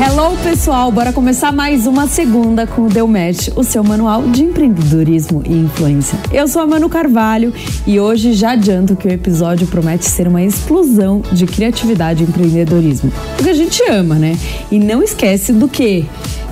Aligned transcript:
Hello, 0.00 0.36
pessoal! 0.44 0.92
Bora 0.92 1.12
começar 1.12 1.50
mais 1.50 1.84
uma 1.84 2.06
segunda 2.06 2.68
com 2.68 2.82
o 2.82 2.88
Deu 2.88 3.08
Match, 3.08 3.48
o 3.56 3.64
seu 3.64 3.82
manual 3.82 4.22
de 4.28 4.44
empreendedorismo 4.44 5.42
e 5.44 5.52
influência. 5.52 6.16
Eu 6.32 6.46
sou 6.46 6.62
a 6.62 6.66
Manu 6.68 6.88
Carvalho 6.88 7.52
e 7.84 7.98
hoje 7.98 8.32
já 8.32 8.52
adianto 8.52 8.94
que 8.94 9.08
o 9.08 9.10
episódio 9.10 9.66
promete 9.66 10.04
ser 10.04 10.28
uma 10.28 10.40
explosão 10.40 11.20
de 11.32 11.46
criatividade 11.46 12.22
e 12.22 12.28
empreendedorismo. 12.28 13.10
O 13.40 13.42
que 13.42 13.50
a 13.50 13.54
gente 13.54 13.82
ama, 13.90 14.14
né? 14.14 14.38
E 14.70 14.78
não 14.78 15.02
esquece 15.02 15.52
do 15.52 15.68
que? 15.68 16.06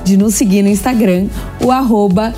de 0.04 0.16
nos 0.16 0.36
seguir 0.36 0.62
no 0.62 0.68
Instagram, 0.68 1.26
o 1.60 1.72
arroba 1.72 2.32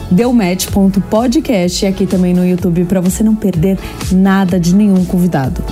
e 1.85 1.87
aqui 1.87 2.07
também 2.07 2.33
no 2.33 2.47
YouTube 2.47 2.85
para 2.85 2.99
você 2.99 3.23
não 3.23 3.35
perder 3.35 3.79
nada 4.11 4.59
de 4.59 4.75
nenhum 4.75 5.05
convidado. 5.05 5.63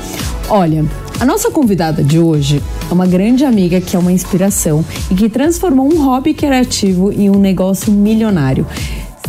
Olha, 0.51 0.85
a 1.19 1.25
nossa 1.25 1.51
convidada 1.51 2.03
de 2.05 2.19
hoje 2.19 2.63
é 2.89 2.93
uma 2.93 3.07
grande 3.07 3.45
amiga 3.45 3.81
que 3.81 3.97
é 3.97 3.99
uma 3.99 4.13
inspiração 4.13 4.85
e 5.11 5.15
que 5.15 5.29
transformou 5.29 5.87
um 5.93 6.05
hobby 6.05 6.35
criativo 6.35 7.11
em 7.11 7.31
um 7.31 7.39
negócio 7.39 7.91
milionário. 7.91 8.67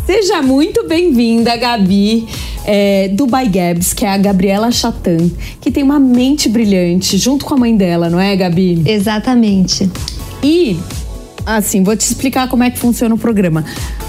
Seja 0.06 0.42
muito 0.42 0.88
bem-vinda, 0.88 1.56
Gabi, 1.56 2.28
é, 2.66 3.10
do 3.10 3.26
By 3.26 3.48
Gabs, 3.50 3.94
que 3.94 4.06
é 4.06 4.10
a 4.10 4.18
Gabriela 4.18 4.72
Chatan, 4.72 5.30
que 5.60 5.72
tem 5.72 5.84
uma 5.84 6.00
mente 6.00 6.48
brilhante, 6.50 7.18
junto 7.18 7.46
com 7.46 7.54
a 7.54 7.58
mãe 7.58 7.76
dela, 7.76 8.10
não 8.10 8.20
é, 8.20 8.36
Gabi? 8.36 8.84
Exatamente. 8.86 9.90
E 10.44 10.78
assim, 11.56 11.82
vou 11.82 11.96
te 11.96 12.02
explicar 12.02 12.50
como 12.50 12.64
é 12.64 12.70
que 12.70 12.78
funciona 12.78 13.16
o 13.16 13.18
programa. 13.18 13.64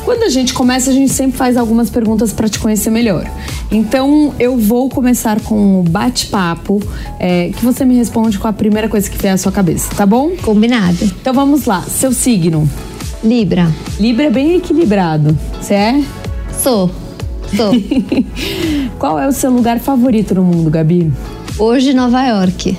Quando 0.05 0.25
a 0.25 0.29
gente 0.29 0.53
começa, 0.53 0.91
a 0.91 0.93
gente 0.93 1.13
sempre 1.13 1.37
faz 1.37 1.57
algumas 1.57 1.89
perguntas 1.89 2.33
para 2.33 2.49
te 2.49 2.59
conhecer 2.59 2.91
melhor. 2.91 3.31
Então, 3.71 4.35
eu 4.39 4.57
vou 4.59 4.89
começar 4.89 5.41
com 5.41 5.81
um 5.81 5.83
bate-papo, 5.83 6.83
é, 7.21 7.51
que 7.51 7.65
você 7.65 7.85
me 7.85 7.95
responde 7.95 8.39
com 8.39 8.49
a 8.49 8.53
primeira 8.53 8.89
coisa 8.89 9.09
que 9.09 9.17
vier 9.17 9.35
à 9.35 9.37
sua 9.37 9.53
cabeça, 9.53 9.95
tá 9.95 10.05
bom? 10.05 10.31
Combinado. 10.43 11.05
Então 11.05 11.33
vamos 11.33 11.67
lá. 11.67 11.83
Seu 11.83 12.13
signo? 12.13 12.69
Libra. 13.23 13.71
Libra 14.01 14.27
é 14.27 14.31
bem 14.31 14.57
equilibrado. 14.57 15.37
Você 15.61 15.75
é? 15.75 16.05
Sou. 16.59 16.91
Sou. 17.55 17.73
Qual 18.99 19.19
é 19.19 19.29
o 19.29 19.33
seu 19.33 19.51
lugar 19.51 19.79
favorito 19.79 20.35
no 20.35 20.43
mundo, 20.43 20.71
Gabi? 20.71 21.13
Hoje, 21.59 21.93
Nova 21.93 22.25
York. 22.27 22.77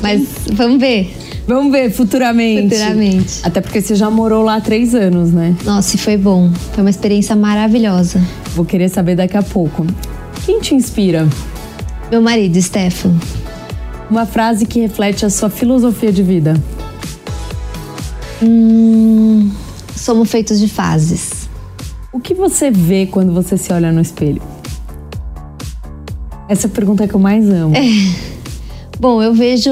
Mas 0.00 0.26
vamos 0.52 0.78
ver. 0.80 1.17
Vamos 1.48 1.72
ver 1.72 1.90
futuramente. 1.90 2.76
Futuramente. 2.76 3.40
Até 3.42 3.62
porque 3.62 3.80
você 3.80 3.94
já 3.94 4.10
morou 4.10 4.44
lá 4.44 4.56
há 4.56 4.60
três 4.60 4.94
anos, 4.94 5.32
né? 5.32 5.56
Nossa, 5.64 5.96
e 5.96 5.98
foi 5.98 6.18
bom. 6.18 6.52
Foi 6.74 6.84
uma 6.84 6.90
experiência 6.90 7.34
maravilhosa. 7.34 8.20
Vou 8.54 8.66
querer 8.66 8.90
saber 8.90 9.16
daqui 9.16 9.34
a 9.34 9.42
pouco. 9.42 9.86
Quem 10.44 10.60
te 10.60 10.74
inspira? 10.74 11.26
Meu 12.10 12.20
marido, 12.20 12.60
Stefan. 12.60 13.16
Uma 14.10 14.26
frase 14.26 14.66
que 14.66 14.78
reflete 14.78 15.24
a 15.24 15.30
sua 15.30 15.48
filosofia 15.48 16.12
de 16.12 16.22
vida. 16.22 16.54
Hum, 18.42 19.50
somos 19.96 20.30
feitos 20.30 20.60
de 20.60 20.68
fases. 20.68 21.48
O 22.12 22.20
que 22.20 22.34
você 22.34 22.70
vê 22.70 23.06
quando 23.06 23.32
você 23.32 23.56
se 23.56 23.72
olha 23.72 23.90
no 23.90 24.02
espelho? 24.02 24.42
Essa 26.46 26.66
é 26.66 26.70
a 26.70 26.72
pergunta 26.74 27.08
que 27.08 27.14
eu 27.14 27.20
mais 27.20 27.48
amo. 27.48 27.74
É. 27.74 27.88
Bom, 29.00 29.22
eu 29.22 29.32
vejo 29.32 29.70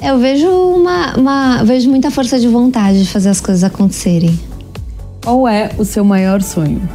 eu 0.00 0.16
vejo 0.18 0.48
uma, 0.48 1.16
uma 1.16 1.64
vejo 1.64 1.90
muita 1.90 2.10
força 2.10 2.38
de 2.38 2.46
vontade 2.46 3.02
de 3.02 3.10
fazer 3.10 3.30
as 3.30 3.40
coisas 3.40 3.64
acontecerem. 3.64 4.38
Qual 5.22 5.48
é 5.48 5.72
o 5.76 5.84
seu 5.84 6.04
maior 6.04 6.40
sonho? 6.40 6.88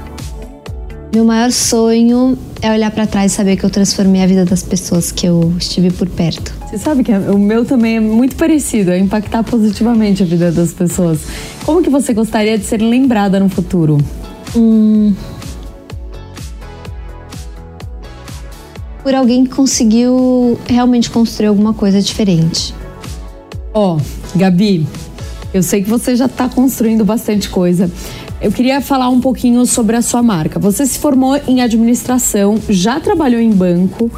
Meu 1.14 1.26
maior 1.26 1.52
sonho 1.52 2.38
é 2.62 2.72
olhar 2.72 2.90
para 2.92 3.06
trás 3.06 3.34
e 3.34 3.36
saber 3.36 3.58
que 3.58 3.66
eu 3.66 3.70
transformei 3.70 4.24
a 4.24 4.26
vida 4.26 4.46
das 4.46 4.64
pessoas 4.64 5.12
que 5.12 5.28
eu 5.28 5.54
estive 5.60 5.92
por 5.92 6.10
perto. 6.10 6.54
Você 6.66 6.78
sabe 6.78 7.04
que 7.04 7.12
o 7.12 7.38
meu 7.38 7.66
também 7.66 7.98
é 7.98 8.00
muito 8.00 8.36
parecido, 8.36 8.90
é 8.90 8.98
impactar 8.98 9.44
positivamente 9.44 10.24
a 10.24 10.26
vida 10.26 10.52
das 10.52 10.72
pessoas. 10.72 11.20
Como 11.66 11.84
que 11.84 11.90
você 11.90 12.14
gostaria 12.14 12.58
de 12.58 12.66
ser 12.66 12.82
lembrada 12.82 13.40
no 13.40 13.50
futuro? 13.50 13.98
Hum, 14.56 15.14
por 19.04 19.14
alguém 19.14 19.44
que 19.44 19.54
conseguiu 19.54 20.58
realmente 20.66 21.12
construir 21.12 21.48
alguma 21.48 21.74
coisa 21.74 22.02
diferente. 22.02 22.74
Ó, 23.74 23.98
oh, 23.98 24.38
Gabi, 24.38 24.86
eu 25.52 25.64
sei 25.64 25.82
que 25.84 25.90
você 25.90 26.16
já 26.16 26.28
está 26.28 26.48
construindo 26.48 27.04
bastante 27.04 27.50
coisa. 27.50 27.92
Eu 28.40 28.52
queria 28.52 28.80
falar 28.82 29.10
um 29.10 29.20
pouquinho 29.20 29.66
sobre 29.66 29.96
a 29.96 30.02
sua 30.02 30.22
marca. 30.22 30.60
Você 30.60 30.86
se 30.86 31.00
formou 31.00 31.40
em 31.48 31.60
administração, 31.60 32.60
já 32.70 33.00
trabalhou 33.00 33.42
em 33.42 33.50
banco 33.50 34.12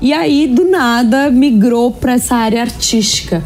e 0.00 0.12
aí 0.12 0.48
do 0.48 0.64
nada 0.68 1.30
migrou 1.30 1.92
para 1.92 2.14
essa 2.14 2.34
área 2.34 2.60
artística. 2.60 3.44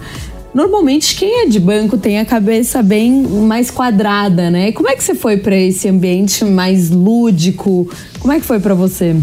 Normalmente 0.54 1.14
quem 1.14 1.42
é 1.42 1.46
de 1.46 1.60
banco 1.60 1.98
tem 1.98 2.18
a 2.18 2.24
cabeça 2.24 2.82
bem 2.82 3.22
mais 3.22 3.70
quadrada, 3.70 4.50
né? 4.50 4.72
Como 4.72 4.88
é 4.88 4.96
que 4.96 5.04
você 5.04 5.14
foi 5.14 5.36
para 5.36 5.56
esse 5.56 5.88
ambiente 5.88 6.42
mais 6.42 6.90
lúdico? 6.90 7.86
Como 8.18 8.32
é 8.32 8.40
que 8.40 8.46
foi 8.46 8.60
para 8.60 8.74
você? 8.74 9.14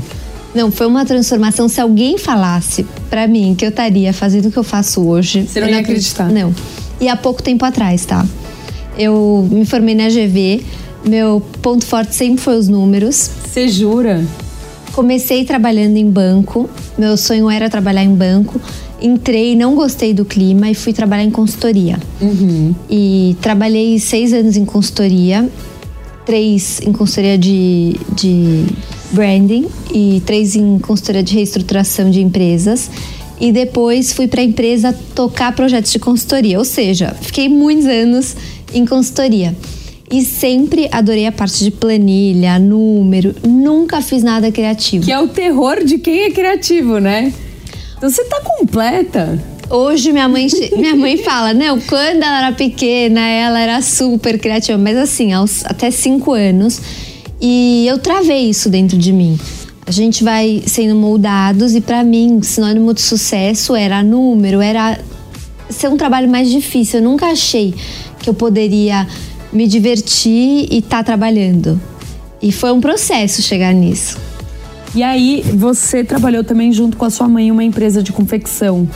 Não, 0.57 0.72
foi 0.72 0.88
uma 0.88 1.06
transformação. 1.06 1.69
Se 1.69 1.79
alguém 1.79 2.18
falasse 2.18 2.84
para 3.12 3.28
mim 3.28 3.53
que 3.56 3.63
eu 3.63 3.69
estaria 3.69 4.12
fazendo 4.12 4.47
o 4.47 4.51
que 4.51 4.57
eu 4.57 4.63
faço 4.63 5.01
hoje. 5.01 5.44
Você 5.44 5.62
não 5.62 5.69
ia 5.69 5.78
acreditar. 5.78 6.31
Não. 6.31 6.51
E 7.00 7.07
há 7.07 7.16
pouco 7.16 7.44
tempo 7.44 7.63
atrás, 7.63 8.07
tá? 8.07 8.25
Eu 8.97 9.47
me 9.51 9.68
formei 9.68 9.94
na 9.94 10.09
GV. 10.09 10.63
Meu 11.06 11.44
ponto 11.62 11.85
forte 11.85 12.16
sempre 12.16 12.41
foi 12.41 12.57
os 12.57 12.68
números. 12.68 13.29
Você 13.45 13.68
jura? 13.68 14.25
Comecei 14.94 15.45
trabalhando 15.45 15.95
em 15.95 16.09
banco. 16.09 16.68
Meu 16.97 17.16
sonho 17.18 17.47
era 17.51 17.69
trabalhar 17.69 18.03
em 18.03 18.16
banco. 18.16 18.59
Entrei, 19.00 19.56
não 19.56 19.75
gostei 19.75 20.12
do 20.12 20.25
clima 20.25 20.72
e 20.72 20.74
fui 20.74 20.91
trabalhar 20.91 21.24
em 21.24 21.29
consultoria. 21.29 22.00
Uhum. 22.19 22.74
E 22.89 23.38
trabalhei 23.41 24.00
seis 24.00 24.34
anos 24.34 24.57
em 24.57 24.66
consultoria, 24.66 25.47
três 26.25 26.81
em 26.81 26.91
consultoria 26.91 27.38
de, 27.38 27.95
de 28.15 28.65
branding 29.12 29.68
e 29.94 30.21
três 30.25 30.56
em 30.56 30.80
consultoria 30.80 31.24
de 31.24 31.33
reestruturação 31.33 32.09
de 32.09 32.21
empresas. 32.21 32.89
E 33.39 33.51
depois 33.51 34.13
fui 34.13 34.27
para 34.27 34.42
a 34.42 34.44
empresa 34.44 34.98
tocar 35.13 35.56
projetos 35.56 35.92
de 35.92 36.00
consultoria, 36.00 36.57
ou 36.57 36.65
seja, 36.65 37.15
fiquei 37.21 37.48
muitos 37.48 37.86
anos 37.86 38.36
em 38.74 38.86
consultoria. 38.86 39.56
E 40.09 40.24
sempre 40.24 40.88
adorei 40.92 41.27
a 41.27 41.31
parte 41.31 41.63
de 41.63 41.69
planilha, 41.69 42.57
número, 42.57 43.36
nunca 43.45 44.01
fiz 44.01 44.24
nada 44.24 44.51
criativo. 44.51 45.06
Que 45.06 45.12
é 45.12 45.19
o 45.19 45.27
terror 45.27 45.83
de 45.83 45.98
quem 45.98 46.24
é 46.24 46.31
criativo, 46.31 46.98
né? 46.98 47.31
Então 47.98 48.10
você 48.10 48.24
tá 48.24 48.42
completa. 48.42 49.38
Hoje 49.69 50.13
minha 50.13 50.30
mãe, 50.30 50.48
minha 50.77 50.95
mãe 50.95 51.18
fala, 51.18 51.53
não, 51.53 51.80
quando 51.81 52.24
ela 52.24 52.45
era 52.45 52.51
pequena, 52.53 53.19
ela 53.19 53.60
era 53.60 53.81
super 53.81 54.39
criativa, 54.39 54.77
mas 54.77 54.95
assim, 54.95 55.33
aos 55.33 55.65
até 55.65 55.92
cinco 55.92 56.31
anos 56.31 56.80
e 57.39 57.86
eu 57.88 57.98
travei 58.00 58.50
isso 58.50 58.69
dentro 58.69 58.98
de 58.98 59.12
mim. 59.12 59.38
A 59.86 59.92
gente 59.92 60.24
vai 60.24 60.63
sendo 60.66 60.95
moldados 60.95 61.74
e 61.74 61.81
para 61.81 62.04
mim, 62.04 62.42
sinônimo 62.42 62.94
de 62.94 63.01
sucesso 63.01 63.75
era 63.75 64.04
número, 64.04 64.60
era 64.60 65.00
ser 65.69 65.88
um 65.88 65.98
trabalho 65.98 66.30
mais 66.30 66.50
difícil. 66.50 67.00
Eu 67.00 67.06
nunca 67.06 67.28
achei 67.28 67.74
que 68.19 68.30
eu 68.30 68.34
poderia 68.34 69.07
me 69.51 69.68
divertir 69.68 70.68
e 70.69 70.80
estar 70.80 70.98
tá 70.98 71.04
trabalhando. 71.04 71.80
E 72.42 72.51
foi 72.51 72.72
um 72.72 72.81
processo 72.81 73.42
chegar 73.42 73.74
nisso. 73.74 74.18
E 74.94 75.04
aí, 75.04 75.44
você 75.54 76.04
trabalhou 76.04 76.44
também 76.44 76.72
junto 76.72 76.98
com 76.98 77.06
a 77.06 77.10
sua 77.10 77.28
mãe 77.28 77.48
em 77.48 77.51
uma 77.51 77.63
empresa 77.63 78.01
de 78.01 78.12
confecção. 78.12 78.88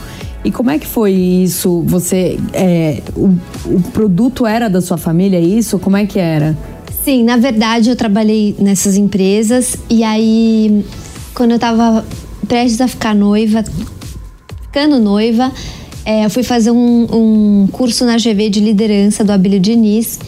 E 0.44 0.50
como 0.50 0.70
é 0.70 0.78
que 0.78 0.86
foi 0.86 1.12
isso? 1.12 1.82
Você, 1.86 2.38
é, 2.52 3.00
o, 3.14 3.30
o 3.66 3.80
produto 3.92 4.46
era 4.46 4.68
da 4.68 4.80
sua 4.80 4.96
família, 4.96 5.38
é 5.38 5.40
isso? 5.40 5.78
Como 5.78 5.96
é 5.96 6.04
que 6.04 6.18
era? 6.18 6.56
Sim, 7.04 7.24
na 7.24 7.36
verdade 7.36 7.90
eu 7.90 7.96
trabalhei 7.96 8.54
nessas 8.58 8.96
empresas 8.96 9.76
e 9.90 10.04
aí 10.04 10.84
quando 11.34 11.50
eu 11.50 11.58
tava 11.58 12.04
prestes 12.46 12.80
a 12.80 12.86
ficar 12.86 13.14
noiva, 13.14 13.64
ficando 14.62 14.98
noiva, 15.00 15.50
é, 16.04 16.24
eu 16.24 16.30
fui 16.30 16.42
fazer 16.42 16.70
um, 16.70 17.62
um, 17.64 17.68
curso 17.72 18.04
na 18.04 18.16
GV 18.16 18.50
de 18.50 18.60
liderança 18.60 19.24
do 19.24 19.32
Abílio 19.32 19.58
Diniz. 19.58 20.18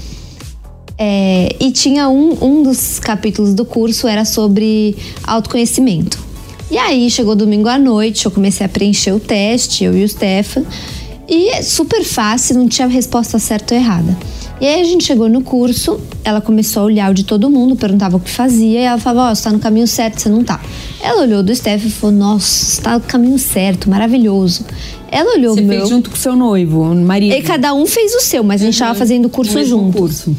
É, 0.96 1.56
e 1.60 1.72
tinha 1.72 2.08
um, 2.08 2.38
um 2.40 2.62
dos 2.62 3.00
capítulos 3.00 3.52
do 3.52 3.64
curso 3.64 4.06
era 4.06 4.24
sobre 4.24 4.96
autoconhecimento. 5.24 6.22
E 6.70 6.78
aí 6.78 7.10
chegou 7.10 7.34
domingo 7.34 7.68
à 7.68 7.78
noite, 7.78 8.26
eu 8.26 8.30
comecei 8.30 8.64
a 8.64 8.68
preencher 8.68 9.12
o 9.12 9.20
teste, 9.20 9.84
eu 9.84 9.96
e 9.96 10.04
o 10.04 10.08
Stefan. 10.08 10.64
E 11.28 11.62
super 11.62 12.04
fácil, 12.04 12.56
não 12.56 12.68
tinha 12.68 12.86
resposta 12.86 13.38
certa 13.38 13.74
ou 13.74 13.80
errada. 13.80 14.16
E 14.60 14.66
aí 14.66 14.80
a 14.80 14.84
gente 14.84 15.04
chegou 15.04 15.28
no 15.28 15.42
curso, 15.42 16.00
ela 16.22 16.40
começou 16.40 16.82
a 16.82 16.86
olhar 16.86 17.10
o 17.10 17.14
de 17.14 17.24
todo 17.24 17.50
mundo, 17.50 17.74
perguntava 17.74 18.16
o 18.16 18.20
que 18.20 18.30
fazia, 18.30 18.80
e 18.80 18.84
ela 18.84 18.98
falava, 18.98 19.28
ó, 19.28 19.32
oh, 19.32 19.34
você 19.34 19.44
tá 19.44 19.52
no 19.52 19.58
caminho 19.58 19.86
certo, 19.86 20.20
você 20.20 20.28
não 20.28 20.44
tá. 20.44 20.60
Ela 21.02 21.22
olhou 21.22 21.42
do 21.42 21.54
Steph 21.54 21.84
e 21.84 21.90
falou, 21.90 22.16
nossa, 22.16 22.46
você 22.46 22.82
tá 22.82 22.94
no 22.94 23.00
caminho 23.00 23.38
certo, 23.38 23.90
maravilhoso. 23.90 24.64
Ela 25.10 25.34
olhou 25.34 25.54
você 25.54 25.60
o 25.60 25.64
meu. 25.64 25.78
fez 25.78 25.88
junto 25.88 26.10
com 26.10 26.16
o 26.16 26.18
seu 26.18 26.36
noivo, 26.36 26.94
Maria. 26.94 27.36
E 27.36 27.42
cada 27.42 27.74
um 27.74 27.84
fez 27.86 28.14
o 28.14 28.20
seu, 28.20 28.44
mas 28.44 28.60
uhum. 28.60 28.68
a 28.68 28.70
gente 28.70 28.78
tava 28.78 28.92
uhum. 28.92 28.98
fazendo 28.98 29.24
o 29.26 29.28
curso 29.28 29.58
o 29.58 29.64
junto. 29.64 29.98
Curso. 29.98 30.36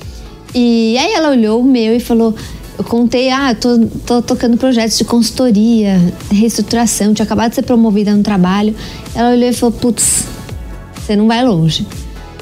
E 0.53 0.97
aí 0.97 1.13
ela 1.13 1.31
olhou 1.31 1.59
o 1.59 1.63
meu 1.63 1.95
e 1.95 1.99
falou. 1.99 2.33
Eu 2.77 2.83
contei, 2.83 3.29
ah, 3.29 3.55
tô, 3.55 3.79
tô 4.05 4.21
tocando 4.21 4.57
projetos 4.57 4.97
de 4.97 5.05
consultoria, 5.05 5.97
reestruturação, 6.29 7.13
tinha 7.13 7.23
acabado 7.23 7.51
de 7.51 7.55
ser 7.55 7.61
promovida 7.61 8.13
no 8.13 8.21
trabalho. 8.21 8.75
Ela 9.13 9.31
olhou 9.31 9.49
e 9.49 9.53
falou, 9.53 9.71
putz, 9.71 10.25
você 10.93 11.15
não 11.15 11.25
vai 11.25 11.41
longe. 11.45 11.87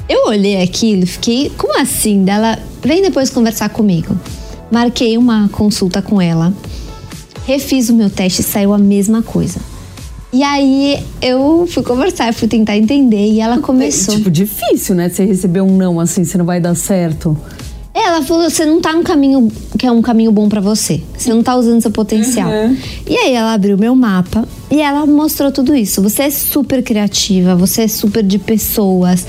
Eu 0.08 0.28
olhei 0.28 0.62
aquilo, 0.62 1.06
fiquei, 1.08 1.52
como 1.58 1.80
assim? 1.80 2.24
Dela, 2.24 2.60
vem 2.84 3.02
depois 3.02 3.30
conversar 3.30 3.70
comigo. 3.70 4.18
Marquei 4.72 5.18
uma 5.18 5.50
consulta 5.50 6.02
com 6.02 6.22
ela, 6.22 6.54
refiz 7.46 7.90
o 7.90 7.94
meu 7.94 8.10
teste 8.10 8.42
e 8.42 8.44
saiu 8.44 8.74
a 8.74 8.78
mesma 8.78 9.22
coisa. 9.22 9.60
E 10.34 10.42
aí 10.42 11.00
eu 11.22 11.68
fui 11.70 11.84
conversar, 11.84 12.34
fui 12.34 12.48
tentar 12.48 12.76
entender 12.76 13.32
e 13.32 13.40
ela 13.40 13.60
começou. 13.60 14.16
É, 14.16 14.18
tipo, 14.18 14.32
difícil, 14.32 14.96
né? 14.96 15.08
Você 15.08 15.24
receber 15.24 15.62
um 15.62 15.78
não 15.78 16.00
assim, 16.00 16.24
você 16.24 16.40
não 16.40 16.46
vai 16.46 16.60
dar 16.60 16.74
certo. 16.76 17.38
Ela 17.94 18.24
falou: 18.24 18.50
você 18.50 18.66
não 18.66 18.82
tá 18.82 18.94
no 18.94 19.04
caminho 19.04 19.52
que 19.78 19.86
é 19.86 19.92
um 19.92 20.02
caminho 20.02 20.32
bom 20.32 20.50
para 20.50 20.60
você. 20.60 21.02
Você 21.16 21.32
não 21.32 21.44
tá 21.44 21.56
usando 21.56 21.82
seu 21.82 21.92
potencial. 21.92 22.50
Uhum. 22.50 22.76
E 23.08 23.16
aí 23.16 23.34
ela 23.34 23.54
abriu 23.54 23.78
meu 23.78 23.96
mapa 23.96 24.48
e 24.72 24.82
ela 24.82 25.06
mostrou 25.06 25.52
tudo 25.52 25.76
isso. 25.76 26.02
Você 26.02 26.24
é 26.24 26.30
super 26.32 26.82
criativa, 26.82 27.56
você 27.56 27.84
é 27.84 27.88
super 27.88 28.24
de 28.24 28.40
pessoas. 28.40 29.28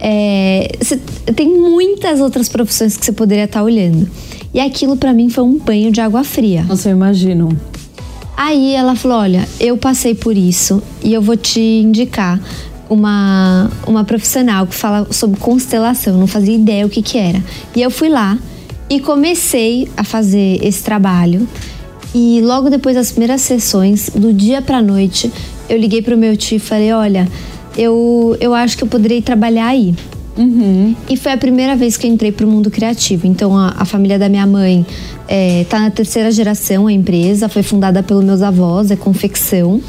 É, 0.00 0.70
você, 0.80 0.96
tem 1.34 1.48
muitas 1.48 2.20
outras 2.20 2.48
profissões 2.48 2.96
que 2.96 3.04
você 3.04 3.12
poderia 3.12 3.44
estar 3.44 3.60
tá 3.60 3.64
olhando. 3.64 4.08
E 4.54 4.60
aquilo 4.60 4.96
para 4.96 5.12
mim 5.12 5.28
foi 5.28 5.44
um 5.44 5.58
banho 5.58 5.90
de 5.90 6.00
água 6.00 6.24
fria. 6.24 6.64
Nossa, 6.64 6.88
eu 6.88 6.92
imagino. 6.92 7.48
Aí 8.36 8.74
ela 8.74 8.94
falou: 8.94 9.18
Olha, 9.18 9.46
eu 9.58 9.76
passei 9.76 10.14
por 10.14 10.36
isso 10.36 10.82
e 11.02 11.12
eu 11.12 11.20
vou 11.20 11.36
te 11.36 11.60
indicar 11.60 12.40
uma, 12.88 13.70
uma 13.86 14.04
profissional 14.04 14.66
que 14.66 14.74
fala 14.74 15.06
sobre 15.12 15.38
constelação. 15.38 16.14
Eu 16.14 16.20
não 16.20 16.26
fazia 16.26 16.54
ideia 16.54 16.86
o 16.86 16.88
que, 16.88 17.02
que 17.02 17.18
era. 17.18 17.42
E 17.74 17.82
eu 17.82 17.90
fui 17.90 18.08
lá 18.08 18.38
e 18.88 19.00
comecei 19.00 19.88
a 19.96 20.04
fazer 20.04 20.64
esse 20.64 20.82
trabalho. 20.82 21.46
E 22.14 22.40
logo 22.42 22.70
depois 22.70 22.96
das 22.96 23.10
primeiras 23.10 23.42
sessões, 23.42 24.08
do 24.14 24.32
dia 24.32 24.62
pra 24.62 24.80
noite, 24.80 25.30
eu 25.68 25.76
liguei 25.76 26.00
pro 26.00 26.16
meu 26.16 26.36
tio 26.36 26.56
e 26.56 26.60
falei: 26.60 26.92
Olha 26.92 27.28
eu, 27.78 28.36
eu 28.40 28.52
acho 28.52 28.76
que 28.76 28.82
eu 28.82 28.88
poderia 28.88 29.22
trabalhar 29.22 29.68
aí. 29.68 29.94
Uhum. 30.36 30.94
E 31.08 31.16
foi 31.16 31.32
a 31.32 31.36
primeira 31.36 31.74
vez 31.74 31.96
que 31.96 32.06
eu 32.06 32.10
entrei 32.12 32.30
para 32.30 32.46
o 32.46 32.48
mundo 32.48 32.70
criativo. 32.70 33.26
Então, 33.26 33.56
a, 33.56 33.74
a, 33.78 33.84
família 33.84 34.18
da 34.18 34.28
minha 34.28 34.46
mãe 34.46 34.86
está 35.62 35.78
é, 35.78 35.80
na 35.80 35.90
terceira 35.90 36.30
geração, 36.30 36.86
a 36.86 36.92
empresa 36.92 37.48
foi 37.48 37.62
fundada 37.62 38.02
pelos 38.02 38.24
meus 38.24 38.42
avós, 38.42 38.90
é 38.90 38.96
confecção. 38.96 39.80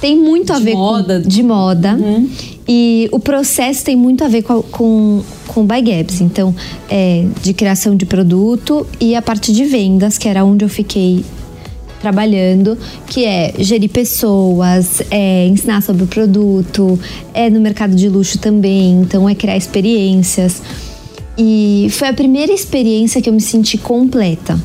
Tem 0.00 0.16
muito 0.16 0.52
a 0.52 0.58
de 0.58 0.64
ver 0.64 0.74
moda. 0.74 1.20
com 1.20 1.28
de 1.28 1.42
moda. 1.42 1.94
Uhum. 1.94 2.28
E 2.66 3.08
o 3.12 3.18
processo 3.18 3.84
tem 3.84 3.96
muito 3.96 4.24
a 4.24 4.28
ver 4.28 4.42
com, 4.42 4.62
com, 4.62 5.22
com 5.48 5.60
o 5.60 5.64
By 5.64 5.82
Gaps. 5.82 6.20
Então, 6.20 6.54
é, 6.90 7.26
de 7.42 7.52
criação 7.52 7.94
de 7.94 8.06
produto 8.06 8.86
e 9.00 9.14
a 9.14 9.22
parte 9.22 9.52
de 9.52 9.64
vendas, 9.64 10.16
que 10.16 10.28
era 10.28 10.44
onde 10.44 10.64
eu 10.64 10.68
fiquei 10.68 11.24
trabalhando, 12.04 12.76
que 13.06 13.24
é 13.24 13.54
gerir 13.58 13.88
pessoas, 13.88 15.00
é 15.10 15.46
ensinar 15.46 15.82
sobre 15.82 16.04
o 16.04 16.06
produto, 16.06 17.00
é 17.32 17.48
no 17.48 17.60
mercado 17.60 17.94
de 17.94 18.10
luxo 18.10 18.38
também, 18.38 19.00
então 19.00 19.26
é 19.26 19.34
criar 19.34 19.56
experiências. 19.56 20.60
E 21.38 21.88
foi 21.90 22.08
a 22.08 22.12
primeira 22.12 22.52
experiência 22.52 23.22
que 23.22 23.28
eu 23.30 23.32
me 23.32 23.40
senti 23.40 23.78
completa. 23.78 24.60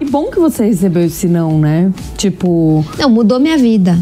E 0.00 0.04
bom 0.04 0.28
que 0.28 0.40
você 0.40 0.66
recebeu 0.66 1.04
esse 1.04 1.28
não, 1.28 1.56
né? 1.58 1.92
Tipo. 2.16 2.84
Não, 2.98 3.08
mudou 3.08 3.38
minha 3.38 3.56
vida. 3.56 3.96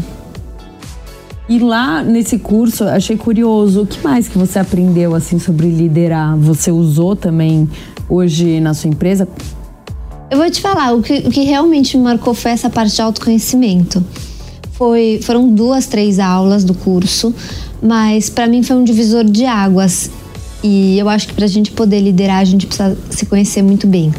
E 1.47 1.59
lá 1.59 2.03
nesse 2.03 2.39
curso, 2.39 2.83
achei 2.83 3.15
curioso, 3.15 3.81
o 3.81 3.85
que 3.85 4.03
mais 4.03 4.27
que 4.27 4.37
você 4.37 4.57
aprendeu 4.57 5.13
assim 5.13 5.37
sobre 5.37 5.67
liderar? 5.67 6.35
Você 6.37 6.71
usou 6.71 7.15
também 7.15 7.67
hoje 8.07 8.59
na 8.59 8.73
sua 8.73 8.89
empresa? 8.89 9.27
Eu 10.31 10.37
vou 10.37 10.49
te 10.49 10.61
falar, 10.61 10.93
o 10.93 11.01
que, 11.01 11.13
o 11.25 11.31
que 11.31 11.41
realmente 11.41 11.97
me 11.97 12.03
marcou 12.03 12.35
foi 12.35 12.51
essa 12.51 12.69
parte 12.69 12.95
de 12.95 13.01
autoconhecimento. 13.01 14.03
Foi, 14.73 15.19
foram 15.23 15.49
duas, 15.49 15.87
três 15.87 16.19
aulas 16.19 16.63
do 16.63 16.73
curso, 16.73 17.33
mas 17.81 18.29
para 18.29 18.45
mim 18.45 18.61
foi 18.61 18.75
um 18.75 18.83
divisor 18.83 19.23
de 19.23 19.45
águas. 19.45 20.11
E 20.63 20.99
eu 20.99 21.09
acho 21.09 21.27
que 21.27 21.33
para 21.33 21.45
a 21.45 21.47
gente 21.47 21.71
poder 21.71 21.99
liderar, 21.99 22.37
a 22.37 22.45
gente 22.45 22.67
precisa 22.67 22.95
se 23.09 23.25
conhecer 23.25 23.63
muito 23.63 23.87
bem. 23.87 24.13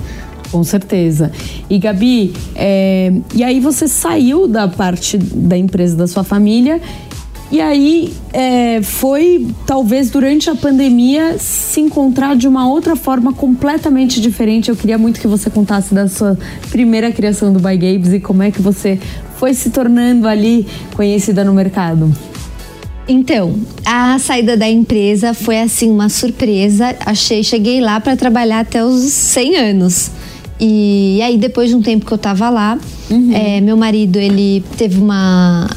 Com 0.50 0.64
certeza. 0.64 1.30
E 1.68 1.78
Gabi, 1.78 2.32
é, 2.56 3.12
e 3.32 3.44
aí 3.44 3.60
você 3.60 3.86
saiu 3.86 4.48
da 4.48 4.66
parte 4.66 5.16
da 5.16 5.56
empresa 5.56 5.94
da 5.94 6.08
sua 6.08 6.24
família 6.24 6.80
e 7.50 7.60
aí 7.60 8.12
é, 8.32 8.80
foi, 8.80 9.48
talvez 9.66 10.08
durante 10.08 10.48
a 10.48 10.54
pandemia, 10.54 11.36
se 11.38 11.80
encontrar 11.80 12.36
de 12.36 12.46
uma 12.46 12.68
outra 12.68 12.94
forma 12.94 13.32
completamente 13.32 14.20
diferente. 14.20 14.70
Eu 14.70 14.76
queria 14.76 14.96
muito 14.96 15.20
que 15.20 15.26
você 15.26 15.50
contasse 15.50 15.92
da 15.92 16.06
sua 16.08 16.38
primeira 16.70 17.10
criação 17.10 17.52
do 17.52 17.58
By 17.58 17.76
Games 17.76 18.12
e 18.12 18.20
como 18.20 18.42
é 18.42 18.52
que 18.52 18.62
você 18.62 19.00
foi 19.36 19.52
se 19.52 19.70
tornando 19.70 20.28
ali 20.28 20.64
conhecida 20.94 21.42
no 21.42 21.52
mercado. 21.52 22.14
Então, 23.08 23.58
a 23.84 24.16
saída 24.20 24.56
da 24.56 24.68
empresa 24.68 25.34
foi 25.34 25.58
assim 25.58 25.90
uma 25.90 26.08
surpresa. 26.08 26.94
Achei, 27.04 27.42
cheguei 27.42 27.80
lá 27.80 27.98
para 27.98 28.16
trabalhar 28.16 28.60
até 28.60 28.84
os 28.84 29.00
100 29.00 29.56
anos. 29.56 30.10
E, 30.60 31.16
e 31.16 31.22
aí 31.22 31.36
depois 31.36 31.70
de 31.70 31.74
um 31.74 31.82
tempo 31.82 32.06
que 32.06 32.12
eu 32.12 32.18
tava 32.18 32.48
lá, 32.48 32.78
uhum. 33.10 33.32
é, 33.32 33.60
meu 33.60 33.76
marido 33.76 34.18
ele 34.18 34.62
teve 34.76 35.00
uma 35.00 35.68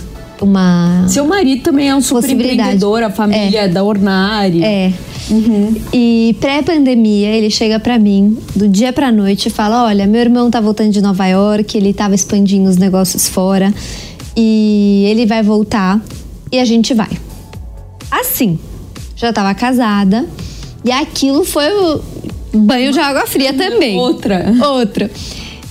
uma. 0.42 1.06
Seu 1.08 1.26
marido 1.26 1.64
também 1.64 1.90
é 1.90 1.96
um 1.96 2.02
super 2.02 2.30
empreendedor, 2.30 3.04
a 3.04 3.10
família 3.10 3.62
é. 3.62 3.68
da 3.68 3.84
Ornari. 3.84 4.64
É. 4.64 4.92
Uhum. 5.30 5.76
E 5.94 6.36
pré-pandemia, 6.40 7.30
ele 7.30 7.50
chega 7.50 7.80
para 7.80 7.98
mim 7.98 8.38
do 8.56 8.68
dia 8.68 8.92
pra 8.92 9.12
noite 9.12 9.48
e 9.48 9.50
fala: 9.50 9.86
Olha, 9.86 10.06
meu 10.06 10.22
irmão 10.22 10.52
tá 10.52 10.60
voltando 10.60 10.92
de 10.92 11.02
Nova 11.02 11.26
York, 11.28 11.78
ele 11.78 11.94
tava 11.94 12.16
expandindo 12.16 12.70
os 12.70 12.78
negócios 12.78 13.28
fora 13.28 13.74
e 14.36 15.06
ele 15.10 15.26
vai 15.26 15.42
voltar 15.42 16.02
e 16.52 16.60
a 16.60 16.66
gente 16.66 16.94
vai. 16.94 17.10
Assim, 18.12 18.60
já 19.16 19.32
tava 19.32 19.54
casada 19.54 20.26
e 20.84 20.92
aquilo 20.92 21.46
foi 21.46 21.66
o 21.72 22.02
banho 22.54 22.92
de 22.92 23.00
água 23.00 23.26
fria 23.26 23.54
também. 23.54 23.98
Outra. 23.98 24.54
Outra. 24.62 25.10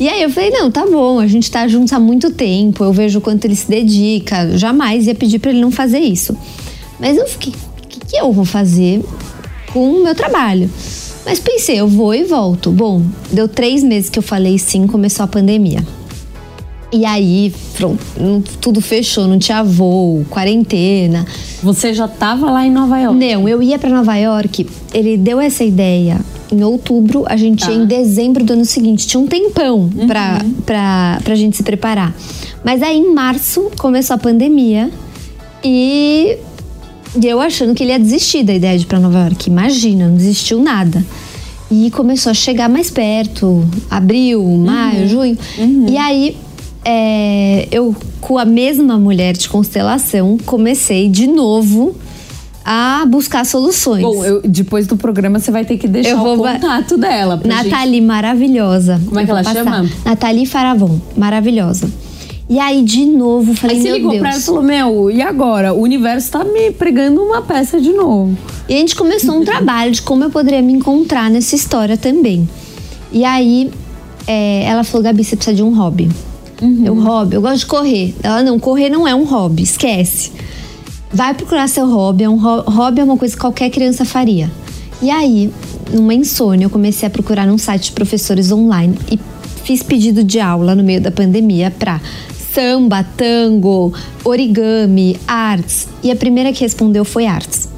E 0.02 0.08
aí 0.08 0.20
eu 0.20 0.30
falei, 0.30 0.50
não, 0.50 0.68
tá 0.68 0.84
bom, 0.84 1.20
a 1.20 1.28
gente 1.28 1.48
tá 1.48 1.68
juntos 1.68 1.92
há 1.92 2.00
muito 2.00 2.32
tempo, 2.32 2.82
eu 2.82 2.92
vejo 2.92 3.20
o 3.20 3.22
quanto 3.22 3.44
ele 3.44 3.54
se 3.54 3.68
dedica, 3.68 4.58
jamais 4.58 5.06
ia 5.06 5.14
pedir 5.14 5.38
para 5.38 5.52
ele 5.52 5.60
não 5.60 5.70
fazer 5.70 6.00
isso. 6.00 6.36
Mas 6.98 7.16
eu 7.16 7.24
fiquei, 7.24 7.52
o 7.52 7.86
que, 7.86 8.00
que 8.00 8.16
eu 8.16 8.32
vou 8.32 8.44
fazer 8.44 9.00
com 9.72 9.92
o 9.92 10.02
meu 10.02 10.12
trabalho? 10.12 10.68
Mas 11.24 11.38
pensei, 11.38 11.78
eu 11.78 11.86
vou 11.86 12.12
e 12.12 12.24
volto. 12.24 12.72
Bom, 12.72 13.00
deu 13.30 13.46
três 13.46 13.84
meses 13.84 14.10
que 14.10 14.18
eu 14.18 14.24
falei 14.24 14.58
sim, 14.58 14.88
começou 14.88 15.22
a 15.22 15.28
pandemia. 15.28 15.86
E 16.92 17.06
aí, 17.06 17.52
pronto, 17.74 18.04
tudo 18.60 18.82
fechou, 18.82 19.26
não 19.26 19.38
tinha 19.38 19.62
voo, 19.64 20.26
quarentena. 20.28 21.24
Você 21.62 21.94
já 21.94 22.04
estava 22.04 22.50
lá 22.50 22.66
em 22.66 22.70
Nova 22.70 22.98
York? 22.98 23.18
Não, 23.18 23.48
eu 23.48 23.62
ia 23.62 23.78
para 23.78 23.88
Nova 23.88 24.14
York. 24.16 24.66
Ele 24.92 25.16
deu 25.16 25.40
essa 25.40 25.64
ideia 25.64 26.20
em 26.52 26.62
outubro, 26.62 27.24
a 27.26 27.36
gente 27.36 27.64
tá. 27.64 27.72
ia 27.72 27.78
em 27.78 27.86
dezembro 27.86 28.44
do 28.44 28.52
ano 28.52 28.66
seguinte. 28.66 29.06
Tinha 29.06 29.20
um 29.20 29.26
tempão 29.26 29.90
uhum. 29.96 30.06
pra, 30.06 30.44
pra, 30.66 31.20
pra 31.24 31.34
gente 31.34 31.56
se 31.56 31.62
preparar. 31.62 32.14
Mas 32.62 32.82
aí 32.82 32.98
em 32.98 33.14
março 33.14 33.70
começou 33.78 34.14
a 34.14 34.18
pandemia 34.18 34.90
e 35.64 36.36
E 37.18 37.26
eu 37.26 37.40
achando 37.40 37.74
que 37.74 37.82
ele 37.82 37.92
ia 37.92 37.98
desistir 37.98 38.42
da 38.42 38.54
ideia 38.54 38.76
de 38.76 38.84
ir 38.84 38.86
pra 38.86 39.00
Nova 39.00 39.18
York. 39.20 39.48
Imagina, 39.48 40.08
não 40.08 40.16
desistiu 40.16 40.62
nada. 40.62 41.04
E 41.70 41.90
começou 41.90 42.30
a 42.30 42.34
chegar 42.34 42.68
mais 42.68 42.90
perto, 42.90 43.66
abril, 43.90 44.44
maio, 44.44 45.08
junho. 45.08 45.38
E 45.88 45.96
aí, 45.96 46.36
é, 46.84 47.68
eu, 47.70 47.94
com 48.20 48.38
a 48.38 48.44
mesma 48.44 48.98
mulher 48.98 49.34
de 49.36 49.48
constelação, 49.48 50.36
comecei 50.44 51.08
de 51.08 51.26
novo 51.26 51.94
a 52.64 53.04
buscar 53.08 53.44
soluções. 53.44 54.02
Bom, 54.02 54.24
eu- 54.24 54.40
depois 54.42 54.86
do 54.86 54.96
programa 54.96 55.38
você 55.38 55.50
vai 55.50 55.64
ter 55.64 55.76
que 55.78 55.88
deixar 55.88 56.10
Eu 56.10 56.18
vou 56.18 56.34
o 56.34 56.38
contato 56.38 56.96
dela. 56.96 57.36
pra 57.38 57.50
gente. 57.56 57.70
Nathalie, 57.70 58.00
maravilhosa. 58.00 59.00
Como 59.04 59.18
é 59.18 59.24
que 59.24 59.30
ela 59.30 59.42
vou 59.42 59.52
chama? 59.52 59.88
Nathalie 60.04 60.46
Faravon, 60.46 60.98
maravilhosa. 61.16 61.90
E 62.48 62.58
aí, 62.58 62.82
de 62.82 63.06
novo, 63.06 63.54
falei, 63.54 63.76
Aí 63.76 63.82
você 63.82 63.88
meu 63.88 63.96
ligou 63.96 64.10
Deus. 64.10 64.20
pra 64.20 64.30
ela 64.30 64.38
e 64.38 64.42
falou: 64.42 64.62
Meu, 64.62 65.10
e 65.10 65.22
agora? 65.22 65.72
O 65.72 65.80
universo 65.80 66.30
tá 66.32 66.44
me 66.44 66.70
pregando 66.72 67.22
uma 67.22 67.40
peça 67.40 67.80
de 67.80 67.92
novo. 67.92 68.36
E 68.68 68.74
a 68.74 68.76
gente 68.76 68.94
começou 68.94 69.36
um 69.40 69.44
trabalho 69.44 69.90
de 69.92 70.02
como 70.02 70.22
eu 70.24 70.30
poderia 70.30 70.60
me 70.60 70.72
encontrar 70.72 71.30
nessa 71.30 71.54
história 71.56 71.96
também. 71.96 72.46
E 73.10 73.24
aí, 73.24 73.70
é, 74.26 74.64
ela 74.64 74.84
falou, 74.84 75.02
Gabi, 75.02 75.24
você 75.24 75.34
precisa 75.34 75.56
de 75.56 75.62
um 75.62 75.74
hobby. 75.74 76.10
Eu, 76.84 76.94
hobby, 76.94 77.34
eu 77.34 77.42
gosto 77.42 77.58
de 77.60 77.66
correr. 77.66 78.14
Ela, 78.22 78.42
não, 78.42 78.58
correr 78.58 78.88
não 78.88 79.06
é 79.06 79.14
um 79.14 79.24
hobby, 79.24 79.62
esquece. 79.62 80.30
Vai 81.12 81.34
procurar 81.34 81.68
seu 81.68 81.86
hobby, 81.86 82.24
é 82.24 82.28
um 82.28 82.36
ho- 82.36 82.62
hobby 82.70 83.00
é 83.00 83.04
uma 83.04 83.16
coisa 83.16 83.34
que 83.34 83.40
qualquer 83.40 83.68
criança 83.70 84.04
faria. 84.04 84.50
E 85.02 85.10
aí, 85.10 85.52
numa 85.92 86.14
insônia, 86.14 86.64
eu 86.66 86.70
comecei 86.70 87.06
a 87.06 87.10
procurar 87.10 87.46
num 87.46 87.58
site 87.58 87.86
de 87.86 87.92
professores 87.92 88.52
online 88.52 88.96
e 89.10 89.18
fiz 89.64 89.82
pedido 89.82 90.22
de 90.22 90.38
aula 90.38 90.74
no 90.74 90.82
meio 90.84 91.00
da 91.00 91.10
pandemia 91.10 91.70
pra 91.76 92.00
samba, 92.54 93.04
tango, 93.16 93.92
origami, 94.24 95.18
artes. 95.26 95.88
E 96.02 96.10
a 96.10 96.16
primeira 96.16 96.52
que 96.52 96.60
respondeu 96.60 97.04
foi 97.04 97.26
artes. 97.26 97.68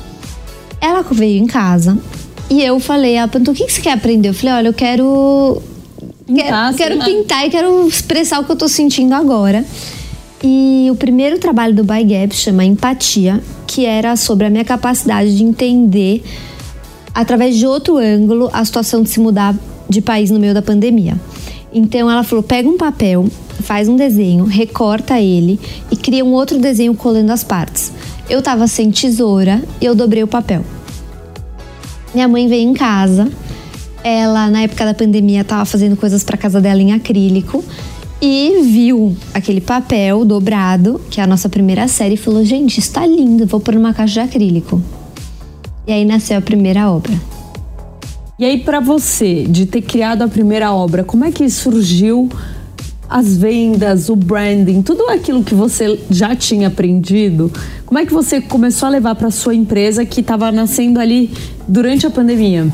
Ela 0.81 1.03
veio 1.11 1.43
em 1.43 1.47
casa 1.47 1.99
e 2.51 2.63
eu 2.63 2.79
falei, 2.79 3.15
ela 3.15 3.27
perguntou, 3.29 3.55
o 3.55 3.57
que 3.57 3.67
você 3.73 3.81
quer 3.81 3.93
aprender? 3.93 4.29
Eu 4.29 4.35
falei, 4.35 4.55
olha, 4.57 4.69
eu 4.69 4.75
quero... 4.75 5.63
Pintar, 6.27 6.75
quero, 6.75 6.77
quero 6.77 6.95
sei 6.95 6.97
lá. 6.97 7.05
pintar 7.05 7.47
e 7.47 7.51
quero 7.51 7.87
expressar 7.87 8.41
o 8.41 8.45
que 8.45 8.53
eu 8.53 8.57
tô 8.57 8.69
sentindo 8.69 9.15
agora. 9.15 9.65
E 10.43 10.89
o 10.91 10.95
primeiro 10.97 11.39
trabalho 11.39 11.75
do 11.75 11.85
By 11.85 12.05
Gap 12.05 12.35
chama 12.35 12.65
Empatia, 12.65 13.43
que 13.67 13.85
era 13.87 14.17
sobre 14.17 14.47
a 14.47 14.51
minha 14.51 14.65
capacidade 14.65 15.37
de 15.37 15.43
entender, 15.43 16.23
através 17.15 17.57
de 17.57 17.67
outro 17.67 17.97
ângulo, 17.97 18.51
a 18.53 18.65
situação 18.65 19.03
de 19.03 19.11
se 19.11 19.21
mudar 19.21 19.55
de 19.89 20.01
país 20.01 20.31
no 20.31 20.39
meio 20.39 20.55
da 20.55 20.63
pandemia. 20.63 21.19
Então 21.73 22.11
ela 22.11 22.23
falou: 22.23 22.43
pega 22.43 22.69
um 22.69 22.77
papel, 22.77 23.27
faz 23.63 23.89
um 23.89 23.97
desenho, 23.97 24.45
recorta 24.45 25.21
ele 25.21 25.59
e 25.91 25.97
cria 25.97 26.25
um 26.25 26.33
outro 26.33 26.59
desenho 26.59 26.95
colando 26.95 27.33
as 27.33 27.43
partes. 27.43 27.93
Eu 28.29 28.41
tava 28.41 28.67
sem 28.67 28.91
tesoura 28.91 29.63
e 29.81 29.85
eu 29.85 29.95
dobrei 29.95 30.23
o 30.23 30.27
papel. 30.27 30.65
Minha 32.15 32.29
mãe 32.29 32.47
veio 32.47 32.69
em 32.69 32.75
casa. 32.75 33.31
Ela, 34.05 34.51
na 34.51 34.61
época 34.61 34.85
da 34.85 34.93
pandemia, 34.93 35.41
estava 35.41 35.65
fazendo 35.65 35.97
coisas 35.97 36.23
para 36.23 36.37
casa 36.37 36.61
dela 36.61 36.83
em 36.83 36.93
acrílico 36.93 37.65
e 38.21 38.61
viu 38.63 39.17
aquele 39.33 39.63
papel 39.63 40.27
dobrado, 40.27 41.01
que 41.09 41.21
é 41.21 41.25
a 41.25 41.27
nossa 41.27 41.49
primeira 41.49 41.89
série, 41.89 42.13
e 42.13 42.19
falou: 42.19 42.45
Gente, 42.45 42.79
isso 42.79 42.93
tá 42.93 43.07
lindo, 43.07 43.47
vou 43.47 43.61
pôr 43.61 43.75
numa 43.75 43.95
caixa 43.95 44.21
de 44.21 44.29
acrílico. 44.29 44.83
E 45.87 45.93
aí 45.93 46.05
nasceu 46.05 46.37
a 46.37 46.43
primeira 46.43 46.91
obra. 46.91 47.13
E 48.39 48.45
aí, 48.45 48.59
pra 48.59 48.79
você, 48.79 49.45
de 49.45 49.65
ter 49.65 49.81
criado 49.81 50.21
a 50.21 50.29
primeira 50.29 50.71
obra, 50.71 51.03
como 51.03 51.25
é 51.25 51.33
que 51.33 51.49
surgiu 51.49 52.29
as 53.09 53.37
vendas, 53.37 54.11
o 54.11 54.17
branding, 54.17 54.83
tudo 54.83 55.09
aquilo 55.09 55.43
que 55.43 55.55
você 55.55 55.99
já 56.11 56.37
tinha 56.37 56.69
aprendido? 56.69 57.51
Como 57.87 57.99
é 57.99 58.05
que 58.05 58.13
você 58.13 58.41
começou 58.41 58.87
a 58.87 58.91
levar 58.91 59.15
pra 59.15 59.31
sua 59.31 59.55
empresa 59.55 60.05
que 60.05 60.21
estava 60.21 60.53
nascendo 60.53 61.01
ali 61.01 61.31
durante 61.67 62.07
a 62.07 62.11
pandemia? 62.11 62.71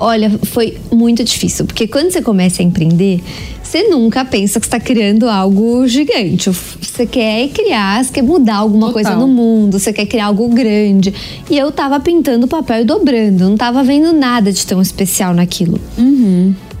Olha, 0.00 0.30
foi 0.44 0.78
muito 0.90 1.22
difícil, 1.22 1.64
porque 1.64 1.86
quando 1.86 2.10
você 2.10 2.20
começa 2.20 2.60
a 2.60 2.64
empreender, 2.64 3.22
você 3.62 3.84
nunca 3.88 4.24
pensa 4.24 4.58
que 4.58 4.66
está 4.66 4.80
criando 4.80 5.28
algo 5.28 5.86
gigante. 5.86 6.50
Você 6.50 7.06
quer 7.06 7.48
criar, 7.48 8.04
você 8.04 8.12
quer 8.12 8.22
mudar 8.22 8.56
alguma 8.56 8.88
Total. 8.88 8.92
coisa 8.92 9.16
no 9.16 9.26
mundo, 9.28 9.78
você 9.78 9.92
quer 9.92 10.06
criar 10.06 10.26
algo 10.26 10.48
grande. 10.48 11.14
E 11.48 11.56
eu 11.56 11.70
tava 11.70 11.98
pintando 12.00 12.46
papel 12.48 12.82
e 12.82 12.84
dobrando, 12.84 13.48
não 13.48 13.56
tava 13.56 13.82
vendo 13.82 14.12
nada 14.12 14.52
de 14.52 14.66
tão 14.66 14.82
especial 14.82 15.32
naquilo. 15.32 15.80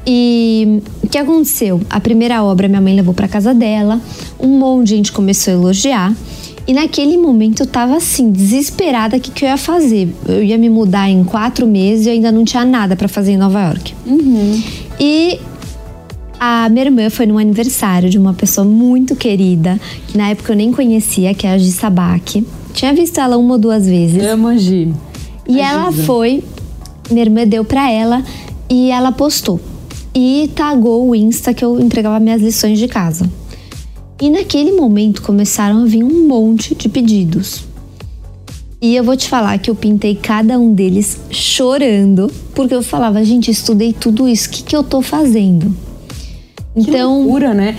E 0.06 0.82
o 1.02 1.08
que 1.08 1.16
aconteceu? 1.16 1.80
A 1.88 2.00
primeira 2.00 2.42
obra 2.42 2.66
minha 2.68 2.80
mãe 2.80 2.94
levou 2.94 3.14
para 3.14 3.28
casa 3.28 3.54
dela, 3.54 4.00
um 4.38 4.58
monte 4.58 4.88
de 4.88 4.96
gente 4.96 5.12
começou 5.12 5.54
a 5.54 5.56
elogiar. 5.56 6.14
E 6.66 6.72
naquele 6.72 7.16
momento 7.16 7.64
eu 7.64 7.66
tava 7.66 7.96
assim, 7.96 8.30
desesperada, 8.30 9.16
o 9.16 9.20
que, 9.20 9.30
que 9.32 9.44
eu 9.44 9.48
ia 9.48 9.56
fazer? 9.56 10.14
Eu 10.28 10.44
ia 10.44 10.56
me 10.56 10.70
mudar 10.70 11.08
em 11.10 11.24
quatro 11.24 11.66
meses 11.66 12.06
e 12.06 12.08
eu 12.08 12.12
ainda 12.14 12.30
não 12.30 12.44
tinha 12.44 12.64
nada 12.64 12.94
para 12.94 13.08
fazer 13.08 13.32
em 13.32 13.36
Nova 13.36 13.60
York. 13.62 13.94
E 15.00 15.40
a 16.38 16.68
minha 16.68 16.84
irmã 16.84 17.10
foi 17.10 17.26
num 17.26 17.38
aniversário 17.38 18.08
de 18.08 18.18
uma 18.18 18.32
pessoa 18.32 18.64
muito 18.64 19.16
querida, 19.16 19.80
que 20.08 20.16
na 20.16 20.28
época 20.30 20.52
eu 20.52 20.56
nem 20.56 20.70
conhecia, 20.72 21.34
que 21.34 21.46
é 21.46 21.52
a 21.52 21.58
Gi 21.58 21.72
Sabak. 21.72 22.46
Tinha 22.74 22.94
visto 22.94 23.18
ela 23.18 23.36
uma 23.36 23.54
ou 23.54 23.58
duas 23.60 23.86
vezes. 23.86 24.22
Amo 24.24 24.48
a 24.48 24.56
Gi. 24.56 24.92
E 25.48 25.60
A 25.60 25.72
ela 25.72 25.90
Giza. 25.90 26.04
foi, 26.04 26.42
minha 27.10 27.22
irmã 27.24 27.44
deu 27.46 27.64
pra 27.64 27.90
ela 27.90 28.22
e 28.70 28.90
ela 28.90 29.10
postou. 29.12 29.60
E 30.14 30.50
tagou 30.54 31.08
o 31.08 31.14
Insta 31.14 31.52
que 31.52 31.64
eu 31.64 31.80
entregava 31.80 32.20
minhas 32.20 32.40
lições 32.40 32.78
de 32.78 32.86
casa. 32.86 33.28
E 34.22 34.30
naquele 34.30 34.70
momento 34.70 35.20
começaram 35.20 35.82
a 35.82 35.84
vir 35.84 36.04
um 36.04 36.28
monte 36.28 36.76
de 36.76 36.88
pedidos. 36.88 37.64
E 38.80 38.94
eu 38.94 39.02
vou 39.02 39.16
te 39.16 39.28
falar 39.28 39.58
que 39.58 39.68
eu 39.68 39.74
pintei 39.74 40.14
cada 40.14 40.56
um 40.60 40.72
deles 40.72 41.18
chorando, 41.28 42.30
porque 42.54 42.72
eu 42.72 42.84
falava, 42.84 43.24
gente, 43.24 43.50
estudei 43.50 43.92
tudo 43.92 44.28
isso, 44.28 44.48
o 44.48 44.52
que, 44.52 44.62
que 44.62 44.76
eu 44.76 44.84
tô 44.84 45.02
fazendo? 45.02 45.74
Que 46.72 46.82
Então, 46.82 47.22
loucura, 47.22 47.52
né? 47.52 47.76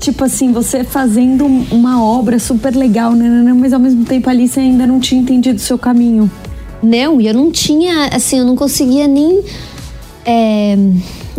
Tipo 0.00 0.24
assim, 0.24 0.52
você 0.52 0.84
fazendo 0.84 1.44
um- 1.44 1.66
uma 1.70 2.02
obra 2.02 2.38
super 2.38 2.74
legal, 2.74 3.12
né, 3.12 3.52
mas 3.52 3.74
ao 3.74 3.78
mesmo 3.78 4.06
tempo 4.06 4.30
ali 4.30 4.48
você 4.48 4.60
ainda 4.60 4.86
não 4.86 4.98
tinha 5.00 5.20
entendido 5.20 5.56
o 5.58 5.60
seu 5.60 5.76
caminho. 5.76 6.30
Não, 6.82 7.20
e 7.20 7.26
eu 7.26 7.34
não 7.34 7.50
tinha, 7.52 8.06
assim, 8.06 8.38
eu 8.38 8.46
não 8.46 8.56
conseguia 8.56 9.06
nem. 9.06 9.42
é, 10.24 10.78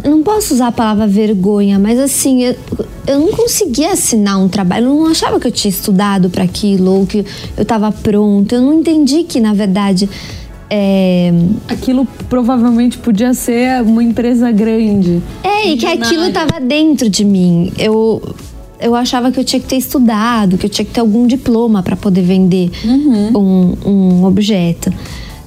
eu 0.01 0.11
não 0.11 0.23
posso 0.23 0.53
usar 0.53 0.67
a 0.67 0.71
palavra 0.71 1.05
vergonha, 1.05 1.77
mas 1.77 1.99
assim, 1.99 2.43
eu, 2.43 2.55
eu 3.05 3.19
não 3.19 3.31
conseguia 3.31 3.91
assinar 3.91 4.39
um 4.39 4.47
trabalho, 4.47 4.87
eu 4.87 4.93
não 4.93 5.05
achava 5.07 5.39
que 5.39 5.47
eu 5.47 5.51
tinha 5.51 5.69
estudado 5.69 6.29
para 6.29 6.43
aquilo 6.43 6.99
ou 6.99 7.05
que 7.05 7.25
eu 7.57 7.61
estava 7.61 7.91
pronto. 7.91 8.55
Eu 8.55 8.61
não 8.61 8.73
entendi 8.73 9.23
que, 9.23 9.39
na 9.39 9.53
verdade, 9.53 10.09
é, 10.75 11.31
Aquilo 11.67 12.07
provavelmente 12.27 12.97
podia 12.97 13.33
ser 13.35 13.83
uma 13.83 14.03
empresa 14.03 14.51
grande. 14.51 15.21
É, 15.43 15.67
e 15.67 15.77
que 15.77 15.85
aquilo 15.85 16.31
tava 16.31 16.59
dentro 16.59 17.07
de 17.07 17.23
mim. 17.23 17.71
Eu, 17.77 18.21
eu 18.79 18.95
achava 18.95 19.31
que 19.31 19.39
eu 19.39 19.43
tinha 19.43 19.59
que 19.59 19.67
ter 19.67 19.75
estudado, 19.75 20.57
que 20.57 20.65
eu 20.65 20.69
tinha 20.69 20.83
que 20.83 20.91
ter 20.91 20.99
algum 20.99 21.27
diploma 21.27 21.83
para 21.83 21.95
poder 21.95 22.23
vender 22.23 22.71
um, 23.35 23.75
um 23.85 24.25
objeto. 24.25 24.91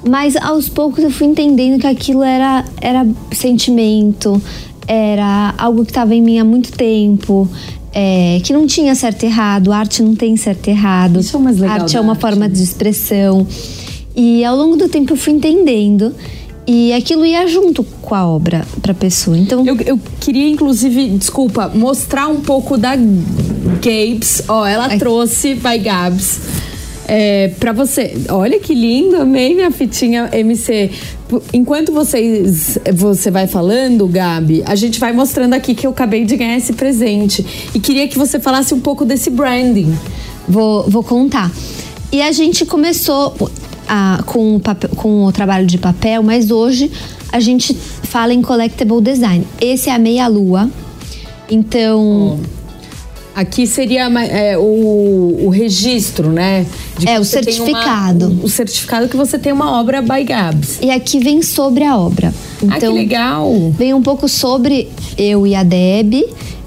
Mas 0.08 0.36
aos 0.36 0.68
poucos 0.68 1.02
eu 1.02 1.10
fui 1.10 1.26
entendendo 1.26 1.80
que 1.80 1.86
aquilo 1.86 2.22
era, 2.22 2.64
era 2.80 3.06
sentimento, 3.32 4.40
era 4.86 5.54
algo 5.58 5.84
que 5.84 5.90
estava 5.90 6.14
em 6.14 6.22
mim 6.22 6.38
há 6.38 6.44
muito 6.44 6.72
tempo. 6.72 7.48
é, 7.92 8.40
que 8.44 8.52
não 8.52 8.66
tinha 8.66 8.94
certo 8.94 9.22
e 9.22 9.26
errado, 9.26 9.72
arte 9.72 10.02
não 10.02 10.14
tem 10.14 10.36
certo 10.36 10.68
e 10.68 10.70
errado. 10.70 11.18
Isso 11.18 11.34
é 11.36 11.40
mais 11.40 11.58
legal 11.58 11.80
Arte 11.80 11.96
é 11.96 12.00
uma 12.00 12.12
arte. 12.12 12.20
forma 12.20 12.46
de 12.48 12.62
expressão. 12.62 13.46
E 14.14 14.44
ao 14.44 14.54
longo 14.56 14.76
do 14.76 14.86
tempo 14.88 15.12
eu 15.14 15.16
fui 15.16 15.32
entendendo. 15.32 16.14
E 16.68 16.92
aquilo 16.92 17.24
ia 17.24 17.46
junto 17.46 17.82
com 18.02 18.14
a 18.14 18.26
obra 18.28 18.66
pra 18.82 18.92
pessoa. 18.92 19.38
Então, 19.38 19.64
Eu, 19.64 19.76
eu 19.86 20.00
queria, 20.20 20.48
inclusive, 20.48 21.08
desculpa, 21.10 21.68
mostrar 21.74 22.26
um 22.26 22.40
pouco 22.40 22.76
da 22.76 22.96
Gabs. 22.96 24.42
Ó, 24.48 24.66
ela 24.66 24.88
Ai. 24.88 24.98
trouxe 24.98 25.54
by 25.54 25.78
Gabs. 25.78 26.40
É, 27.08 27.48
pra 27.60 27.72
você. 27.72 28.14
Olha 28.30 28.58
que 28.58 28.74
lindo, 28.74 29.16
amei 29.16 29.54
minha 29.54 29.70
fitinha 29.70 30.28
MC. 30.32 30.90
Enquanto 31.52 31.92
vocês, 31.92 32.78
você 32.94 33.30
vai 33.30 33.46
falando, 33.46 34.06
Gabi, 34.08 34.62
a 34.66 34.74
gente 34.74 34.98
vai 34.98 35.12
mostrando 35.12 35.54
aqui 35.54 35.72
que 35.74 35.86
eu 35.86 35.92
acabei 35.92 36.24
de 36.24 36.36
ganhar 36.36 36.56
esse 36.56 36.72
presente. 36.72 37.46
E 37.74 37.78
queria 37.78 38.08
que 38.08 38.18
você 38.18 38.40
falasse 38.40 38.74
um 38.74 38.80
pouco 38.80 39.04
desse 39.04 39.30
branding. 39.30 39.96
Vou, 40.48 40.88
vou 40.90 41.02
contar. 41.04 41.50
E 42.10 42.20
a 42.20 42.32
gente 42.32 42.64
começou 42.66 43.34
a- 43.88 44.22
com, 44.26 44.56
o 44.56 44.60
papel- 44.60 44.90
com 44.96 45.24
o 45.26 45.32
trabalho 45.32 45.66
de 45.66 45.78
papel, 45.78 46.22
mas 46.24 46.50
hoje 46.50 46.90
a 47.32 47.38
gente 47.38 47.72
fala 47.74 48.32
em 48.34 48.42
collectible 48.42 49.00
design. 49.00 49.46
Esse 49.60 49.90
é 49.90 49.94
a 49.94 49.98
meia-lua. 49.98 50.68
Então, 51.48 52.40
Aqui 53.36 53.66
seria 53.66 54.08
é, 54.30 54.56
o, 54.56 55.40
o 55.44 55.48
registro, 55.50 56.30
né? 56.32 56.64
É, 57.00 57.00
o 57.00 57.04
tem 57.04 57.16
uma- 57.18 57.24
certificado. 57.26 58.40
o 58.42 58.48
certificado 58.48 59.08
que 59.08 59.16
você 59.16 59.38
tem 59.38 59.52
uma 59.52 59.78
obra 59.78 60.00
by 60.00 60.24
Gabs. 60.24 60.78
e 60.80 60.90
aqui 60.90 61.18
vem 61.18 61.42
sobre 61.42 61.84
a 61.84 61.98
obra. 61.98 62.32
ah, 62.32 62.66
que 62.66 62.76
Então, 62.78 62.94
legal! 62.94 63.52
vem 63.76 63.92
um 63.92 64.00
pouco 64.00 64.26
sobre 64.26 64.88
eu 65.18 65.46
e 65.46 65.54
a 65.54 65.62
Deb. 65.62 66.14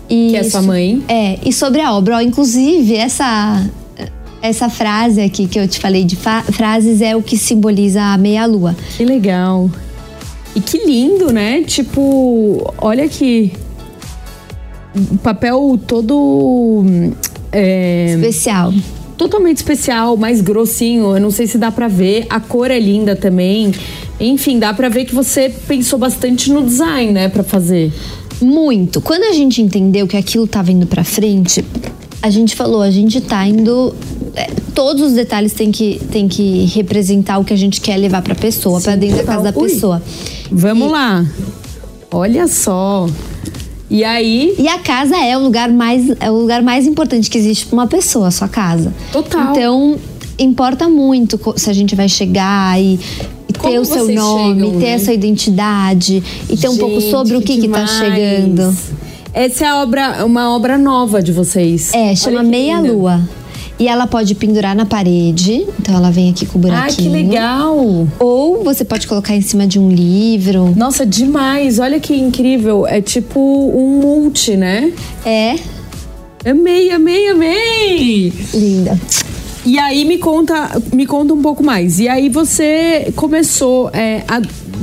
E 0.07 0.29
Que 0.29 0.35
é 0.38 0.43
sua 0.43 0.61
mãe. 0.61 1.03
É, 1.07 1.39
e 1.43 1.51
sobre 1.51 1.81
a 1.81 1.91
obra. 1.93 2.17
Ó, 2.17 2.21
inclusive, 2.21 2.95
essa. 2.95 3.67
Essa 4.41 4.69
frase 4.69 5.19
aqui 5.21 5.47
que 5.47 5.59
eu 5.59 5.67
te 5.67 5.79
falei 5.79 6.05
de 6.05 6.15
frases 6.51 7.01
é 7.01 7.13
o 7.15 7.21
que 7.21 7.38
simboliza 7.38 8.01
a 8.01 8.17
meia-lua. 8.17 8.73
Que 8.95 9.03
legal. 9.03 9.69
E 10.55 10.61
que 10.61 10.77
lindo, 10.85 11.33
né? 11.33 11.61
Tipo, 11.63 12.73
olha 12.77 13.03
aqui. 13.03 13.51
Papel 15.24 15.79
todo. 15.88 16.84
É, 17.51 18.13
Especial. 18.15 18.74
Totalmente 19.17 19.58
especial, 19.58 20.15
mais 20.15 20.39
grossinho. 20.41 21.15
Eu 21.15 21.19
não 21.22 21.31
sei 21.31 21.46
se 21.46 21.58
dá 21.58 21.72
pra 21.72 21.88
ver. 21.88 22.25
A 22.29 22.39
cor 22.39 22.72
é 22.72 22.79
linda 22.79 23.15
também. 23.15 23.72
Enfim, 24.19 24.58
dá 24.60 24.74
pra 24.74 24.88
ver 24.89 25.05
que 25.05 25.13
você 25.13 25.50
pensou 25.67 26.00
bastante 26.00 26.51
no 26.51 26.63
design, 26.63 27.12
né, 27.12 27.27
pra 27.29 27.43
fazer. 27.43 27.91
Muito. 28.41 29.01
Quando 29.01 29.24
a 29.24 29.34
gente 29.34 29.62
entendeu 29.62 30.08
que 30.08 30.15
aquilo 30.15 30.48
tava 30.48 30.72
indo 30.72 30.86
pra 30.88 31.03
frente, 31.03 31.63
a 32.22 32.29
gente 32.29 32.55
falou, 32.55 32.81
a 32.81 32.89
gente 32.91 33.19
tá 33.19 33.46
indo. 33.46 33.93
é, 34.36 34.48
todos 34.74 35.01
os 35.03 35.13
detalhes 35.13 35.51
têm 35.51 35.72
que, 35.72 36.00
têm 36.12 36.27
que 36.29 36.65
representar 36.74 37.39
o 37.39 37.43
que 37.43 37.53
a 37.53 37.58
gente 37.58 37.81
quer 37.81 37.98
levar 37.98 38.22
pra 38.22 38.36
pessoa, 38.36 38.79
pra 38.79 38.96
dentro 38.96 39.17
da 39.17 39.24
casa 39.24 39.51
da 39.51 39.60
Ui. 39.60 39.69
pessoa. 39.69 40.01
Vamos 40.50 40.88
E- 40.88 40.91
lá. 40.91 41.25
Olha 42.12 42.48
só. 42.48 43.08
E 43.89 44.03
aí, 44.03 44.53
E 44.58 44.67
a 44.67 44.77
casa 44.79 45.17
é 45.17 45.36
o 45.36 45.41
lugar 45.41 45.69
mais 45.72 46.10
é 46.19 46.29
o 46.29 46.36
lugar 46.36 46.62
mais 46.62 46.86
importante 46.86 47.29
que 47.29 47.38
existe 47.38 47.65
para 47.65 47.74
uma 47.74 47.88
pessoa, 47.88 48.27
a 48.27 48.31
sua 48.31 48.48
casa. 48.48 48.93
Total. 49.12 49.51
Então, 49.51 49.98
importa 50.38 50.88
muito 50.88 51.39
se 51.55 51.69
a 51.69 51.74
gente 51.74 51.96
vai 51.96 52.08
chegar 52.08 52.79
e, 52.79 53.00
e 53.48 53.53
ter 53.53 53.79
o 53.79 53.86
seu 53.86 54.08
nome, 54.08 54.62
chegam, 54.62 54.79
ter 54.79 54.86
né? 54.86 54.93
a 54.96 55.00
sua 55.00 55.13
identidade 55.13 56.24
e 56.50 56.55
ter 56.55 56.69
um 56.69 56.77
pouco 56.77 57.00
Gente, 57.01 57.12
sobre 57.12 57.36
o 57.36 57.41
que, 57.41 57.55
tá 57.55 57.62
demais. 57.62 57.89
chegando. 57.91 58.77
Essa 59.34 59.65
é 59.65 59.67
a 59.67 59.81
obra, 59.81 60.25
uma 60.25 60.55
obra 60.55 60.77
nova 60.77 61.22
de 61.22 61.31
vocês. 61.31 61.93
É, 61.93 62.15
chama 62.15 62.43
Meia. 62.43 62.79
Lua. 62.79 63.22
E 63.79 63.88
ela 63.88 64.05
pode 64.05 64.36
pendurar 64.36 64.75
na 64.75 64.86
parede, 64.86 65.65
então 65.79 65.95
ela 65.95 66.12
vem 66.12 66.29
aqui 66.31 66.45
com 66.45 66.57
o 66.59 66.62
Ah, 66.62 66.67
buraquinho. 66.67 67.12
que 67.12 67.15
legal. 67.15 68.07
Ou 68.19 68.62
você 68.63 68.83
pode 68.83 69.07
colocar 69.07 69.33
em 69.33 69.41
cima 69.41 69.65
de 69.65 69.79
um 69.79 69.89
livro. 69.89 70.74
Nossa, 70.75 71.05
demais. 71.05 71.79
Olha 71.79 71.98
que 72.00 72.13
incrível. 72.13 72.86
É 72.86 73.00
tipo 73.01 73.39
um 73.39 74.01
multi, 74.01 74.57
né? 74.57 74.91
É, 75.25 75.55
Amei, 76.45 76.89
amei, 76.91 77.29
amei. 77.29 78.33
linda. 78.53 79.00
E 79.65 79.77
aí 79.77 80.05
me 80.05 80.17
conta, 80.17 80.81
me 80.93 81.05
conta 81.05 81.33
um 81.33 81.41
pouco 81.41 81.62
mais. 81.63 82.00
E 82.00 82.07
aí 82.07 82.29
você 82.29 83.12
começou 83.15 83.89
é, 83.93 84.24
a 84.27 84.41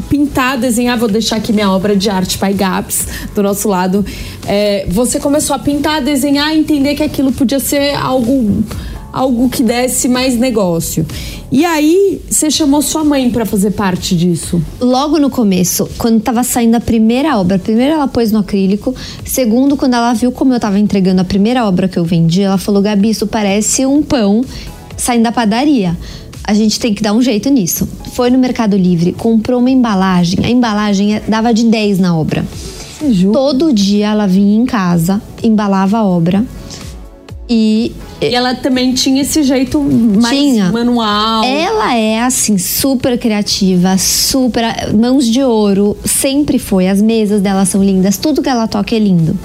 pintar, 0.08 0.58
desenhar. 0.58 0.98
Vou 0.98 1.08
deixar 1.08 1.36
aqui 1.36 1.52
minha 1.52 1.70
obra 1.70 1.96
de 1.96 2.08
arte 2.08 2.38
by 2.38 2.52
Gaps 2.52 3.06
do 3.34 3.42
nosso 3.42 3.68
lado. 3.68 4.04
É, 4.46 4.86
você 4.88 5.18
começou 5.18 5.54
a 5.56 5.58
pintar, 5.58 6.02
desenhar, 6.02 6.54
entender 6.54 6.94
que 6.94 7.02
aquilo 7.02 7.32
podia 7.32 7.58
ser 7.58 7.94
algo, 7.94 8.64
algo 9.12 9.48
que 9.48 9.62
desse 9.62 10.08
mais 10.08 10.36
negócio. 10.36 11.06
E 11.50 11.64
aí 11.64 12.20
você 12.28 12.50
chamou 12.50 12.82
sua 12.82 13.04
mãe 13.04 13.30
para 13.30 13.46
fazer 13.46 13.70
parte 13.70 14.16
disso. 14.16 14.60
Logo 14.80 15.18
no 15.18 15.30
começo, 15.30 15.88
quando 15.96 16.20
tava 16.20 16.42
saindo 16.42 16.74
a 16.74 16.80
primeira 16.80 17.38
obra, 17.38 17.58
primeiro 17.58 17.94
ela 17.94 18.08
pôs 18.08 18.32
no 18.32 18.40
acrílico, 18.40 18.94
segundo, 19.24 19.76
quando 19.76 19.94
ela 19.94 20.12
viu 20.12 20.32
como 20.32 20.52
eu 20.52 20.60
tava 20.60 20.78
entregando 20.78 21.20
a 21.20 21.24
primeira 21.24 21.64
obra 21.66 21.88
que 21.88 21.98
eu 21.98 22.04
vendi, 22.04 22.42
ela 22.42 22.58
falou: 22.58 22.82
Gabi, 22.82 23.10
isso 23.10 23.26
parece 23.26 23.86
um 23.86 24.02
pão 24.02 24.44
saindo 24.96 25.24
da 25.24 25.32
padaria. 25.32 25.96
A 26.44 26.54
gente 26.54 26.78
tem 26.78 26.94
que 26.94 27.02
dar 27.02 27.12
um 27.12 27.20
jeito 27.20 27.48
nisso. 27.50 27.88
Foi 28.12 28.30
no 28.30 28.38
Mercado 28.38 28.76
Livre, 28.76 29.12
comprou 29.12 29.58
uma 29.60 29.70
embalagem. 29.70 30.38
A 30.44 30.50
embalagem 30.50 31.16
é- 31.16 31.20
dava 31.26 31.52
de 31.52 31.64
10 31.64 31.98
na 31.98 32.16
obra. 32.16 32.44
Todo 33.32 33.72
dia 33.72 34.06
ela 34.08 34.26
vinha 34.26 34.56
em 34.56 34.64
casa, 34.64 35.20
embalava 35.42 35.98
a 35.98 36.04
obra 36.04 36.44
e 37.48 37.92
E 38.20 38.34
ela 38.34 38.54
também 38.54 38.94
tinha 38.94 39.20
esse 39.20 39.42
jeito 39.42 39.78
mais 39.80 40.36
Tinha. 40.36 40.72
manual. 40.72 41.44
Ela 41.44 41.94
é 41.94 42.22
assim 42.22 42.56
super 42.56 43.18
criativa, 43.18 43.98
super 43.98 44.64
mãos 44.94 45.26
de 45.26 45.42
ouro, 45.42 45.96
sempre 46.04 46.58
foi. 46.58 46.88
As 46.88 47.02
mesas 47.02 47.42
dela 47.42 47.66
são 47.66 47.84
lindas, 47.84 48.16
tudo 48.16 48.42
que 48.42 48.48
ela 48.48 48.66
toca 48.66 48.96
é 48.96 48.98
lindo. 48.98 49.38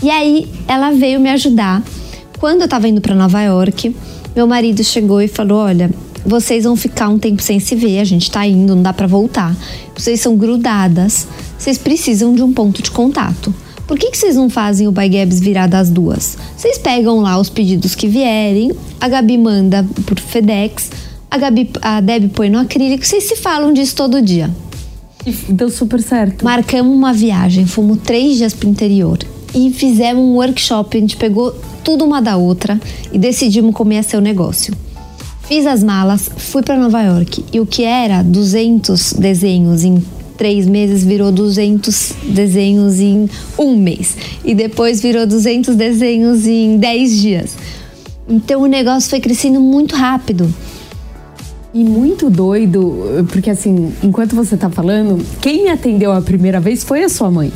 E 0.00 0.08
aí 0.10 0.46
ela 0.68 0.92
veio 0.92 1.18
me 1.18 1.28
ajudar. 1.30 1.82
Quando 2.38 2.62
eu 2.62 2.68
tava 2.68 2.86
indo 2.86 3.00
para 3.00 3.16
Nova 3.16 3.42
York, 3.42 3.94
meu 4.38 4.46
marido 4.46 4.84
chegou 4.84 5.20
e 5.20 5.26
falou: 5.26 5.58
"Olha, 5.58 5.90
vocês 6.24 6.62
vão 6.62 6.76
ficar 6.76 7.08
um 7.08 7.18
tempo 7.18 7.42
sem 7.42 7.58
se 7.58 7.74
ver, 7.74 7.98
a 7.98 8.04
gente 8.04 8.30
tá 8.30 8.46
indo, 8.46 8.76
não 8.76 8.82
dá 8.82 8.92
para 8.92 9.08
voltar. 9.08 9.52
Vocês 9.96 10.20
são 10.20 10.36
grudadas, 10.36 11.26
vocês 11.58 11.76
precisam 11.76 12.32
de 12.32 12.42
um 12.42 12.52
ponto 12.52 12.80
de 12.80 12.92
contato." 12.92 13.52
Por 13.84 13.98
que, 13.98 14.10
que 14.10 14.18
vocês 14.18 14.36
não 14.36 14.48
fazem 14.48 14.86
o 14.86 14.92
By 14.92 15.08
Gabs 15.08 15.40
virar 15.40 15.66
das 15.66 15.90
duas? 15.90 16.36
Vocês 16.56 16.78
pegam 16.78 17.20
lá 17.20 17.40
os 17.40 17.48
pedidos 17.48 17.94
que 17.94 18.06
vierem, 18.06 18.70
a 19.00 19.08
Gabi 19.08 19.38
manda 19.38 19.84
por 20.04 20.20
FedEx, 20.20 20.90
a, 21.30 21.38
Gabi, 21.38 21.70
a 21.80 22.00
Deb 22.00 22.28
põe 22.28 22.50
no 22.50 22.58
acrílico, 22.58 23.04
vocês 23.04 23.24
se 23.24 23.34
falam 23.34 23.72
disso 23.72 23.96
todo 23.96 24.20
dia. 24.20 24.54
E 25.26 25.32
deu 25.52 25.70
super 25.70 26.02
certo. 26.02 26.44
Marcamos 26.44 26.94
uma 26.94 27.14
viagem, 27.14 27.66
fomos 27.66 27.98
três 28.04 28.36
dias 28.36 28.52
pro 28.52 28.68
interior 28.68 29.18
e 29.58 29.72
fizemos 29.72 30.22
um 30.22 30.34
workshop. 30.36 30.96
A 30.96 31.00
gente 31.00 31.16
pegou 31.16 31.54
tudo 31.82 32.04
uma 32.04 32.22
da 32.22 32.36
outra 32.36 32.80
e 33.12 33.18
decidimos 33.18 33.74
como 33.74 33.92
ia 33.92 34.02
ser 34.02 34.16
o 34.16 34.20
negócio. 34.20 34.72
Fiz 35.48 35.66
as 35.66 35.82
malas, 35.82 36.28
fui 36.36 36.62
para 36.62 36.76
Nova 36.76 37.02
York 37.02 37.44
e 37.52 37.58
o 37.58 37.66
que 37.66 37.82
era 37.82 38.22
200 38.22 39.14
desenhos 39.14 39.82
em 39.82 40.02
três 40.36 40.66
meses 40.66 41.02
virou 41.02 41.32
200 41.32 42.12
desenhos 42.28 43.00
em 43.00 43.28
um 43.58 43.74
mês 43.74 44.16
e 44.44 44.54
depois 44.54 45.00
virou 45.00 45.26
200 45.26 45.74
desenhos 45.74 46.46
em 46.46 46.76
10 46.76 47.20
dias. 47.20 47.56
Então 48.28 48.62
o 48.62 48.66
negócio 48.66 49.10
foi 49.10 49.20
crescendo 49.20 49.60
muito 49.60 49.96
rápido. 49.96 50.52
E 51.74 51.84
muito 51.84 52.30
doido, 52.30 53.26
porque 53.30 53.50
assim, 53.50 53.92
enquanto 54.02 54.34
você 54.34 54.56
tá 54.56 54.70
falando, 54.70 55.22
quem 55.40 55.64
me 55.64 55.68
atendeu 55.68 56.12
a 56.12 56.20
primeira 56.22 56.60
vez 56.60 56.82
foi 56.82 57.02
a 57.04 57.08
sua 57.08 57.30
mãe. 57.30 57.52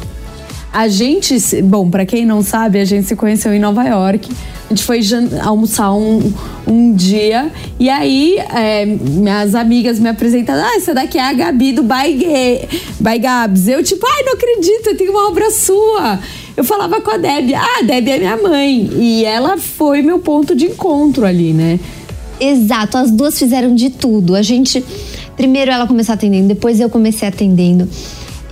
A 0.73 0.89
gente, 0.89 1.37
bom, 1.63 1.91
pra 1.91 2.07
quem 2.07 2.25
não 2.25 2.43
sabe, 2.43 2.81
a 2.81 2.85
gente 2.85 3.07
se 3.07 3.15
conheceu 3.15 3.53
em 3.53 3.59
Nova 3.59 3.85
York. 3.85 4.31
A 4.65 4.69
gente 4.71 4.85
foi 4.85 5.01
almoçar 5.43 5.93
um, 5.93 6.33
um 6.67 6.95
dia 6.95 7.53
e 7.79 7.91
aí 7.91 8.39
é, 8.39 8.87
minhas 8.87 9.55
amigas 9.55 9.99
me 9.99 10.09
apresentaram. 10.09 10.63
Ah, 10.65 10.77
essa 10.77 10.95
daqui 10.95 11.19
é 11.19 11.23
a 11.29 11.33
Gabi 11.35 11.73
do 11.75 11.83
By, 11.83 12.15
Ga- 12.15 12.69
By 13.01 13.19
Gabs. 13.19 13.69
Eu, 13.69 13.83
tipo, 13.83 14.07
ai, 14.07 14.23
não 14.25 14.33
acredito, 14.33 14.87
eu 14.87 14.97
tenho 14.97 15.11
uma 15.11 15.29
obra 15.29 15.51
sua. 15.51 16.19
Eu 16.57 16.65
falava 16.65 17.03
com 17.03 17.11
a 17.11 17.19
Deb, 17.19 17.53
ah, 17.55 17.81
a 17.81 17.83
Deb 17.83 18.09
é 18.09 18.19
minha 18.19 18.37
mãe. 18.39 18.89
E 18.99 19.25
ela 19.27 19.59
foi 19.59 20.01
meu 20.01 20.21
ponto 20.21 20.55
de 20.55 20.67
encontro 20.67 21.27
ali, 21.27 21.53
né? 21.53 21.79
Exato, 22.41 22.97
as 22.97 23.11
duas 23.11 23.39
fizeram 23.39 23.75
de 23.75 23.91
tudo. 23.91 24.35
A 24.35 24.41
gente. 24.41 24.83
Primeiro 25.37 25.71
ela 25.71 25.87
começou 25.87 26.15
atendendo, 26.15 26.49
depois 26.49 26.81
eu 26.81 26.89
comecei 26.89 27.27
atendendo. 27.29 27.89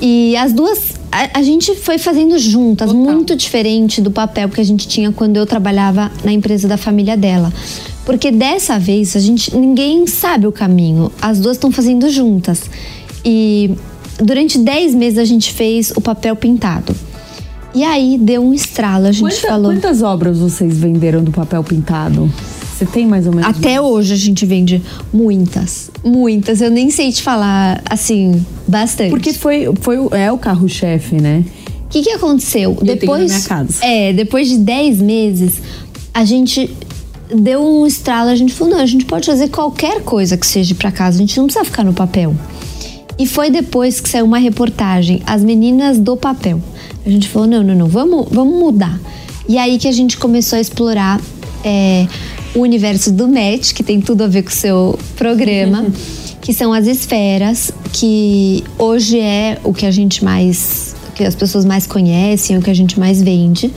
E 0.00 0.36
as 0.36 0.52
duas. 0.52 0.98
A, 1.12 1.40
a 1.40 1.42
gente 1.42 1.74
foi 1.74 1.98
fazendo 1.98 2.38
juntas, 2.38 2.92
muito 2.92 3.34
diferente 3.34 4.00
do 4.00 4.10
papel 4.10 4.48
que 4.48 4.60
a 4.60 4.64
gente 4.64 4.86
tinha 4.86 5.10
quando 5.10 5.36
eu 5.36 5.44
trabalhava 5.44 6.10
na 6.24 6.32
empresa 6.32 6.68
da 6.68 6.76
família 6.76 7.16
dela. 7.16 7.52
Porque 8.06 8.30
dessa 8.30 8.78
vez 8.78 9.14
a 9.16 9.20
gente. 9.20 9.54
ninguém 9.56 10.06
sabe 10.06 10.46
o 10.46 10.52
caminho. 10.52 11.10
As 11.20 11.40
duas 11.40 11.56
estão 11.56 11.70
fazendo 11.70 12.08
juntas. 12.08 12.62
E 13.24 13.72
durante 14.18 14.58
10 14.58 14.94
meses 14.94 15.18
a 15.18 15.24
gente 15.24 15.52
fez 15.52 15.90
o 15.96 16.00
papel 16.00 16.34
pintado. 16.36 16.94
E 17.74 17.84
aí 17.84 18.18
deu 18.18 18.42
um 18.42 18.52
estralo, 18.52 19.06
a 19.06 19.12
gente 19.12 19.34
Quanta- 19.34 19.48
falou. 19.48 19.72
Quantas 19.72 20.02
obras 20.02 20.38
vocês 20.38 20.76
venderam 20.78 21.22
do 21.22 21.30
papel 21.30 21.62
pintado? 21.62 22.30
Você 22.80 22.86
tem 22.86 23.06
mais 23.06 23.26
ou 23.26 23.34
menos? 23.34 23.50
Até 23.50 23.78
hoje 23.78 24.14
a 24.14 24.16
gente 24.16 24.46
vende 24.46 24.82
muitas, 25.12 25.90
muitas. 26.02 26.62
Eu 26.62 26.70
nem 26.70 26.88
sei 26.88 27.12
te 27.12 27.22
falar, 27.22 27.82
assim, 27.84 28.42
bastante. 28.66 29.10
Porque 29.10 29.34
foi, 29.34 29.68
foi, 29.82 29.98
é 30.12 30.32
o 30.32 30.38
carro-chefe, 30.38 31.20
né? 31.20 31.44
o 31.84 31.88
que, 31.90 32.00
que 32.00 32.10
aconteceu? 32.10 32.74
tenho 32.76 32.96
depois, 32.96 33.30
na 33.30 33.36
minha 33.36 33.48
casa. 33.48 33.84
É, 33.84 34.14
depois 34.14 34.48
de 34.48 34.56
10 34.56 35.02
meses, 35.02 35.60
a 36.14 36.24
gente 36.24 36.74
deu 37.34 37.62
um 37.62 37.86
estralo, 37.86 38.30
a 38.30 38.34
gente 38.34 38.54
falou, 38.54 38.76
não, 38.76 38.82
a 38.82 38.86
gente 38.86 39.04
pode 39.04 39.26
fazer 39.26 39.48
qualquer 39.48 40.00
coisa 40.00 40.38
que 40.38 40.46
seja 40.46 40.74
pra 40.74 40.90
casa, 40.90 41.18
a 41.18 41.20
gente 41.20 41.36
não 41.36 41.44
precisa 41.44 41.66
ficar 41.66 41.84
no 41.84 41.92
papel. 41.92 42.34
E 43.18 43.26
foi 43.26 43.50
depois 43.50 44.00
que 44.00 44.08
saiu 44.08 44.24
uma 44.24 44.38
reportagem, 44.38 45.20
As 45.26 45.44
Meninas 45.44 45.98
do 45.98 46.16
Papel. 46.16 46.62
A 47.04 47.10
gente 47.10 47.28
falou, 47.28 47.46
não, 47.46 47.62
não, 47.62 47.74
não, 47.74 47.88
vamos, 47.88 48.26
vamos 48.30 48.58
mudar. 48.58 48.98
E 49.46 49.58
aí 49.58 49.76
que 49.76 49.86
a 49.86 49.92
gente 49.92 50.16
começou 50.16 50.56
a 50.56 50.60
explorar 50.60 51.20
é, 51.62 52.06
o 52.54 52.60
universo 52.60 53.12
do 53.12 53.28
match, 53.28 53.72
que 53.72 53.82
tem 53.82 54.00
tudo 54.00 54.24
a 54.24 54.26
ver 54.26 54.42
com 54.42 54.50
o 54.50 54.52
seu 54.52 54.98
programa, 55.16 55.86
que 56.40 56.52
são 56.52 56.72
as 56.72 56.86
esferas, 56.86 57.70
que 57.92 58.64
hoje 58.78 59.18
é 59.18 59.58
o 59.62 59.72
que 59.72 59.86
a 59.86 59.90
gente 59.90 60.24
mais, 60.24 60.94
que 61.14 61.24
as 61.24 61.34
pessoas 61.34 61.64
mais 61.64 61.86
conhecem, 61.86 62.58
o 62.58 62.62
que 62.62 62.70
a 62.70 62.74
gente 62.74 62.98
mais 62.98 63.22
vende. 63.22 63.72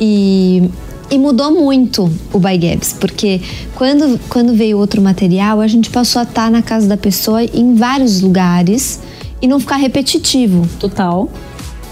E, 0.00 0.62
e 1.10 1.18
mudou 1.18 1.52
muito 1.52 2.10
o 2.32 2.38
By 2.38 2.58
Gabs, 2.58 2.92
porque 2.92 3.40
quando, 3.74 4.20
quando 4.28 4.54
veio 4.54 4.78
outro 4.78 5.00
material, 5.02 5.60
a 5.60 5.66
gente 5.66 5.90
passou 5.90 6.20
a 6.20 6.22
estar 6.22 6.50
na 6.50 6.62
casa 6.62 6.86
da 6.86 6.96
pessoa 6.96 7.42
em 7.42 7.74
vários 7.74 8.20
lugares 8.20 9.00
e 9.42 9.48
não 9.48 9.58
ficar 9.58 9.76
repetitivo. 9.76 10.68
Total. 10.78 11.28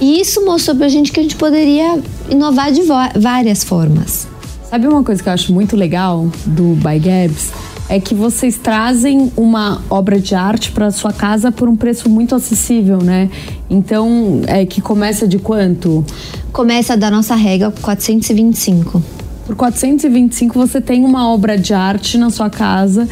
E 0.00 0.20
isso 0.20 0.44
mostrou 0.44 0.76
pra 0.76 0.88
gente 0.88 1.12
que 1.12 1.20
a 1.20 1.22
gente 1.22 1.36
poderia 1.36 2.00
inovar 2.28 2.72
de 2.72 2.82
várias 3.18 3.62
formas. 3.62 4.31
Sabe 4.72 4.86
uma 4.86 5.04
coisa 5.04 5.22
que 5.22 5.28
eu 5.28 5.32
acho 5.34 5.52
muito 5.52 5.76
legal 5.76 6.30
do 6.46 6.74
By 6.76 6.98
Gabs? 6.98 7.52
É 7.90 8.00
que 8.00 8.14
vocês 8.14 8.56
trazem 8.56 9.30
uma 9.36 9.82
obra 9.90 10.18
de 10.18 10.34
arte 10.34 10.72
para 10.72 10.90
sua 10.90 11.12
casa 11.12 11.52
por 11.52 11.68
um 11.68 11.76
preço 11.76 12.08
muito 12.08 12.34
acessível, 12.34 12.96
né? 12.96 13.28
Então, 13.68 14.40
é 14.46 14.64
que 14.64 14.80
começa 14.80 15.28
de 15.28 15.38
quanto? 15.38 16.02
Começa 16.54 16.96
da 16.96 17.10
nossa 17.10 17.34
regra 17.34 17.70
425. 17.82 19.02
Por 19.44 19.56
425 19.56 20.58
você 20.58 20.80
tem 20.80 21.04
uma 21.04 21.28
obra 21.28 21.58
de 21.58 21.74
arte 21.74 22.16
na 22.16 22.30
sua 22.30 22.48
casa 22.48 23.06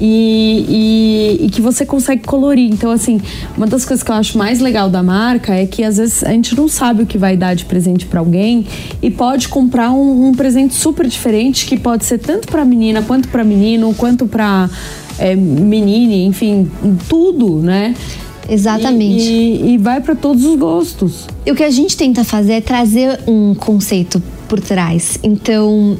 e, 0.00 1.38
e, 1.40 1.46
e, 1.46 1.50
que 1.50 1.60
você 1.60 1.84
consegue 1.84 2.22
colorir. 2.22 2.70
Então, 2.70 2.90
assim, 2.90 3.20
uma 3.56 3.66
das 3.66 3.84
coisas 3.84 4.02
que 4.02 4.10
eu 4.10 4.14
acho 4.14 4.38
mais 4.38 4.60
legal 4.60 4.88
da 4.88 5.02
marca 5.02 5.54
é 5.54 5.66
que 5.66 5.84
às 5.84 5.98
vezes 5.98 6.24
a 6.24 6.30
gente 6.30 6.56
não 6.56 6.68
sabe 6.68 7.02
o 7.02 7.06
que 7.06 7.18
vai 7.18 7.36
dar 7.36 7.54
de 7.54 7.64
presente 7.66 8.06
para 8.06 8.20
alguém 8.20 8.66
e 9.02 9.10
pode 9.10 9.48
comprar 9.48 9.90
um, 9.90 10.28
um, 10.28 10.34
presente 10.34 10.74
super 10.74 11.06
diferente 11.06 11.66
que 11.66 11.78
pode 11.78 12.04
ser 12.04 12.18
tanto 12.18 12.48
para 12.48 12.64
menina 12.64 13.02
quanto 13.02 13.28
para 13.28 13.44
menino, 13.44 13.92
quanto 13.94 14.26
para 14.26 14.70
é, 15.18 15.36
menine, 15.36 16.24
enfim, 16.24 16.70
tudo, 17.08 17.56
né? 17.56 17.94
Exatamente. 18.48 19.22
E, 19.22 19.62
e, 19.62 19.74
e 19.74 19.78
vai 19.78 20.00
para 20.00 20.14
todos 20.14 20.44
os 20.44 20.58
gostos. 20.58 21.26
E 21.46 21.52
o 21.52 21.54
que 21.54 21.62
a 21.62 21.70
gente 21.70 21.96
tenta 21.96 22.24
fazer 22.24 22.54
é 22.54 22.60
trazer 22.60 23.20
um 23.26 23.54
conceito 23.54 24.20
por 24.48 24.60
trás. 24.60 25.18
Então, 25.22 25.96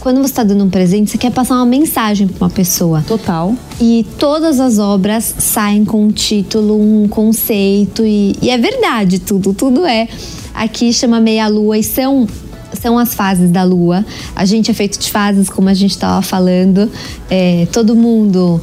quando 0.00 0.18
você 0.18 0.26
está 0.30 0.44
dando 0.44 0.64
um 0.64 0.70
presente, 0.70 1.10
você 1.10 1.18
quer 1.18 1.32
passar 1.32 1.56
uma 1.56 1.66
mensagem 1.66 2.26
para 2.26 2.46
uma 2.46 2.50
pessoa. 2.50 3.04
Total. 3.06 3.54
E 3.80 4.06
todas 4.18 4.60
as 4.60 4.78
obras 4.78 5.34
saem 5.38 5.84
com 5.84 6.04
um 6.04 6.10
título, 6.10 6.80
um 6.80 7.08
conceito 7.08 8.04
e, 8.04 8.36
e 8.40 8.50
é 8.50 8.58
verdade 8.58 9.18
tudo, 9.18 9.52
tudo 9.52 9.86
é. 9.86 10.08
Aqui 10.54 10.92
chama 10.92 11.20
meia 11.20 11.46
lua 11.48 11.78
e 11.78 11.82
são 11.82 12.26
são 12.72 12.98
as 12.98 13.14
fases 13.14 13.50
da 13.50 13.64
lua. 13.64 14.04
A 14.36 14.44
gente 14.44 14.70
é 14.70 14.74
feito 14.74 14.98
de 14.98 15.10
fases, 15.10 15.48
como 15.48 15.68
a 15.68 15.74
gente 15.74 15.92
estava 15.92 16.22
falando. 16.22 16.90
É, 17.30 17.66
todo 17.72 17.96
mundo 17.96 18.60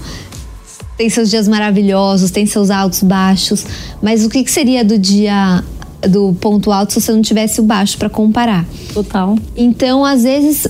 tem 0.97 1.09
seus 1.09 1.29
dias 1.29 1.47
maravilhosos, 1.47 2.31
tem 2.31 2.45
seus 2.45 2.69
altos, 2.69 3.03
baixos. 3.03 3.65
Mas 4.01 4.25
o 4.25 4.29
que, 4.29 4.43
que 4.43 4.51
seria 4.51 4.83
do 4.83 4.97
dia 4.97 5.63
do 6.07 6.33
ponto 6.39 6.71
alto 6.71 6.93
se 6.93 7.01
você 7.01 7.11
não 7.11 7.21
tivesse 7.21 7.59
o 7.59 7.63
baixo 7.63 7.97
para 7.97 8.09
comparar? 8.09 8.65
Total. 8.93 9.38
Então, 9.55 10.05
às 10.05 10.23
vezes, 10.23 10.67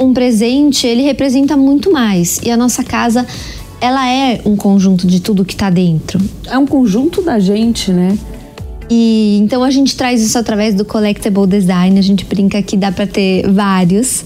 um 0.00 0.12
presente, 0.12 0.86
ele 0.86 1.02
representa 1.02 1.56
muito 1.56 1.92
mais. 1.92 2.40
E 2.42 2.50
a 2.50 2.56
nossa 2.56 2.84
casa, 2.84 3.26
ela 3.80 4.08
é 4.08 4.40
um 4.44 4.56
conjunto 4.56 5.06
de 5.06 5.20
tudo 5.20 5.44
que 5.44 5.56
tá 5.56 5.70
dentro. 5.70 6.20
É 6.46 6.56
um 6.58 6.66
conjunto 6.66 7.22
da 7.22 7.38
gente, 7.38 7.92
né? 7.92 8.16
E 8.90 9.38
então 9.42 9.62
a 9.62 9.70
gente 9.70 9.96
traz 9.96 10.22
isso 10.22 10.38
através 10.38 10.74
do 10.74 10.84
collectible 10.84 11.46
design. 11.46 11.98
A 11.98 12.02
gente 12.02 12.24
brinca 12.24 12.62
que 12.62 12.76
dá 12.76 12.90
para 12.90 13.06
ter 13.06 13.50
vários 13.50 14.24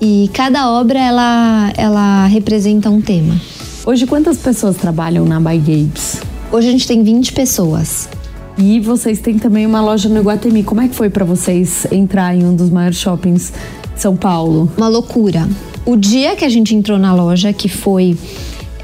e 0.00 0.30
cada 0.32 0.70
obra 0.70 0.98
ela 0.98 1.72
ela 1.76 2.26
representa 2.26 2.88
um 2.90 3.00
tema. 3.00 3.40
Hoje 3.84 4.06
quantas 4.06 4.38
pessoas 4.38 4.76
trabalham 4.76 5.24
na 5.24 5.40
By 5.40 5.58
Gabes? 5.58 6.20
Hoje 6.52 6.68
a 6.68 6.70
gente 6.70 6.86
tem 6.86 7.02
20 7.02 7.32
pessoas. 7.32 8.08
E 8.56 8.78
vocês 8.80 9.20
têm 9.20 9.38
também 9.38 9.66
uma 9.66 9.80
loja 9.80 10.08
no 10.08 10.18
Iguatemi. 10.20 10.62
Como 10.62 10.80
é 10.80 10.88
que 10.88 10.94
foi 10.94 11.10
para 11.10 11.24
vocês 11.24 11.86
entrar 11.90 12.34
em 12.34 12.44
um 12.44 12.54
dos 12.54 12.70
maiores 12.70 12.98
shoppings 12.98 13.52
são 13.96 14.16
Paulo. 14.16 14.70
Uma 14.76 14.88
loucura. 14.88 15.48
O 15.84 15.96
dia 15.96 16.36
que 16.36 16.44
a 16.44 16.48
gente 16.48 16.74
entrou 16.74 16.98
na 16.98 17.14
loja, 17.14 17.52
que 17.52 17.68
foi 17.68 18.16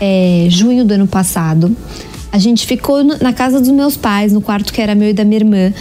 é, 0.01 0.47
junho 0.49 0.85
do 0.85 0.93
ano 0.93 1.07
passado, 1.07 1.75
a 2.33 2.39
gente 2.39 2.67
ficou 2.67 3.03
na 3.03 3.33
casa 3.33 3.61
dos 3.61 3.71
meus 3.71 3.97
pais, 3.97 4.33
no 4.33 4.41
quarto 4.41 4.73
que 4.73 4.81
era 4.81 4.95
meu 4.95 5.09
e 5.09 5.13
da 5.13 5.25
minha 5.25 5.41
irmã, 5.41 5.73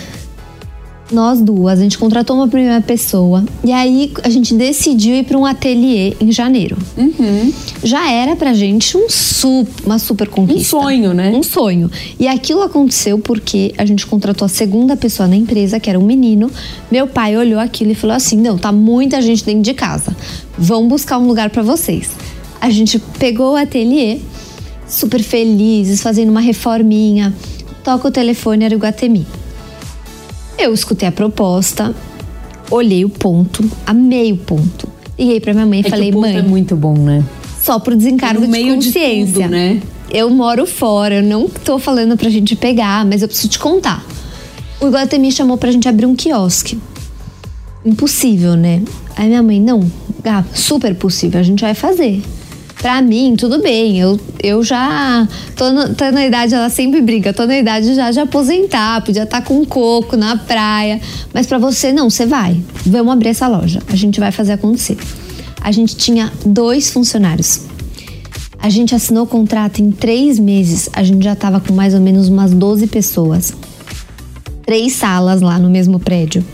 nós 1.11 1.41
duas, 1.41 1.79
a 1.79 1.81
gente 1.81 1.97
contratou 1.97 2.35
uma 2.35 2.47
primeira 2.47 2.81
pessoa 2.81 3.43
e 3.63 3.71
aí 3.71 4.11
a 4.23 4.29
gente 4.29 4.53
decidiu 4.53 5.15
ir 5.15 5.23
para 5.23 5.37
um 5.37 5.45
ateliê 5.45 6.15
em 6.19 6.31
janeiro. 6.31 6.77
Uhum. 6.97 7.51
Já 7.83 8.11
era 8.11 8.35
pra 8.35 8.53
gente 8.53 8.95
um 8.95 9.09
super, 9.09 9.85
uma 9.85 9.97
super 9.97 10.27
conquista. 10.27 10.77
Um 10.77 10.81
sonho, 10.81 11.13
né? 11.13 11.31
Um 11.31 11.41
sonho. 11.41 11.89
E 12.19 12.27
aquilo 12.27 12.61
aconteceu 12.61 13.17
porque 13.17 13.73
a 13.77 13.85
gente 13.85 14.05
contratou 14.05 14.45
a 14.45 14.49
segunda 14.49 14.95
pessoa 14.95 15.27
na 15.27 15.35
empresa, 15.35 15.79
que 15.79 15.89
era 15.89 15.99
um 15.99 16.05
menino. 16.05 16.51
Meu 16.91 17.07
pai 17.07 17.35
olhou 17.35 17.59
aquilo 17.59 17.91
e 17.91 17.95
falou 17.95 18.15
assim: 18.15 18.37
não, 18.37 18.57
tá 18.57 18.71
muita 18.71 19.21
gente 19.21 19.43
dentro 19.43 19.61
de 19.61 19.73
casa. 19.73 20.15
Vão 20.57 20.87
buscar 20.87 21.17
um 21.17 21.27
lugar 21.27 21.49
para 21.49 21.63
vocês. 21.63 22.09
A 22.61 22.69
gente 22.69 22.99
pegou 23.17 23.53
o 23.53 23.55
ateliê, 23.55 24.19
super 24.87 25.23
felizes, 25.23 26.01
fazendo 26.01 26.29
uma 26.29 26.41
reforminha. 26.41 27.33
Toca 27.83 28.09
o 28.09 28.11
telefone, 28.11 28.65
era 28.65 28.75
o 28.75 28.79
Guatemi. 28.79 29.25
Eu 30.59 30.73
escutei 30.73 31.07
a 31.07 31.11
proposta, 31.11 31.95
olhei 32.69 33.05
o 33.05 33.09
ponto, 33.09 33.63
amei 33.85 34.33
o 34.33 34.37
ponto. 34.37 34.89
Liguei 35.17 35.39
pra 35.39 35.53
minha 35.53 35.65
mãe 35.65 35.81
e 35.81 35.87
é 35.87 35.89
falei, 35.89 36.11
que 36.11 36.17
o 36.17 36.21
mãe. 36.21 36.37
é 36.37 36.41
muito 36.41 36.75
bom, 36.75 36.97
né? 36.97 37.23
Só 37.61 37.79
pro 37.79 37.95
desencargo 37.95 38.41
no 38.41 38.45
de 38.45 38.51
meio 38.51 38.75
consciência. 38.75 39.33
De 39.33 39.41
tudo, 39.43 39.49
né? 39.49 39.81
Eu 40.11 40.29
moro 40.29 40.65
fora, 40.65 41.15
eu 41.15 41.23
não 41.23 41.47
tô 41.47 41.79
falando 41.79 42.17
pra 42.17 42.29
gente 42.29 42.55
pegar, 42.55 43.05
mas 43.05 43.21
eu 43.21 43.27
preciso 43.27 43.49
te 43.49 43.59
contar. 43.59 44.05
O 44.81 44.87
Iguatemi 44.87 45.31
chamou 45.31 45.57
pra 45.57 45.71
gente 45.71 45.87
abrir 45.87 46.05
um 46.05 46.15
quiosque. 46.15 46.79
Impossível, 47.85 48.55
né? 48.55 48.81
Aí 49.15 49.27
minha 49.27 49.43
mãe, 49.43 49.61
não, 49.61 49.89
Gá, 50.21 50.43
super 50.53 50.93
possível, 50.95 51.39
a 51.39 51.43
gente 51.43 51.61
vai 51.61 51.73
fazer. 51.73 52.21
Pra 52.79 53.01
mim, 53.01 53.35
tudo 53.37 53.61
bem. 53.61 53.99
Eu, 53.99 54.17
eu 54.41 54.63
já 54.63 55.27
tô, 55.55 55.69
no, 55.69 55.93
tô 55.93 56.09
na 56.11 56.25
idade, 56.25 56.55
ela 56.55 56.69
sempre 56.69 57.01
brinca, 57.01 57.33
tô 57.33 57.45
na 57.45 57.57
idade 57.57 57.93
já 57.93 58.09
de 58.09 58.21
aposentar, 58.21 59.01
podia 59.03 59.23
estar 59.23 59.41
tá 59.41 59.45
com 59.45 59.65
coco 59.65 60.15
na 60.15 60.37
praia. 60.37 61.01
Mas 61.33 61.45
para 61.45 61.57
você, 61.57 61.91
não, 61.91 62.09
você 62.09 62.25
vai. 62.25 62.59
Vamos 62.85 63.11
abrir 63.11 63.29
essa 63.29 63.47
loja. 63.47 63.81
A 63.91 63.95
gente 63.97 64.19
vai 64.19 64.31
fazer 64.31 64.53
acontecer. 64.53 64.97
A 65.61 65.73
gente 65.73 65.97
tinha 65.97 66.31
dois 66.45 66.89
funcionários. 66.89 67.63
A 68.61 68.69
gente 68.69 68.95
assinou 68.95 69.25
o 69.25 69.27
contrato 69.27 69.81
em 69.81 69.91
três 69.91 70.39
meses. 70.39 70.89
A 70.93 71.03
gente 71.03 71.23
já 71.23 71.35
tava 71.35 71.59
com 71.59 71.73
mais 71.73 71.93
ou 71.93 71.99
menos 71.99 72.29
umas 72.29 72.51
12 72.53 72.87
pessoas. 72.87 73.53
Três 74.65 74.93
salas 74.93 75.41
lá 75.41 75.59
no 75.59 75.69
mesmo 75.69 75.99
prédio. 75.99 76.45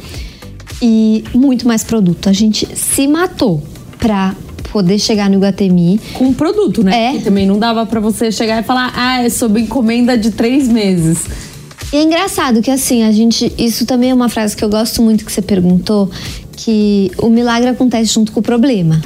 E 0.82 1.24
muito 1.36 1.68
mais 1.68 1.84
produto. 1.84 2.30
A 2.30 2.34
gente 2.34 2.68
se 2.76 3.08
matou 3.08 3.64
pra 4.00 4.36
poder 4.70 5.00
chegar 5.00 5.30
no 5.30 5.36
Iguatemi. 5.36 6.00
Com 6.14 6.34
produto, 6.34 6.84
né? 6.84 7.08
É. 7.08 7.12
Porque 7.12 7.26
também 7.26 7.46
não 7.46 7.58
dava 7.58 7.86
para 7.86 8.00
você 8.00 8.32
chegar 8.32 8.62
e 8.62 8.64
falar, 8.64 8.92
ah, 8.96 9.24
é 9.24 9.30
sob 9.30 9.60
encomenda 9.60 10.18
de 10.18 10.32
três 10.32 10.68
meses. 10.68 11.26
E 11.94 11.98
é 11.98 12.04
engraçado 12.04 12.62
que 12.62 12.72
assim, 12.72 13.04
a 13.04 13.12
gente. 13.12 13.54
Isso 13.58 13.86
também 13.86 14.10
é 14.10 14.14
uma 14.14 14.30
frase 14.30 14.56
que 14.56 14.64
eu 14.64 14.70
gosto 14.70 15.02
muito 15.02 15.24
que 15.24 15.32
você 15.32 15.42
perguntou, 15.42 16.10
que 16.56 17.12
o 17.18 17.30
milagre 17.30 17.70
acontece 17.70 18.14
junto 18.14 18.32
com 18.32 18.40
o 18.40 18.44
problema. 18.44 19.02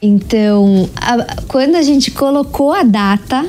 Então, 0.00 0.88
a, 0.96 1.44
quando 1.46 1.76
a 1.76 1.82
gente 1.82 2.10
colocou 2.10 2.72
a 2.72 2.82
data, 2.82 3.46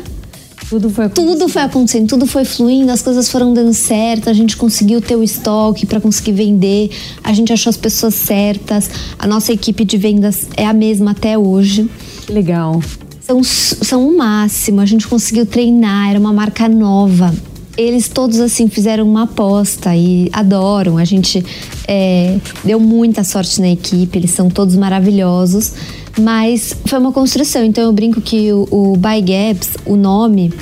tudo 0.70 0.90
foi 0.90 1.06
acontecendo. 1.06 1.28
Tudo 1.28 1.50
foi 1.50 1.62
acontecendo, 1.62 2.08
tudo 2.08 2.28
foi 2.28 2.46
fluindo, 2.46 2.92
as 2.92 3.02
coisas 3.02 3.30
foram 3.30 3.54
dando 3.54 3.74
certo, 3.74 4.30
a 4.30 4.34
gente 4.34 4.58
conseguiu 4.58 5.02
ter 5.02 5.16
o 5.16 5.24
estoque 5.24 5.86
para 5.86 6.00
conseguir 6.00 6.34
vender, 6.34 6.92
a 7.24 7.34
gente 7.34 7.52
achou 7.54 7.70
as 7.70 7.78
pessoas 7.78 8.16
certas, 8.16 8.90
a 9.18 9.28
nossa 9.28 9.52
equipe 9.54 9.86
de 9.86 9.98
vendas 9.98 10.48
é 10.56 10.66
a 10.66 10.74
mesma 10.74 11.12
até 11.12 11.38
hoje. 11.38 11.90
Que 12.26 12.32
legal. 12.32 12.82
São, 13.22 13.42
são 13.44 14.08
o 14.08 14.18
máximo, 14.18 14.82
a 14.82 14.86
gente 14.86 15.08
conseguiu 15.08 15.46
treinar, 15.46 16.10
era 16.10 16.20
uma 16.20 16.34
marca 16.34 16.68
nova. 16.68 17.34
Eles 17.76 18.08
todos 18.08 18.40
assim 18.40 18.68
fizeram 18.68 19.10
uma 19.10 19.24
aposta 19.24 19.96
e 19.96 20.30
adoram. 20.32 20.98
A 20.98 21.06
gente 21.06 21.44
é, 21.88 22.38
deu 22.64 22.80
muita 22.80 23.24
sorte 23.24 23.60
na 23.60 23.70
equipe, 23.70 24.20
eles 24.20 24.32
são 24.32 24.50
todos 24.50 24.76
maravilhosos. 24.76 25.74
Mas 26.20 26.76
foi 26.86 27.00
uma 27.00 27.12
construção, 27.12 27.64
então 27.64 27.84
eu 27.84 27.92
brinco 27.92 28.22
que 28.22 28.52
o, 28.54 28.68
o 28.70 28.98
By 28.98 29.22
Gaps, 29.22 29.78
o 29.86 29.96
nome, 29.96 30.54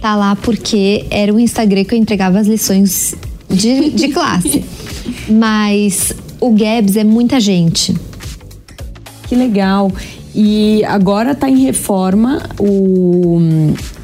tá 0.00 0.14
lá 0.14 0.36
porque 0.36 1.04
era 1.10 1.32
o 1.32 1.40
Instagram 1.40 1.84
que 1.84 1.94
eu 1.94 1.98
entregava 1.98 2.38
as 2.38 2.46
lições 2.46 3.14
de, 3.48 3.90
de 3.90 4.08
classe. 4.08 4.64
Mas 5.28 6.12
o 6.40 6.50
Gabs 6.50 6.96
é 6.96 7.04
muita 7.04 7.40
gente. 7.40 7.94
Que 9.28 9.34
legal. 9.34 9.90
E 10.34 10.84
agora 10.84 11.34
tá 11.34 11.48
em 11.48 11.58
reforma 11.64 12.42
o, 12.60 13.40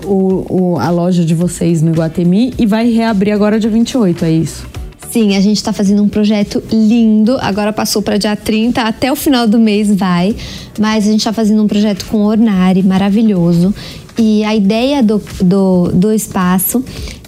o, 0.04 0.46
o, 0.48 0.78
a 0.78 0.90
loja 0.90 1.24
de 1.24 1.34
vocês 1.34 1.82
no 1.82 1.90
Iguatemi 1.90 2.54
e 2.58 2.66
vai 2.66 2.90
reabrir 2.90 3.32
agora 3.32 3.60
dia 3.60 3.70
28, 3.70 4.24
é 4.24 4.32
isso? 4.32 4.66
Sim, 5.12 5.37
a 5.37 5.40
gente 5.42 5.59
está 5.59 5.75
fazendo 5.75 6.03
um 6.03 6.09
projeto 6.09 6.62
lindo. 6.72 7.37
Agora 7.38 7.70
passou 7.70 8.01
para 8.01 8.16
dia 8.16 8.35
30, 8.35 8.81
até 8.81 9.12
o 9.12 9.16
final 9.16 9.46
do 9.46 9.59
mês 9.59 9.94
vai. 9.94 10.35
Mas 10.81 11.07
a 11.07 11.11
gente 11.11 11.20
está 11.20 11.35
fazendo 11.35 11.62
um 11.62 11.68
projeto 11.68 12.07
com 12.07 12.25
Ornari, 12.25 12.83
maravilhoso. 12.83 13.75
E 14.16 14.42
a 14.42 14.57
ideia 14.57 15.03
do, 15.03 15.22
do, 15.42 15.88
do 15.92 16.12
espaço 16.12 16.83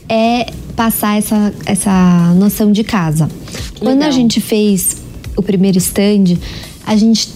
é 0.09 0.47
passar 0.75 1.19
essa, 1.19 1.53
essa 1.67 2.35
noção 2.39 2.73
de 2.73 2.83
casa. 2.83 3.29
Quando 3.79 4.03
a 4.03 4.11
gente 4.11 4.41
fez 4.41 4.97
o 5.37 5.43
primeiro 5.43 5.77
stand, 5.77 6.39
a 6.87 6.97
gente 6.97 7.29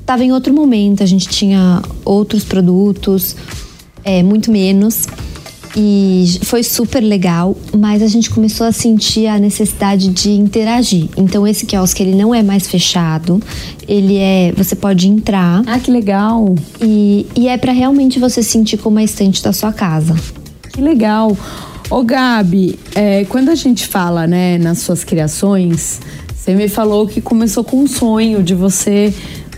estava 0.00 0.24
em 0.24 0.32
outro 0.32 0.54
momento, 0.54 1.02
a 1.02 1.06
gente 1.06 1.28
tinha 1.28 1.82
outros 2.06 2.42
produtos, 2.42 3.36
é, 4.02 4.22
muito 4.22 4.50
menos. 4.50 5.06
E 5.76 6.38
foi 6.42 6.62
super 6.62 7.00
legal, 7.00 7.56
mas 7.76 8.02
a 8.02 8.08
gente 8.08 8.28
começou 8.28 8.66
a 8.66 8.72
sentir 8.72 9.26
a 9.26 9.38
necessidade 9.38 10.08
de 10.08 10.32
interagir. 10.32 11.08
Então 11.16 11.46
esse 11.46 11.64
quiosque 11.64 12.02
ele 12.02 12.14
não 12.14 12.34
é 12.34 12.42
mais 12.42 12.66
fechado, 12.66 13.40
ele 13.86 14.16
é, 14.16 14.52
você 14.56 14.74
pode 14.74 15.08
entrar. 15.08 15.62
Ah, 15.66 15.78
que 15.78 15.90
legal. 15.90 16.54
E, 16.80 17.26
e 17.36 17.48
é 17.48 17.56
para 17.56 17.72
realmente 17.72 18.18
você 18.18 18.42
sentir 18.42 18.78
como 18.78 18.98
a 18.98 19.04
estante 19.04 19.42
da 19.42 19.52
sua 19.52 19.72
casa. 19.72 20.16
Que 20.72 20.80
legal. 20.80 21.36
Ô 21.88 22.02
Gabi, 22.02 22.78
é, 22.94 23.24
quando 23.24 23.48
a 23.48 23.54
gente 23.54 23.86
fala, 23.86 24.26
né, 24.26 24.58
nas 24.58 24.78
suas 24.78 25.02
criações, 25.02 26.00
você 26.34 26.54
me 26.54 26.68
falou 26.68 27.06
que 27.06 27.20
começou 27.20 27.62
com 27.62 27.82
um 27.82 27.86
sonho 27.86 28.42
de 28.42 28.54
você 28.54 29.12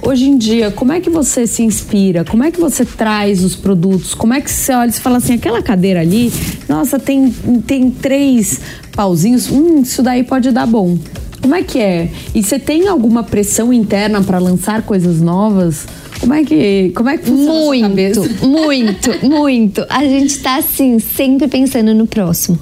Hoje 0.04 0.24
em 0.24 0.36
dia, 0.36 0.72
como 0.72 0.92
é 0.92 1.00
que 1.00 1.08
você 1.08 1.46
se 1.46 1.62
inspira? 1.62 2.24
Como 2.24 2.42
é 2.42 2.50
que 2.50 2.60
você 2.60 2.84
traz 2.84 3.44
os 3.44 3.54
produtos? 3.54 4.14
Como 4.14 4.34
é 4.34 4.40
que 4.40 4.50
você 4.50 4.74
olha 4.74 4.90
e 4.90 4.92
fala 4.92 5.18
assim, 5.18 5.34
aquela 5.34 5.62
cadeira 5.62 6.00
ali, 6.00 6.32
nossa, 6.68 6.98
tem, 6.98 7.30
tem 7.64 7.88
três 7.88 8.60
pauzinhos, 8.96 9.48
hum, 9.48 9.82
isso 9.82 10.02
daí 10.02 10.24
pode 10.24 10.50
dar 10.50 10.66
bom. 10.66 10.98
Como 11.40 11.54
é 11.54 11.62
que 11.62 11.78
é? 11.78 12.08
E 12.34 12.42
você 12.42 12.58
tem 12.58 12.88
alguma 12.88 13.22
pressão 13.22 13.72
interna 13.72 14.20
para 14.20 14.40
lançar 14.40 14.82
coisas 14.82 15.20
novas? 15.20 15.86
Como 16.18 16.34
é 16.34 16.44
que, 16.44 16.92
como 16.96 17.08
é 17.08 17.16
que 17.18 17.24
funciona 17.26 17.88
Muito, 17.88 18.20
muito, 18.46 19.26
muito. 19.26 19.86
A 19.88 20.04
gente 20.04 20.36
tá 20.40 20.56
assim, 20.56 20.98
sempre 20.98 21.46
pensando 21.46 21.94
no 21.94 22.08
próximo. 22.08 22.58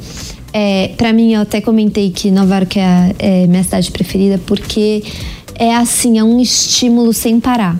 É, 0.52 0.88
para 0.96 1.12
mim, 1.12 1.34
eu 1.34 1.42
até 1.42 1.60
comentei 1.60 2.10
que 2.10 2.30
Nova 2.30 2.56
York 2.56 2.78
é, 2.78 2.82
a, 2.82 3.10
é 3.18 3.46
minha 3.46 3.62
cidade 3.62 3.90
preferida 3.90 4.40
porque 4.46 5.02
é 5.60 5.76
assim, 5.76 6.18
é 6.18 6.24
um 6.24 6.40
estímulo 6.40 7.12
sem 7.12 7.38
parar. 7.38 7.78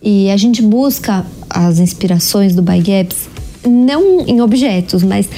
E 0.00 0.30
a 0.30 0.36
gente 0.36 0.62
busca 0.62 1.26
as 1.50 1.80
inspirações 1.80 2.54
do 2.54 2.62
By 2.62 2.78
Gaps 2.78 3.28
não 3.68 4.24
em 4.26 4.40
objetos, 4.40 5.02
mas 5.02 5.28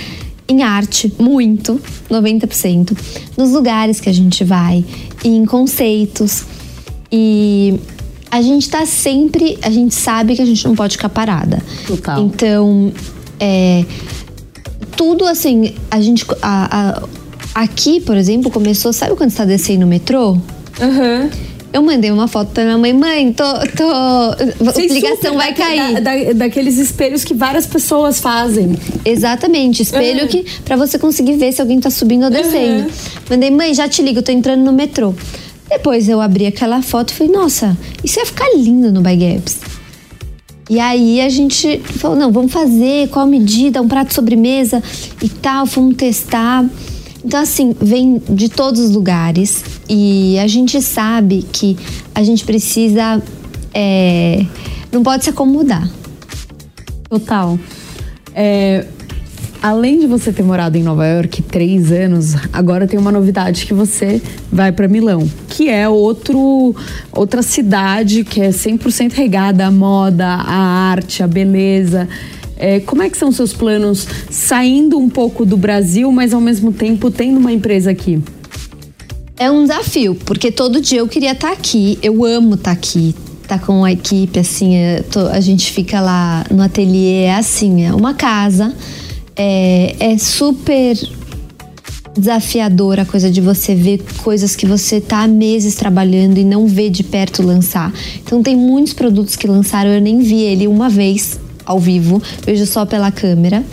em 0.47 0.63
arte, 0.63 1.11
muito, 1.19 1.81
90%, 2.11 2.97
nos 3.39 3.53
lugares 3.53 4.01
que 4.01 4.09
a 4.11 4.13
gente 4.13 4.45
vai, 4.45 4.85
em 5.25 5.47
conceitos. 5.47 6.45
E 7.11 7.81
a 8.31 8.43
gente 8.43 8.69
tá 8.69 8.85
sempre, 8.85 9.59
a 9.63 9.71
gente 9.71 9.95
sabe 9.95 10.37
que 10.37 10.43
a 10.43 10.47
gente 10.47 10.67
não 10.67 10.75
pode 10.75 10.99
ficar 10.99 11.09
parada. 11.09 11.63
Total. 11.87 12.23
Então, 12.23 12.93
é, 13.41 13.83
tudo 14.95 15.25
assim, 15.25 15.75
a 15.91 16.03
gente. 16.03 16.27
A, 16.43 17.01
a, 17.55 17.63
aqui, 17.63 17.99
por 18.03 18.17
exemplo, 18.17 18.51
começou, 18.51 18.93
sabe 18.93 19.17
quando 19.17 19.31
está 19.31 19.47
descendo 19.47 19.81
no 19.81 19.87
metrô? 19.87 20.37
Aham. 20.79 21.31
Eu 21.73 21.83
mandei 21.83 22.11
uma 22.11 22.29
foto 22.29 22.51
pra 22.51 22.65
minha 22.65 22.77
mãe, 22.77 22.93
mãe, 22.93 23.33
tô. 23.33 23.45
tô 23.77 23.91
a 23.91 24.37
Vocês 24.61 24.93
ligação 24.93 25.35
vai 25.37 25.55
cair. 25.55 25.95
da- 25.95 26.01
da- 26.01 26.33
daqueles 26.35 26.77
espelhos 26.77 27.25
que 27.25 27.33
várias 27.33 27.67
pessoas 27.67 28.21
fazem. 28.21 28.77
Exatamente, 29.05 29.83
espelho 29.83 30.23
Uhum. 30.23 30.29
que 30.29 30.45
para 30.65 30.77
você 30.77 30.99
conseguir 30.99 31.37
ver 31.37 31.51
se 31.53 31.61
alguém 31.63 31.81
tá 31.81 31.89
subindo 31.91 32.25
ou 32.25 32.31
descendo. 32.31 32.85
Uhum. 32.85 32.91
Mandei, 33.31 33.51
mãe, 33.51 33.73
já 33.73 33.89
te 33.89 34.03
ligo, 34.03 34.19
eu 34.19 34.23
tô 34.23 34.31
entrando 34.33 34.63
no 34.63 34.73
metrô. 34.73 35.15
Depois 35.69 36.09
eu 36.11 36.21
abri 36.21 36.45
aquela 36.47 36.83
foto 36.83 37.11
e 37.11 37.15
falei, 37.15 37.33
nossa, 37.33 37.75
isso 38.05 38.19
ia 38.19 38.27
ficar 38.27 38.49
lindo 38.55 38.93
no 38.93 39.01
By 39.01 39.17
Gaps. 39.17 39.57
E 40.69 40.79
aí 40.79 41.21
a 41.23 41.29
gente 41.31 41.79
falou, 41.81 42.17
não, 42.17 42.31
vamos 42.31 42.53
fazer, 42.53 43.09
qual 43.09 43.27
medida, 43.27 43.81
um 43.81 43.89
prato 43.89 44.13
sobremesa 44.13 44.83
e 45.23 45.29
tal, 45.29 45.65
fomos 45.67 45.97
testar. 45.97 46.65
Então, 47.25 47.41
assim, 47.41 47.75
vem 47.81 48.21
de 48.29 48.49
todos 48.49 48.81
os 48.81 48.91
lugares 48.91 49.65
e 49.89 50.39
a 50.39 50.47
gente 50.47 50.83
sabe 50.83 51.47
que 51.53 51.77
a 52.15 52.23
gente 52.23 52.45
precisa. 52.45 53.23
é, 53.73 54.45
não 54.91 55.03
pode 55.03 55.25
se 55.25 55.31
acomodar. 55.31 55.89
Total. 57.09 57.59
É, 58.35 58.87
além 59.63 60.01
de 60.01 60.07
você 60.07 60.33
ter 60.33 60.43
morado 60.43 60.77
em 60.77 60.83
Nova 60.83 61.07
York 61.07 61.43
três 61.43 61.93
anos, 61.93 62.35
agora 62.53 62.87
tem 62.87 62.99
uma 62.99 63.13
novidade 63.13 63.65
que 63.65 63.73
você 63.73 64.21
vai 64.51 64.73
para 64.73 64.89
Milão, 64.89 65.31
que 65.49 65.69
é 65.69 65.89
outro, 65.89 66.75
outra 67.13 67.43
cidade 67.43 68.25
que 68.25 68.41
é 68.41 68.51
100% 68.51 69.13
regada 69.13 69.67
à 69.67 69.71
moda, 69.71 70.27
à 70.27 70.91
arte, 70.91 71.23
à 71.23 71.29
beleza. 71.29 72.09
É, 72.64 72.79
como 72.79 73.03
é 73.03 73.11
que 73.11 73.18
são 73.18 73.33
seus 73.33 73.53
planos 73.53 74.07
saindo 74.31 74.96
um 74.96 75.09
pouco 75.09 75.44
do 75.44 75.57
Brasil, 75.57 76.12
mas 76.12 76.33
ao 76.33 76.40
mesmo 76.40 76.72
tempo 76.72 77.11
tendo 77.11 77.38
uma 77.38 77.51
empresa 77.51 77.90
aqui? 77.90 78.22
É 79.37 79.51
um 79.51 79.62
desafio, 79.62 80.14
porque 80.25 80.53
todo 80.53 80.81
dia 80.81 81.01
eu 81.01 81.09
queria 81.09 81.33
estar 81.33 81.51
aqui. 81.51 81.98
Eu 82.01 82.25
amo 82.25 82.55
estar 82.55 82.70
aqui, 82.70 83.16
estar 83.42 83.59
com 83.59 83.85
a 83.85 83.90
equipe, 83.90 84.38
assim. 84.38 84.77
é, 84.77 85.03
tô- 85.03 85.27
a 85.27 85.40
gente 85.40 85.72
fica 85.72 86.01
lá 86.01 86.44
no 86.53 86.62
ateliê, 86.62 87.22
é 87.25 87.35
assim, 87.35 87.85
é 87.85 87.92
uma 87.92 88.14
casa. 88.14 88.72
É, 89.35 89.96
é 89.98 90.16
super 90.16 90.96
desafiador 92.16 93.01
a 93.01 93.05
coisa 93.05 93.29
de 93.29 93.40
você 93.40 93.75
ver 93.75 94.05
coisas 94.22 94.55
que 94.55 94.66
você 94.66 95.01
tá 95.01 95.25
há 95.25 95.27
meses 95.27 95.75
trabalhando 95.75 96.38
e 96.38 96.44
não 96.44 96.68
vê 96.68 96.88
de 96.88 97.03
perto 97.03 97.42
lançar. 97.42 97.92
Então 98.22 98.40
tem 98.40 98.55
muitos 98.55 98.92
produtos 98.92 99.35
que 99.35 99.48
lançaram, 99.48 99.90
eu 99.90 100.01
nem 100.01 100.20
vi 100.20 100.42
ele 100.42 100.68
uma 100.68 100.88
vez 100.88 101.40
ao 101.64 101.79
vivo, 101.79 102.22
vejo 102.44 102.66
só 102.66 102.85
pela 102.85 103.11
câmera. 103.11 103.64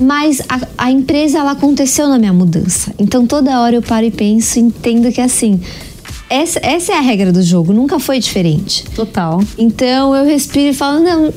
Mas 0.00 0.40
a, 0.48 0.60
a 0.78 0.90
empresa 0.90 1.38
ela 1.38 1.52
aconteceu 1.52 2.08
na 2.08 2.18
minha 2.18 2.32
mudança. 2.32 2.92
Então 2.98 3.26
toda 3.26 3.60
hora 3.60 3.76
eu 3.76 3.82
paro 3.82 4.06
e 4.06 4.10
penso, 4.10 4.58
entendo 4.58 5.10
que 5.12 5.20
assim, 5.20 5.60
essa, 6.28 6.58
essa 6.62 6.92
é 6.92 6.96
a 6.96 7.00
regra 7.00 7.32
do 7.32 7.42
jogo, 7.42 7.72
nunca 7.72 7.98
foi 7.98 8.18
diferente. 8.18 8.84
Total. 8.94 9.42
Então 9.56 10.14
eu 10.14 10.24
respiro 10.24 10.70
e 10.70 10.74
falo, 10.74 11.00
não, 11.00 11.32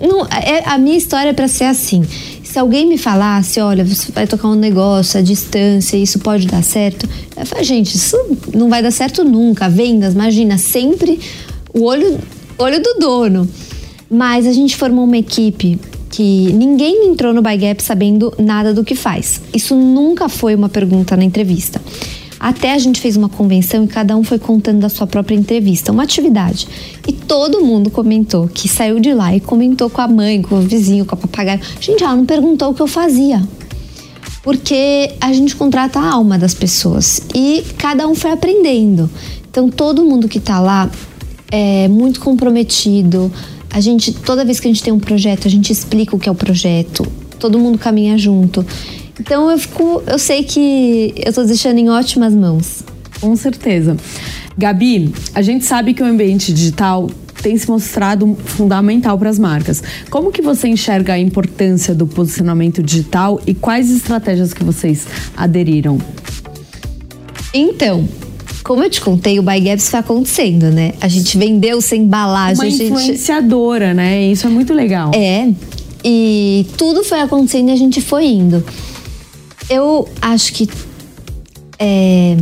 não 0.00 0.26
é, 0.26 0.62
a 0.66 0.76
minha 0.76 0.96
história 0.96 1.30
é 1.30 1.32
para 1.32 1.48
ser 1.48 1.64
assim. 1.64 2.04
Se 2.42 2.58
alguém 2.58 2.86
me 2.86 2.98
falasse, 2.98 3.60
olha, 3.60 3.82
você 3.82 4.12
vai 4.12 4.26
tocar 4.26 4.48
um 4.48 4.54
negócio 4.54 5.18
à 5.18 5.22
distância, 5.22 5.96
isso 5.96 6.18
pode 6.18 6.46
dar 6.46 6.62
certo, 6.62 7.08
eu 7.34 7.46
falo, 7.46 7.64
gente, 7.64 7.96
isso 7.96 8.14
não 8.54 8.68
vai 8.68 8.82
dar 8.82 8.90
certo 8.90 9.24
nunca. 9.24 9.70
Vendas, 9.70 10.12
imagina, 10.12 10.58
sempre 10.58 11.18
o 11.72 11.84
olho, 11.84 12.18
olho 12.58 12.82
do 12.82 12.94
dono. 12.98 13.48
Mas 14.12 14.46
a 14.46 14.52
gente 14.52 14.76
formou 14.76 15.04
uma 15.04 15.16
equipe 15.16 15.80
que 16.10 16.52
ninguém 16.52 17.06
entrou 17.06 17.32
no 17.32 17.40
Buy 17.40 17.56
Gap 17.56 17.82
sabendo 17.82 18.30
nada 18.38 18.74
do 18.74 18.84
que 18.84 18.94
faz. 18.94 19.40
Isso 19.54 19.74
nunca 19.74 20.28
foi 20.28 20.54
uma 20.54 20.68
pergunta 20.68 21.16
na 21.16 21.24
entrevista. 21.24 21.80
Até 22.38 22.74
a 22.74 22.78
gente 22.78 23.00
fez 23.00 23.16
uma 23.16 23.30
convenção 23.30 23.84
e 23.84 23.86
cada 23.86 24.14
um 24.14 24.22
foi 24.22 24.38
contando 24.38 24.80
da 24.80 24.90
sua 24.90 25.06
própria 25.06 25.34
entrevista, 25.34 25.90
uma 25.92 26.02
atividade. 26.02 26.68
E 27.08 27.12
todo 27.12 27.64
mundo 27.64 27.90
comentou 27.90 28.48
que 28.52 28.68
saiu 28.68 29.00
de 29.00 29.14
lá 29.14 29.34
e 29.34 29.40
comentou 29.40 29.88
com 29.88 30.02
a 30.02 30.08
mãe, 30.08 30.42
com 30.42 30.56
o 30.56 30.60
vizinho, 30.60 31.06
com 31.06 31.14
a 31.14 31.18
papagaio. 31.18 31.60
Gente, 31.80 32.04
ela 32.04 32.14
não 32.14 32.26
perguntou 32.26 32.70
o 32.70 32.74
que 32.74 32.82
eu 32.82 32.86
fazia. 32.86 33.42
Porque 34.42 35.12
a 35.22 35.32
gente 35.32 35.56
contrata 35.56 35.98
a 35.98 36.12
alma 36.12 36.36
das 36.36 36.52
pessoas 36.52 37.22
e 37.34 37.64
cada 37.78 38.06
um 38.06 38.14
foi 38.14 38.32
aprendendo. 38.32 39.08
Então 39.48 39.70
todo 39.70 40.04
mundo 40.04 40.28
que 40.28 40.40
tá 40.40 40.60
lá 40.60 40.90
é 41.50 41.86
muito 41.88 42.20
comprometido. 42.20 43.32
A 43.72 43.80
gente, 43.80 44.12
toda 44.12 44.44
vez 44.44 44.60
que 44.60 44.68
a 44.68 44.70
gente 44.70 44.82
tem 44.82 44.92
um 44.92 45.00
projeto, 45.00 45.48
a 45.48 45.50
gente 45.50 45.72
explica 45.72 46.14
o 46.14 46.18
que 46.18 46.28
é 46.28 46.32
o 46.32 46.34
projeto. 46.34 47.06
Todo 47.38 47.58
mundo 47.58 47.78
caminha 47.78 48.18
junto. 48.18 48.64
Então 49.18 49.50
eu 49.50 49.58
fico, 49.58 50.02
eu 50.06 50.18
sei 50.18 50.44
que 50.44 51.14
eu 51.16 51.32
tô 51.32 51.42
deixando 51.44 51.78
em 51.78 51.88
ótimas 51.88 52.34
mãos. 52.34 52.82
Com 53.20 53.34
certeza. 53.34 53.96
Gabi, 54.58 55.12
a 55.34 55.40
gente 55.40 55.64
sabe 55.64 55.94
que 55.94 56.02
o 56.02 56.06
ambiente 56.06 56.52
digital 56.52 57.08
tem 57.42 57.56
se 57.56 57.68
mostrado 57.68 58.36
fundamental 58.44 59.18
para 59.18 59.30
as 59.30 59.38
marcas. 59.38 59.82
Como 60.10 60.30
que 60.30 60.42
você 60.42 60.68
enxerga 60.68 61.14
a 61.14 61.18
importância 61.18 61.94
do 61.94 62.06
posicionamento 62.06 62.82
digital 62.82 63.40
e 63.46 63.54
quais 63.54 63.90
estratégias 63.90 64.52
que 64.52 64.62
vocês 64.62 65.06
aderiram? 65.36 65.98
Então, 67.54 68.08
como 68.62 68.82
eu 68.82 68.90
te 68.90 69.00
contei, 69.00 69.38
o 69.38 69.42
Buy 69.42 69.60
Gaps 69.60 69.88
foi 69.88 70.00
acontecendo, 70.00 70.70
né? 70.70 70.92
A 71.00 71.08
gente 71.08 71.36
vendeu 71.36 71.80
sem 71.80 72.02
embalagem, 72.02 72.56
Uma 72.56 72.64
a 72.64 72.70
gente 72.70 72.84
influenciadora, 72.84 73.92
né? 73.92 74.22
Isso 74.22 74.46
é 74.46 74.50
muito 74.50 74.72
legal. 74.72 75.10
É, 75.14 75.52
e 76.04 76.66
tudo 76.76 77.04
foi 77.04 77.20
acontecendo 77.20 77.68
e 77.68 77.72
a 77.72 77.76
gente 77.76 78.00
foi 78.00 78.26
indo. 78.26 78.64
Eu 79.68 80.08
acho 80.20 80.52
que 80.52 80.68
é, 81.78 82.36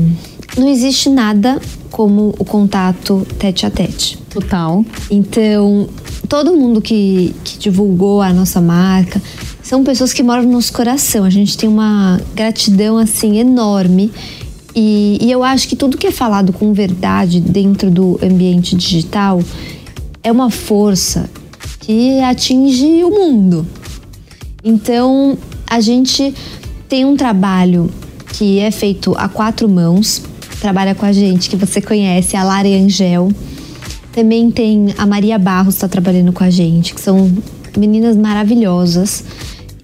não 0.56 0.68
existe 0.68 1.08
nada 1.08 1.60
como 1.90 2.34
o 2.38 2.44
contato 2.44 3.26
tete 3.38 3.66
a 3.66 3.70
tete. 3.70 4.18
Total. 4.30 4.84
Então, 5.10 5.88
todo 6.28 6.56
mundo 6.56 6.80
que, 6.80 7.34
que 7.44 7.58
divulgou 7.58 8.22
a 8.22 8.32
nossa 8.32 8.60
marca 8.60 9.20
são 9.62 9.84
pessoas 9.84 10.12
que 10.12 10.22
moram 10.22 10.42
no 10.42 10.52
nosso 10.52 10.72
coração. 10.72 11.24
A 11.24 11.30
gente 11.30 11.56
tem 11.56 11.68
uma 11.68 12.20
gratidão 12.34 12.96
assim 12.98 13.38
enorme. 13.38 14.12
E, 14.74 15.18
e 15.20 15.30
eu 15.30 15.42
acho 15.42 15.68
que 15.68 15.74
tudo 15.74 15.98
que 15.98 16.06
é 16.06 16.12
falado 16.12 16.52
com 16.52 16.72
verdade 16.72 17.40
dentro 17.40 17.90
do 17.90 18.18
ambiente 18.22 18.76
digital 18.76 19.42
é 20.22 20.30
uma 20.30 20.50
força 20.50 21.28
que 21.80 22.20
atinge 22.20 23.02
o 23.04 23.10
mundo. 23.10 23.66
Então, 24.62 25.36
a 25.66 25.80
gente 25.80 26.34
tem 26.88 27.04
um 27.04 27.16
trabalho 27.16 27.90
que 28.32 28.58
é 28.58 28.70
feito 28.70 29.14
a 29.16 29.28
quatro 29.28 29.68
mãos. 29.68 30.22
Trabalha 30.60 30.94
com 30.94 31.06
a 31.06 31.12
gente, 31.12 31.48
que 31.48 31.56
você 31.56 31.80
conhece, 31.80 32.36
a 32.36 32.44
Lara 32.44 32.68
Angel. 32.68 33.30
Também 34.12 34.50
tem 34.50 34.94
a 34.98 35.06
Maria 35.06 35.38
Barros 35.38 35.74
está 35.74 35.88
trabalhando 35.88 36.32
com 36.32 36.44
a 36.44 36.50
gente, 36.50 36.94
que 36.94 37.00
são 37.00 37.32
meninas 37.76 38.16
maravilhosas. 38.16 39.24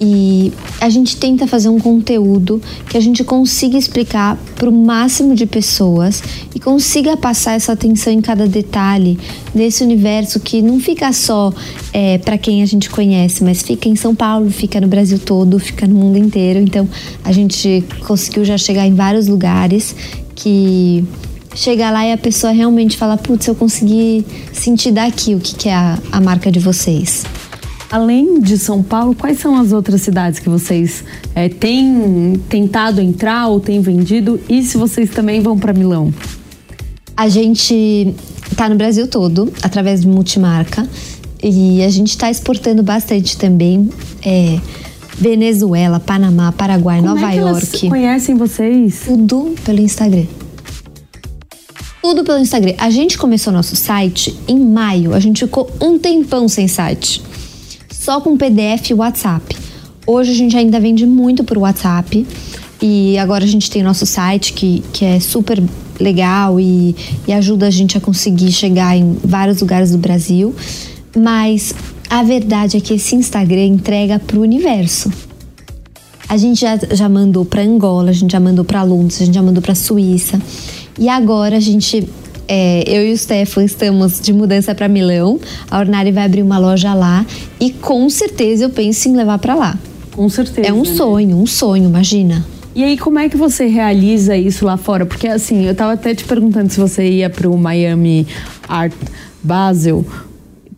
E 0.00 0.52
a 0.80 0.90
gente 0.90 1.16
tenta 1.16 1.46
fazer 1.46 1.68
um 1.68 1.80
conteúdo 1.80 2.60
que 2.88 2.96
a 2.96 3.00
gente 3.00 3.24
consiga 3.24 3.78
explicar 3.78 4.36
para 4.54 4.68
o 4.68 4.72
máximo 4.72 5.34
de 5.34 5.46
pessoas 5.46 6.22
e 6.54 6.60
consiga 6.60 7.16
passar 7.16 7.54
essa 7.54 7.72
atenção 7.72 8.12
em 8.12 8.20
cada 8.20 8.46
detalhe 8.46 9.18
desse 9.54 9.82
universo 9.82 10.38
que 10.38 10.60
não 10.60 10.78
fica 10.78 11.12
só 11.12 11.52
é, 11.92 12.18
para 12.18 12.36
quem 12.36 12.62
a 12.62 12.66
gente 12.66 12.90
conhece, 12.90 13.42
mas 13.42 13.62
fica 13.62 13.88
em 13.88 13.96
São 13.96 14.14
Paulo, 14.14 14.50
fica 14.50 14.80
no 14.80 14.86
Brasil 14.86 15.18
todo, 15.18 15.58
fica 15.58 15.86
no 15.86 15.94
mundo 15.94 16.18
inteiro. 16.18 16.58
Então 16.60 16.86
a 17.24 17.32
gente 17.32 17.82
conseguiu 18.06 18.44
já 18.44 18.58
chegar 18.58 18.86
em 18.86 18.94
vários 18.94 19.28
lugares 19.28 19.94
que 20.34 21.04
chega 21.54 21.90
lá 21.90 22.06
e 22.06 22.12
a 22.12 22.18
pessoa 22.18 22.52
realmente 22.52 22.96
fala: 22.98 23.16
Putz, 23.16 23.46
eu 23.48 23.54
consegui 23.54 24.24
sentir 24.52 24.92
daqui 24.92 25.34
o 25.34 25.40
que, 25.40 25.54
que 25.54 25.68
é 25.70 25.74
a, 25.74 25.98
a 26.12 26.20
marca 26.20 26.52
de 26.52 26.58
vocês. 26.58 27.24
Além 27.90 28.40
de 28.40 28.58
São 28.58 28.82
Paulo, 28.82 29.14
quais 29.14 29.38
são 29.38 29.56
as 29.56 29.72
outras 29.72 30.02
cidades 30.02 30.40
que 30.40 30.48
vocês 30.48 31.04
é, 31.34 31.48
têm 31.48 32.40
tentado 32.48 33.00
entrar 33.00 33.46
ou 33.46 33.60
têm 33.60 33.80
vendido? 33.80 34.40
E 34.48 34.62
se 34.62 34.76
vocês 34.76 35.10
também 35.10 35.40
vão 35.40 35.56
para 35.58 35.72
Milão? 35.72 36.12
A 37.16 37.28
gente 37.28 38.14
está 38.50 38.68
no 38.68 38.74
Brasil 38.74 39.06
todo, 39.06 39.52
através 39.62 40.00
de 40.00 40.08
multimarca. 40.08 40.86
E 41.42 41.82
a 41.82 41.88
gente 41.88 42.10
está 42.10 42.30
exportando 42.30 42.82
bastante 42.82 43.36
também. 43.36 43.88
É, 44.24 44.58
Venezuela, 45.16 46.00
Panamá, 46.00 46.52
Paraguai, 46.52 47.00
Como 47.00 47.14
Nova 47.14 47.28
é 47.28 47.32
que 47.32 47.38
elas 47.38 47.62
York. 47.72 47.88
conhecem 47.88 48.34
vocês? 48.34 49.02
Tudo 49.06 49.54
pelo 49.64 49.80
Instagram. 49.80 50.26
Tudo 52.02 52.24
pelo 52.24 52.38
Instagram. 52.38 52.74
A 52.78 52.90
gente 52.90 53.16
começou 53.16 53.52
nosso 53.52 53.74
site 53.76 54.36
em 54.46 54.58
maio. 54.58 55.14
A 55.14 55.20
gente 55.20 55.44
ficou 55.44 55.70
um 55.80 55.98
tempão 55.98 56.48
sem 56.48 56.68
site. 56.68 57.22
Só 58.06 58.20
com 58.20 58.36
PDF 58.36 58.90
e 58.90 58.94
WhatsApp. 58.94 59.56
Hoje 60.06 60.30
a 60.30 60.34
gente 60.36 60.56
ainda 60.56 60.78
vende 60.78 61.04
muito 61.04 61.42
por 61.42 61.58
WhatsApp. 61.58 62.24
E 62.80 63.18
agora 63.18 63.42
a 63.42 63.48
gente 63.48 63.68
tem 63.68 63.82
nosso 63.82 64.06
site 64.06 64.52
que, 64.52 64.84
que 64.92 65.04
é 65.04 65.18
super 65.18 65.60
legal 65.98 66.60
e, 66.60 66.94
e 67.26 67.32
ajuda 67.32 67.66
a 67.66 67.70
gente 67.70 67.98
a 67.98 68.00
conseguir 68.00 68.52
chegar 68.52 68.96
em 68.96 69.18
vários 69.24 69.60
lugares 69.60 69.90
do 69.90 69.98
Brasil. 69.98 70.54
Mas 71.18 71.74
a 72.08 72.22
verdade 72.22 72.76
é 72.76 72.80
que 72.80 72.94
esse 72.94 73.16
Instagram 73.16 73.66
entrega 73.66 74.20
pro 74.20 74.40
universo. 74.40 75.10
A 76.28 76.36
gente 76.36 76.60
já, 76.60 76.76
já 76.76 77.08
mandou 77.08 77.44
para 77.44 77.62
Angola, 77.62 78.10
a 78.10 78.14
gente 78.14 78.30
já 78.30 78.38
mandou 78.38 78.64
para 78.64 78.84
Londres, 78.84 79.20
a 79.20 79.24
gente 79.24 79.34
já 79.34 79.42
mandou 79.42 79.60
para 79.60 79.74
Suíça. 79.74 80.40
E 80.96 81.08
agora 81.08 81.56
a 81.56 81.60
gente, 81.60 82.08
é, 82.48 82.84
eu 82.86 83.06
e 83.06 83.12
o 83.12 83.18
Stefan 83.18 83.64
estamos 83.64 84.20
de 84.20 84.32
mudança 84.32 84.74
para 84.74 84.88
Milão. 84.88 85.40
A 85.70 85.78
Ornari 85.78 86.12
vai 86.12 86.24
abrir 86.24 86.42
uma 86.42 86.58
loja 86.58 86.94
lá 86.94 87.24
e 87.60 87.70
com 87.70 88.08
certeza 88.08 88.64
eu 88.64 88.70
penso 88.70 89.08
em 89.08 89.16
levar 89.16 89.38
para 89.38 89.54
lá. 89.54 89.78
Com 90.12 90.28
certeza. 90.28 90.68
É 90.68 90.72
um 90.72 90.82
né? 90.82 90.94
sonho, 90.94 91.36
um 91.36 91.46
sonho, 91.46 91.84
imagina. 91.84 92.44
E 92.74 92.84
aí, 92.84 92.98
como 92.98 93.18
é 93.18 93.28
que 93.28 93.36
você 93.36 93.66
realiza 93.66 94.36
isso 94.36 94.64
lá 94.66 94.76
fora? 94.76 95.06
Porque 95.06 95.26
assim, 95.26 95.64
eu 95.64 95.74
tava 95.74 95.94
até 95.94 96.14
te 96.14 96.24
perguntando 96.24 96.70
se 96.70 96.78
você 96.78 97.08
ia 97.08 97.30
pro 97.30 97.56
Miami 97.56 98.26
Art 98.68 98.92
Basel, 99.42 100.04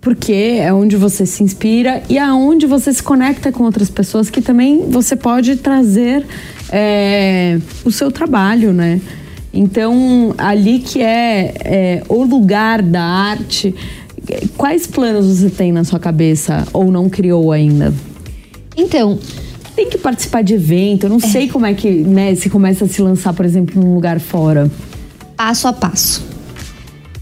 porque 0.00 0.58
é 0.60 0.72
onde 0.72 0.96
você 0.96 1.26
se 1.26 1.42
inspira 1.42 2.02
e 2.08 2.16
aonde 2.18 2.66
você 2.66 2.92
se 2.92 3.02
conecta 3.02 3.50
com 3.50 3.64
outras 3.64 3.90
pessoas 3.90 4.30
que 4.30 4.40
também 4.40 4.88
você 4.88 5.16
pode 5.16 5.56
trazer 5.56 6.24
é, 6.70 7.58
o 7.84 7.90
seu 7.90 8.12
trabalho, 8.12 8.72
né? 8.72 9.00
Então, 9.52 10.34
ali 10.36 10.78
que 10.78 11.02
é, 11.02 11.54
é 11.64 12.02
o 12.08 12.22
lugar 12.22 12.82
da 12.82 13.02
arte, 13.02 13.74
quais 14.56 14.86
planos 14.86 15.26
você 15.26 15.50
tem 15.50 15.72
na 15.72 15.84
sua 15.84 15.98
cabeça 15.98 16.66
ou 16.72 16.90
não 16.90 17.08
criou 17.08 17.50
ainda? 17.52 17.92
Então, 18.76 19.18
Tem 19.74 19.88
que 19.88 19.96
participar 19.96 20.42
de 20.42 20.54
evento, 20.54 21.04
eu 21.04 21.10
não 21.10 21.20
sei 21.20 21.46
como 21.46 21.64
é 21.64 21.72
que 21.72 21.88
né, 21.88 22.34
se 22.34 22.50
começa 22.50 22.84
a 22.84 22.88
se 22.88 23.00
lançar, 23.00 23.32
por 23.32 23.44
exemplo, 23.44 23.80
num 23.80 23.94
lugar 23.94 24.18
fora. 24.18 24.68
passo 25.36 25.68
a 25.68 25.72
passo. 25.72 26.24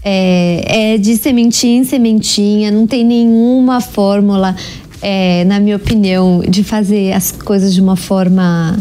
É, 0.03 0.93
é 0.93 0.97
de 0.97 1.15
sementinha 1.17 1.81
em 1.81 1.83
sementinha, 1.83 2.71
não 2.71 2.87
tem 2.87 3.05
nenhuma 3.05 3.79
fórmula, 3.79 4.55
é, 5.03 5.43
na 5.45 5.59
minha 5.59 5.75
opinião, 5.75 6.41
de 6.49 6.63
fazer 6.63 7.13
as 7.13 7.31
coisas 7.31 7.75
de 7.75 7.79
uma 7.79 7.95
forma 7.95 8.79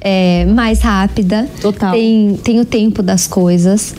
é, 0.00 0.44
mais 0.46 0.80
rápida. 0.80 1.48
Total. 1.60 1.92
Tem, 1.92 2.38
tem 2.42 2.60
o 2.60 2.64
tempo 2.64 3.02
das 3.02 3.26
coisas. 3.26 3.94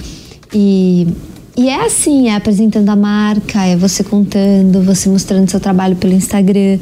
E, 0.53 1.07
e 1.55 1.69
é 1.69 1.85
assim, 1.85 2.29
é 2.29 2.35
apresentando 2.35 2.89
a 2.89 2.95
marca, 2.95 3.65
é 3.65 3.75
você 3.75 4.03
contando, 4.03 4.81
você 4.83 5.09
mostrando 5.09 5.49
seu 5.49 5.59
trabalho 5.59 5.95
pelo 5.95 6.13
Instagram. 6.13 6.79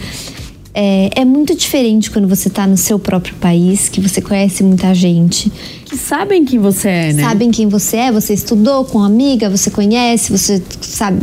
É, 0.77 1.21
é 1.21 1.25
muito 1.25 1.55
diferente 1.55 2.11
quando 2.11 2.27
você 2.27 2.49
está 2.49 2.67
no 2.67 2.75
seu 2.75 2.99
próprio 2.99 3.33
país, 3.35 3.87
que 3.87 4.01
você 4.01 4.21
conhece 4.21 4.61
muita 4.61 4.93
gente 4.93 5.49
Que 5.85 5.95
sabem 5.95 6.43
quem 6.43 6.59
você 6.59 6.89
é, 6.89 7.13
né? 7.13 7.23
sabem 7.23 7.49
quem 7.49 7.69
você 7.69 7.95
é, 7.95 8.11
você 8.11 8.33
estudou 8.33 8.83
com 8.83 8.97
uma 8.97 9.07
amiga, 9.07 9.49
você 9.49 9.71
conhece, 9.71 10.29
você 10.29 10.61
sabe, 10.81 11.21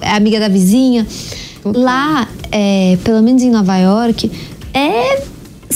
é 0.00 0.12
amiga 0.12 0.40
da 0.40 0.48
vizinha. 0.48 1.06
Lá, 1.62 2.26
é, 2.50 2.96
pelo 3.04 3.22
menos 3.22 3.42
em 3.42 3.50
Nova 3.50 3.76
York, 3.76 4.30
é 4.72 5.20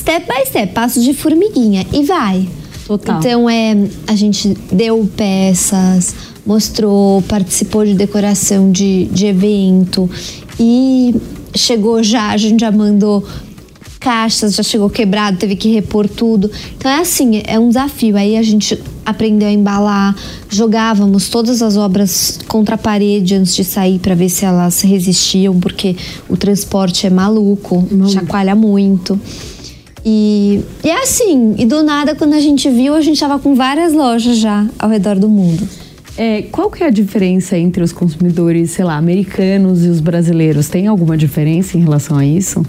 step 0.03 0.27
by 0.27 0.45
step, 0.47 0.73
passo 0.73 1.01
de 1.01 1.15
formiguinha 1.15 1.87
e 1.93 2.03
vai. 2.03 2.49
Total. 2.87 3.19
Então 3.19 3.49
é, 3.49 3.77
a 4.07 4.17
gente 4.17 4.49
deu 4.71 5.09
peças, 5.17 6.15
mostrou, 6.45 7.23
participou 7.23 7.85
de 7.85 7.95
decoração 7.95 8.71
de, 8.73 9.07
de 9.07 9.27
evento 9.27 10.11
e 10.59 11.15
chegou 11.55 12.03
já, 12.03 12.31
a 12.31 12.37
gente 12.37 12.61
já 12.61 12.73
mandou 12.73 13.25
caixas, 14.01 14.57
já 14.57 14.65
chegou 14.65 14.91
quebrado, 14.91 15.39
teve 15.39 15.55
que 15.55 15.73
repor 15.73 16.09
tudo. 16.09 16.51
Então 16.77 16.91
é 16.91 16.99
assim, 16.99 17.41
é 17.47 17.57
um 17.57 17.69
desafio. 17.69 18.17
Aí 18.17 18.37
a 18.37 18.43
gente 18.43 18.77
aprendeu 19.07 19.47
a 19.47 19.53
embalar, 19.53 20.17
jogávamos 20.49 21.29
todas 21.29 21.63
as 21.63 21.77
obras 21.77 22.41
contra 22.49 22.75
a 22.75 22.79
parede 22.79 23.37
antes 23.37 23.55
de 23.55 23.63
sair 23.63 24.01
para 24.01 24.17
ver 24.17 24.29
se 24.29 24.45
elas 24.45 24.81
resistiam, 24.81 25.61
porque 25.61 25.97
o 26.29 26.37
transporte 26.37 27.07
é 27.07 27.11
maluco, 27.11 27.87
chacoalha 28.13 28.57
muito. 28.57 29.19
E, 30.05 30.61
e 30.83 30.89
é 30.91 31.03
assim, 31.03 31.55
e 31.59 31.65
do 31.65 31.83
nada, 31.83 32.15
quando 32.15 32.35
a 32.35 32.41
gente 32.41 32.69
viu, 32.69 32.95
a 32.95 33.01
gente 33.01 33.21
tava 33.21 33.39
com 33.39 33.55
várias 33.55 33.93
lojas 33.93 34.39
já 34.39 34.67
ao 34.79 34.89
redor 34.91 35.19
do 35.19 35.29
mundo. 35.29 35.69
É, 36.17 36.43
qual 36.43 36.71
que 36.71 36.83
é 36.83 36.89
a 36.89 36.91
diferença 36.91 37.57
entre 37.57 37.83
os 37.83 37.93
consumidores, 37.93 38.73
sei 38.73 38.85
lá, 38.85 38.97
americanos 38.97 39.85
e 39.85 39.89
os 39.89 40.01
brasileiros? 40.01 40.69
Tem 40.69 40.87
alguma 40.87 41.17
diferença 41.17 41.79
em 41.79 41.81
relação 41.81 42.19
a 42.19 42.27
isso? 42.27 42.65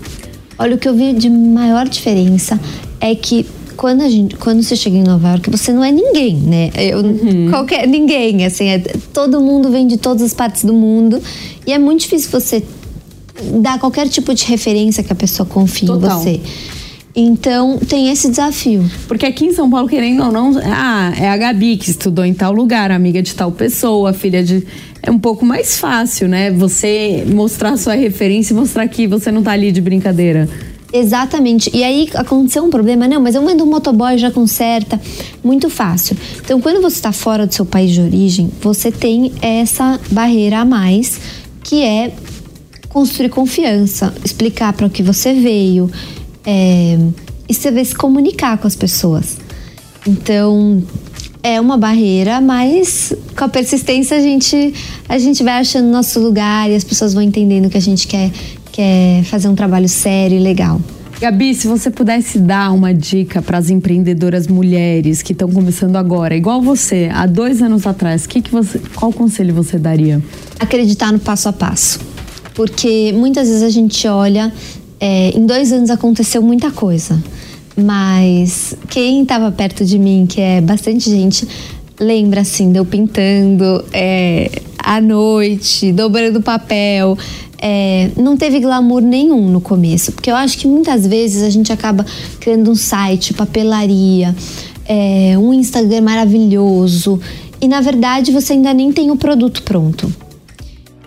Olha, 0.57 0.75
o 0.75 0.77
que 0.77 0.87
eu 0.87 0.95
vi 0.95 1.13
de 1.13 1.29
maior 1.29 1.87
diferença 1.89 2.59
é 3.01 3.13
que 3.15 3.45
quando, 3.75 4.01
a 4.01 4.09
gente, 4.09 4.35
quando 4.35 4.63
você 4.63 4.75
chega 4.75 4.95
em 4.95 5.03
Nova 5.03 5.29
York, 5.29 5.49
você 5.49 5.73
não 5.73 5.83
é 5.83 5.91
ninguém, 5.91 6.37
né? 6.37 6.69
Eu, 6.75 7.03
Qualquer, 7.49 7.87
ninguém, 7.87 8.45
assim, 8.45 8.65
é- 8.67 8.79
todo 9.11 9.41
mundo 9.41 9.69
vem 9.69 9.87
de 9.87 9.97
todas 9.97 10.21
as 10.21 10.33
partes 10.33 10.63
do 10.63 10.73
mundo 10.73 11.21
e 11.65 11.73
é 11.73 11.79
muito 11.79 12.01
difícil 12.01 12.29
você 12.31 12.63
dar 13.55 13.79
qualquer 13.79 14.07
tipo 14.07 14.33
de 14.33 14.45
referência 14.45 15.03
que 15.03 15.11
a 15.11 15.15
pessoa 15.15 15.45
confie 15.45 15.87
Total. 15.87 16.11
em 16.11 16.23
você. 16.23 16.41
Então, 17.15 17.77
tem 17.77 18.09
esse 18.09 18.27
desafio. 18.27 18.89
Porque 19.07 19.25
aqui 19.25 19.45
em 19.45 19.53
São 19.53 19.69
Paulo, 19.69 19.87
querendo 19.87 20.23
ou 20.23 20.31
não, 20.31 20.57
ah, 20.65 21.13
é 21.15 21.29
a 21.29 21.37
Gabi 21.37 21.77
que 21.77 21.91
estudou 21.91 22.25
em 22.25 22.33
tal 22.33 22.51
lugar, 22.51 22.89
amiga 22.89 23.21
de 23.21 23.35
tal 23.35 23.51
pessoa, 23.51 24.13
filha 24.13 24.43
de. 24.43 24.65
É 25.01 25.11
um 25.11 25.19
pouco 25.19 25.45
mais 25.45 25.77
fácil, 25.77 26.27
né? 26.27 26.49
Você 26.49 27.23
mostrar 27.27 27.77
sua 27.77 27.93
referência 27.93 28.53
e 28.53 28.55
mostrar 28.55 28.87
que 28.87 29.05
você 29.05 29.31
não 29.31 29.43
tá 29.43 29.51
ali 29.51 29.71
de 29.71 29.81
brincadeira. 29.81 30.49
Exatamente. 30.91 31.69
E 31.73 31.83
aí 31.83 32.09
aconteceu 32.15 32.63
um 32.63 32.69
problema, 32.69 33.07
não, 33.07 33.19
mas 33.19 33.35
eu 33.35 33.41
mando 33.41 33.63
um 33.63 33.67
motoboy 33.67 34.17
já 34.17 34.31
conserta. 34.31 34.99
Muito 35.43 35.69
fácil. 35.69 36.15
Então, 36.43 36.61
quando 36.61 36.81
você 36.81 36.95
está 36.95 37.11
fora 37.11 37.45
do 37.45 37.53
seu 37.53 37.65
país 37.65 37.91
de 37.91 38.01
origem, 38.01 38.49
você 38.61 38.91
tem 38.91 39.33
essa 39.41 39.99
barreira 40.11 40.59
a 40.59 40.65
mais, 40.65 41.19
que 41.63 41.83
é 41.83 42.11
construir 42.89 43.29
confiança, 43.29 44.13
explicar 44.23 44.71
para 44.73 44.85
o 44.85 44.89
que 44.89 45.01
você 45.01 45.33
veio 45.33 45.89
é, 46.45 46.97
e 47.47 47.53
saber 47.53 47.85
se 47.85 47.95
comunicar 47.95 48.57
com 48.57 48.67
as 48.67 48.75
pessoas. 48.75 49.37
Então, 50.07 50.83
é 51.41 51.59
uma 51.59 51.77
barreira, 51.77 52.39
mas 52.39 53.13
com 53.37 53.43
a 53.45 53.49
persistência 53.49 54.17
a 54.17 54.21
gente, 54.21 54.73
a 55.07 55.17
gente 55.17 55.43
vai 55.43 55.59
achando 55.59 55.87
nosso 55.87 56.19
lugar 56.19 56.69
e 56.69 56.75
as 56.75 56.83
pessoas 56.83 57.13
vão 57.13 57.21
entendendo 57.21 57.69
que 57.69 57.77
a 57.77 57.81
gente 57.81 58.07
quer, 58.07 58.31
quer 58.71 59.23
fazer 59.23 59.47
um 59.49 59.55
trabalho 59.55 59.89
sério 59.89 60.37
e 60.37 60.39
legal. 60.39 60.79
Gabi, 61.19 61.55
se 61.55 61.67
você 61.67 61.89
pudesse 61.89 62.37
dar 62.37 62.73
uma 62.73 62.93
dica 62.93 63.41
para 63.41 63.57
as 63.57 63.69
empreendedoras 63.69 64.47
mulheres 64.47 65.21
que 65.21 65.31
estão 65.31 65.49
começando 65.49 65.95
agora, 65.95 66.35
igual 66.35 66.61
você, 66.61 67.09
há 67.13 67.25
dois 67.25 67.61
anos 67.61 67.87
atrás, 67.87 68.27
que 68.27 68.41
que 68.41 68.51
você, 68.51 68.81
qual 68.93 69.11
conselho 69.13 69.53
você 69.53 69.77
daria? 69.77 70.21
acreditar 70.59 71.11
no 71.11 71.19
passo 71.19 71.49
a 71.49 71.53
passo. 71.53 71.99
Porque 72.53 73.13
muitas 73.13 73.47
vezes 73.47 73.63
a 73.63 73.69
gente 73.69 74.07
olha, 74.07 74.51
é, 75.05 75.37
em 75.37 75.45
dois 75.45 75.73
anos 75.73 75.89
aconteceu 75.89 76.41
muita 76.41 76.71
coisa, 76.71 77.21
mas 77.75 78.73
quem 78.89 79.23
estava 79.23 79.51
perto 79.51 79.83
de 79.83 79.99
mim, 79.99 80.25
que 80.25 80.39
é 80.39 80.61
bastante 80.61 81.09
gente, 81.09 81.45
lembra 81.99 82.39
assim, 82.39 82.71
de 82.71 82.79
eu 82.79 82.85
pintando 82.85 83.83
é, 83.91 84.49
à 84.77 85.01
noite, 85.01 85.91
dobrando 85.91 86.41
papel. 86.41 87.17
é, 87.61 88.11
não 88.15 88.37
teve 88.37 88.61
glamour 88.61 89.01
nenhum 89.01 89.49
no 89.49 89.59
começo, 89.59 90.13
porque 90.13 90.31
eu 90.31 90.37
acho 90.37 90.57
que 90.57 90.67
muitas 90.67 91.05
vezes 91.05 91.43
a 91.43 91.49
gente 91.49 91.73
acaba 91.73 92.05
criando 92.39 92.71
um 92.71 92.75
site, 92.75 93.33
papelaria, 93.33 94.33
é, 94.85 95.37
um 95.37 95.53
Instagram 95.53 95.99
maravilhoso 95.99 97.19
e 97.59 97.67
na 97.67 97.81
verdade 97.81 98.31
você 98.31 98.53
ainda 98.53 98.73
nem 98.73 98.93
tem 98.93 99.11
o 99.11 99.17
produto 99.17 99.63
pronto. 99.63 100.09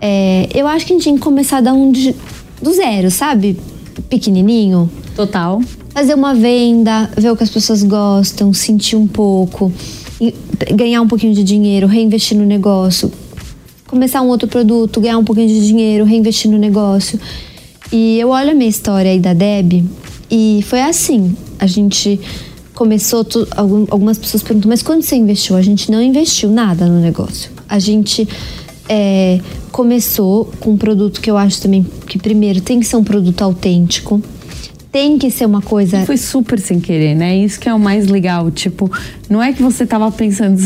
É, 0.02 0.50
eu 0.54 0.66
acho 0.66 0.84
que 0.84 0.92
a 0.92 0.96
gente 0.96 1.04
tem 1.04 1.14
que 1.14 1.22
começar 1.22 1.56
a 1.56 1.60
dar 1.62 1.74
de, 1.90 2.14
do 2.60 2.74
zero, 2.74 3.10
sabe? 3.10 3.58
Pequenininho. 4.02 4.90
Total. 5.14 5.60
Fazer 5.90 6.14
uma 6.14 6.34
venda, 6.34 7.10
ver 7.16 7.30
o 7.30 7.36
que 7.36 7.42
as 7.42 7.50
pessoas 7.50 7.82
gostam, 7.82 8.52
sentir 8.52 8.96
um 8.96 9.06
pouco, 9.06 9.72
ganhar 10.74 11.00
um 11.00 11.08
pouquinho 11.08 11.34
de 11.34 11.42
dinheiro, 11.42 11.86
reinvestir 11.86 12.36
no 12.36 12.44
negócio, 12.44 13.10
começar 13.86 14.22
um 14.22 14.28
outro 14.28 14.48
produto, 14.48 15.00
ganhar 15.00 15.18
um 15.18 15.24
pouquinho 15.24 15.48
de 15.48 15.66
dinheiro, 15.66 16.04
reinvestir 16.04 16.50
no 16.50 16.58
negócio. 16.58 17.18
E 17.92 18.18
eu 18.18 18.30
olho 18.30 18.50
a 18.50 18.54
minha 18.54 18.68
história 18.68 19.10
aí 19.10 19.20
da 19.20 19.32
Deb 19.32 19.84
e 20.30 20.64
foi 20.66 20.80
assim. 20.80 21.36
A 21.58 21.66
gente 21.66 22.20
começou, 22.74 23.24
tu, 23.24 23.46
algumas 23.88 24.18
pessoas 24.18 24.42
perguntam, 24.42 24.68
mas 24.68 24.82
quando 24.82 25.02
você 25.02 25.16
investiu? 25.16 25.56
A 25.56 25.62
gente 25.62 25.90
não 25.90 26.02
investiu 26.02 26.50
nada 26.50 26.86
no 26.86 27.00
negócio. 27.00 27.50
A 27.68 27.78
gente 27.78 28.28
é, 28.88 29.40
começou 29.72 30.50
com 30.60 30.72
um 30.72 30.76
produto 30.76 31.20
que 31.20 31.30
eu 31.30 31.36
acho 31.36 31.60
também 31.60 31.84
que 32.06 32.18
primeiro 32.18 32.60
tem 32.60 32.80
que 32.80 32.86
ser 32.86 32.96
um 32.96 33.04
produto 33.04 33.42
autêntico, 33.42 34.22
tem 34.90 35.18
que 35.18 35.30
ser 35.30 35.44
uma 35.44 35.60
coisa. 35.60 35.98
E 36.02 36.06
foi 36.06 36.16
super 36.16 36.58
sem 36.58 36.80
querer, 36.80 37.14
né? 37.14 37.36
Isso 37.36 37.60
que 37.60 37.68
é 37.68 37.74
o 37.74 37.78
mais 37.78 38.06
legal. 38.06 38.50
Tipo, 38.50 38.90
não 39.28 39.42
é 39.42 39.52
que 39.52 39.62
você 39.62 39.84
tava 39.84 40.10
pensando, 40.10 40.58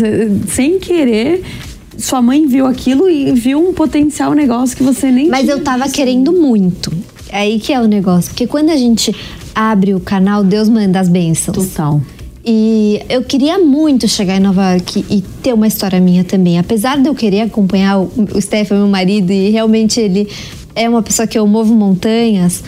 sem 0.48 0.78
querer. 0.78 1.42
Sua 1.98 2.22
mãe 2.22 2.46
viu 2.46 2.66
aquilo 2.66 3.10
e 3.10 3.32
viu 3.32 3.58
um 3.58 3.74
potencial 3.74 4.32
negócio 4.32 4.76
que 4.76 4.82
você 4.82 5.10
nem 5.10 5.28
Mas 5.28 5.48
eu 5.48 5.62
tava 5.62 5.84
visto. 5.84 5.96
querendo 5.96 6.32
muito. 6.32 6.92
É 7.28 7.40
aí 7.40 7.58
que 7.60 7.72
é 7.72 7.80
o 7.80 7.86
negócio. 7.86 8.30
Porque 8.30 8.46
quando 8.46 8.70
a 8.70 8.76
gente 8.76 9.14
abre 9.54 9.94
o 9.94 10.00
canal, 10.00 10.42
Deus 10.44 10.68
manda 10.68 10.98
as 11.00 11.08
bênçãos. 11.08 11.56
Total. 11.56 12.00
E 12.44 13.02
eu 13.08 13.22
queria 13.22 13.58
muito 13.58 14.08
chegar 14.08 14.36
em 14.36 14.40
Nova 14.40 14.72
York 14.72 15.04
e 15.10 15.20
ter 15.42 15.52
uma 15.52 15.66
história 15.66 16.00
minha 16.00 16.24
também. 16.24 16.58
Apesar 16.58 16.98
de 16.98 17.08
eu 17.08 17.14
querer 17.14 17.42
acompanhar 17.42 17.98
o, 18.00 18.10
o 18.34 18.40
Stefan, 18.40 18.76
meu 18.78 18.88
marido, 18.88 19.30
e 19.30 19.50
realmente 19.50 20.00
ele 20.00 20.28
é 20.74 20.88
uma 20.88 21.02
pessoa 21.02 21.26
que 21.26 21.38
eu 21.38 21.46
movo 21.46 21.74
montanhas, 21.74 22.62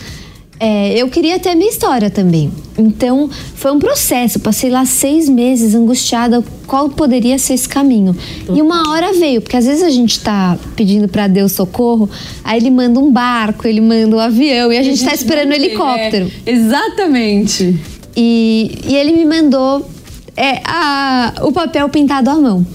é, 0.59 0.93
eu 0.95 1.09
queria 1.09 1.39
ter 1.39 1.49
a 1.49 1.55
minha 1.55 1.69
história 1.69 2.09
também. 2.09 2.51
Então, 2.77 3.29
foi 3.55 3.71
um 3.71 3.79
processo. 3.79 4.39
Passei 4.39 4.69
lá 4.69 4.85
seis 4.85 5.27
meses 5.27 5.73
angustiada 5.75 6.43
qual 6.67 6.87
poderia 6.89 7.37
ser 7.37 7.55
esse 7.55 7.67
caminho. 7.67 8.15
E 8.53 8.61
uma 8.61 8.89
hora 8.91 9.11
veio, 9.13 9.41
porque 9.41 9.57
às 9.57 9.65
vezes 9.65 9.83
a 9.83 9.89
gente 9.89 10.19
tá 10.19 10.57
pedindo 10.75 11.07
para 11.07 11.27
Deus 11.27 11.51
socorro, 11.51 12.09
aí 12.43 12.59
ele 12.59 12.69
manda 12.69 12.99
um 12.99 13.11
barco, 13.11 13.67
ele 13.67 13.81
manda 13.81 14.15
um 14.15 14.19
avião 14.19 14.71
e 14.71 14.77
a, 14.77 14.83
gente, 14.83 14.93
a 14.93 14.95
gente 14.95 15.05
tá 15.09 15.13
esperando 15.13 15.49
um 15.49 15.53
helicóptero. 15.53 16.31
É, 16.45 16.51
exatamente. 16.51 17.79
E, 18.15 18.79
e 18.87 18.95
ele 18.95 19.11
me 19.11 19.25
mandou 19.25 19.87
é, 20.35 20.61
a, 20.65 21.33
o 21.41 21.51
papel 21.51 21.89
pintado 21.89 22.29
à 22.29 22.35
mão. 22.35 22.65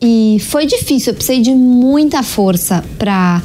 E 0.00 0.38
foi 0.40 0.66
difícil, 0.66 1.10
eu 1.10 1.14
precisei 1.14 1.40
de 1.40 1.52
muita 1.52 2.22
força 2.22 2.84
para 2.98 3.42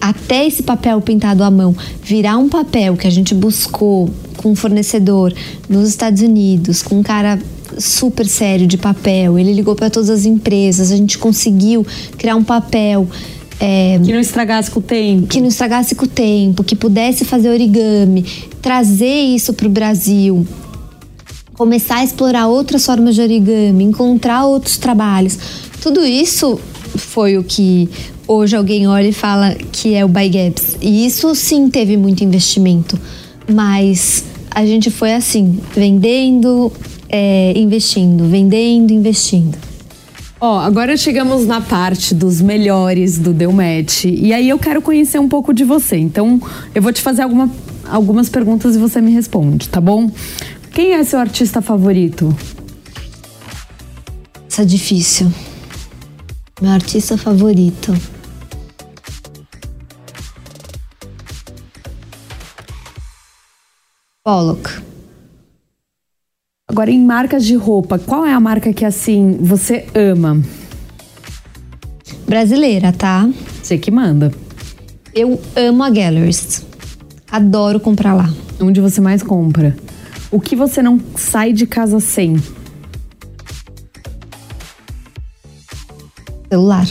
até 0.00 0.46
esse 0.46 0.62
papel 0.62 1.00
pintado 1.00 1.42
à 1.42 1.50
mão 1.50 1.74
virar 2.02 2.36
um 2.36 2.48
papel 2.48 2.96
que 2.96 3.06
a 3.06 3.10
gente 3.10 3.34
buscou 3.34 4.08
com 4.36 4.52
um 4.52 4.54
fornecedor 4.54 5.34
nos 5.68 5.88
Estados 5.88 6.22
Unidos, 6.22 6.82
com 6.82 7.00
um 7.00 7.02
cara 7.02 7.40
super 7.78 8.26
sério 8.26 8.66
de 8.66 8.78
papel. 8.78 9.38
Ele 9.38 9.52
ligou 9.52 9.74
para 9.74 9.90
todas 9.90 10.08
as 10.08 10.24
empresas, 10.24 10.92
a 10.92 10.96
gente 10.96 11.18
conseguiu 11.18 11.84
criar 12.16 12.36
um 12.36 12.44
papel 12.44 13.08
é, 13.58 13.98
que 14.02 14.12
não 14.12 14.20
estragasse 14.20 14.70
com 14.70 14.80
o 14.80 14.82
tempo. 14.82 15.26
Que 15.26 15.40
não 15.40 15.48
estragasse 15.48 15.94
com 15.94 16.04
o 16.04 16.08
tempo, 16.08 16.62
que 16.62 16.76
pudesse 16.76 17.24
fazer 17.24 17.48
origami, 17.48 18.24
trazer 18.60 19.22
isso 19.22 19.54
para 19.54 19.66
o 19.66 19.70
Brasil, 19.70 20.46
começar 21.54 21.96
a 21.96 22.04
explorar 22.04 22.48
outras 22.48 22.84
formas 22.84 23.14
de 23.14 23.22
origami, 23.22 23.84
encontrar 23.84 24.44
outros 24.44 24.76
trabalhos. 24.76 25.38
Tudo 25.80 26.04
isso 26.04 26.60
foi 26.96 27.38
o 27.38 27.44
que 27.44 27.88
hoje 28.28 28.56
alguém 28.56 28.86
olha 28.86 29.08
e 29.08 29.12
fala 29.12 29.54
que 29.72 29.94
é 29.94 30.04
o 30.04 30.08
Buy 30.08 30.28
Gaps. 30.28 30.76
E 30.80 31.06
isso 31.06 31.34
sim 31.34 31.70
teve 31.70 31.96
muito 31.96 32.22
investimento, 32.22 32.98
mas 33.50 34.24
a 34.50 34.66
gente 34.66 34.90
foi 34.90 35.14
assim, 35.14 35.58
vendendo, 35.74 36.70
é, 37.08 37.52
investindo, 37.56 38.24
vendendo, 38.28 38.92
investindo. 38.92 39.56
Ó, 40.38 40.58
agora 40.58 40.98
chegamos 40.98 41.46
na 41.46 41.62
parte 41.62 42.14
dos 42.14 42.42
melhores 42.42 43.18
do 43.18 43.32
Deu 43.32 43.50
Match. 43.52 44.04
E 44.04 44.34
aí 44.34 44.48
eu 44.50 44.58
quero 44.58 44.82
conhecer 44.82 45.18
um 45.18 45.28
pouco 45.28 45.54
de 45.54 45.64
você. 45.64 45.96
Então, 45.96 46.40
eu 46.74 46.82
vou 46.82 46.92
te 46.92 47.00
fazer 47.00 47.22
alguma, 47.22 47.50
algumas 47.88 48.28
perguntas 48.28 48.76
e 48.76 48.78
você 48.78 49.00
me 49.00 49.12
responde, 49.12 49.68
tá 49.68 49.80
bom? 49.80 50.10
Quem 50.72 50.92
é 50.92 51.02
seu 51.04 51.18
artista 51.18 51.62
favorito? 51.62 52.36
Isso 54.46 54.60
é 54.60 54.64
difícil. 54.64 55.32
Meu 56.60 56.72
artista 56.72 57.16
favorito. 57.16 57.94
Pollock. 64.22 64.85
Agora, 66.76 66.90
em 66.90 67.02
marcas 67.02 67.46
de 67.46 67.54
roupa, 67.54 67.98
qual 67.98 68.26
é 68.26 68.34
a 68.34 68.38
marca 68.38 68.70
que 68.70 68.84
assim 68.84 69.38
você 69.40 69.86
ama? 69.94 70.42
Brasileira, 72.28 72.92
tá? 72.92 73.26
Você 73.62 73.78
que 73.78 73.90
manda. 73.90 74.30
Eu 75.14 75.40
amo 75.56 75.82
a 75.82 75.88
Galleries. 75.88 76.66
Adoro 77.32 77.80
comprar 77.80 78.12
lá. 78.12 78.28
Onde 78.60 78.78
você 78.82 79.00
mais 79.00 79.22
compra? 79.22 79.74
O 80.30 80.38
que 80.38 80.54
você 80.54 80.82
não 80.82 81.00
sai 81.16 81.54
de 81.54 81.66
casa 81.66 81.98
sem? 81.98 82.36
Celular. 86.50 86.86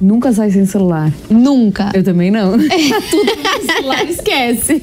Nunca 0.00 0.30
sai 0.32 0.50
sem 0.50 0.66
celular. 0.66 1.10
Nunca. 1.30 1.90
Eu 1.94 2.02
também 2.02 2.30
não. 2.30 2.54
É. 2.60 3.00
Tudo 3.10 3.32
no 3.34 3.72
celular 3.72 4.04
esquece. 4.08 4.82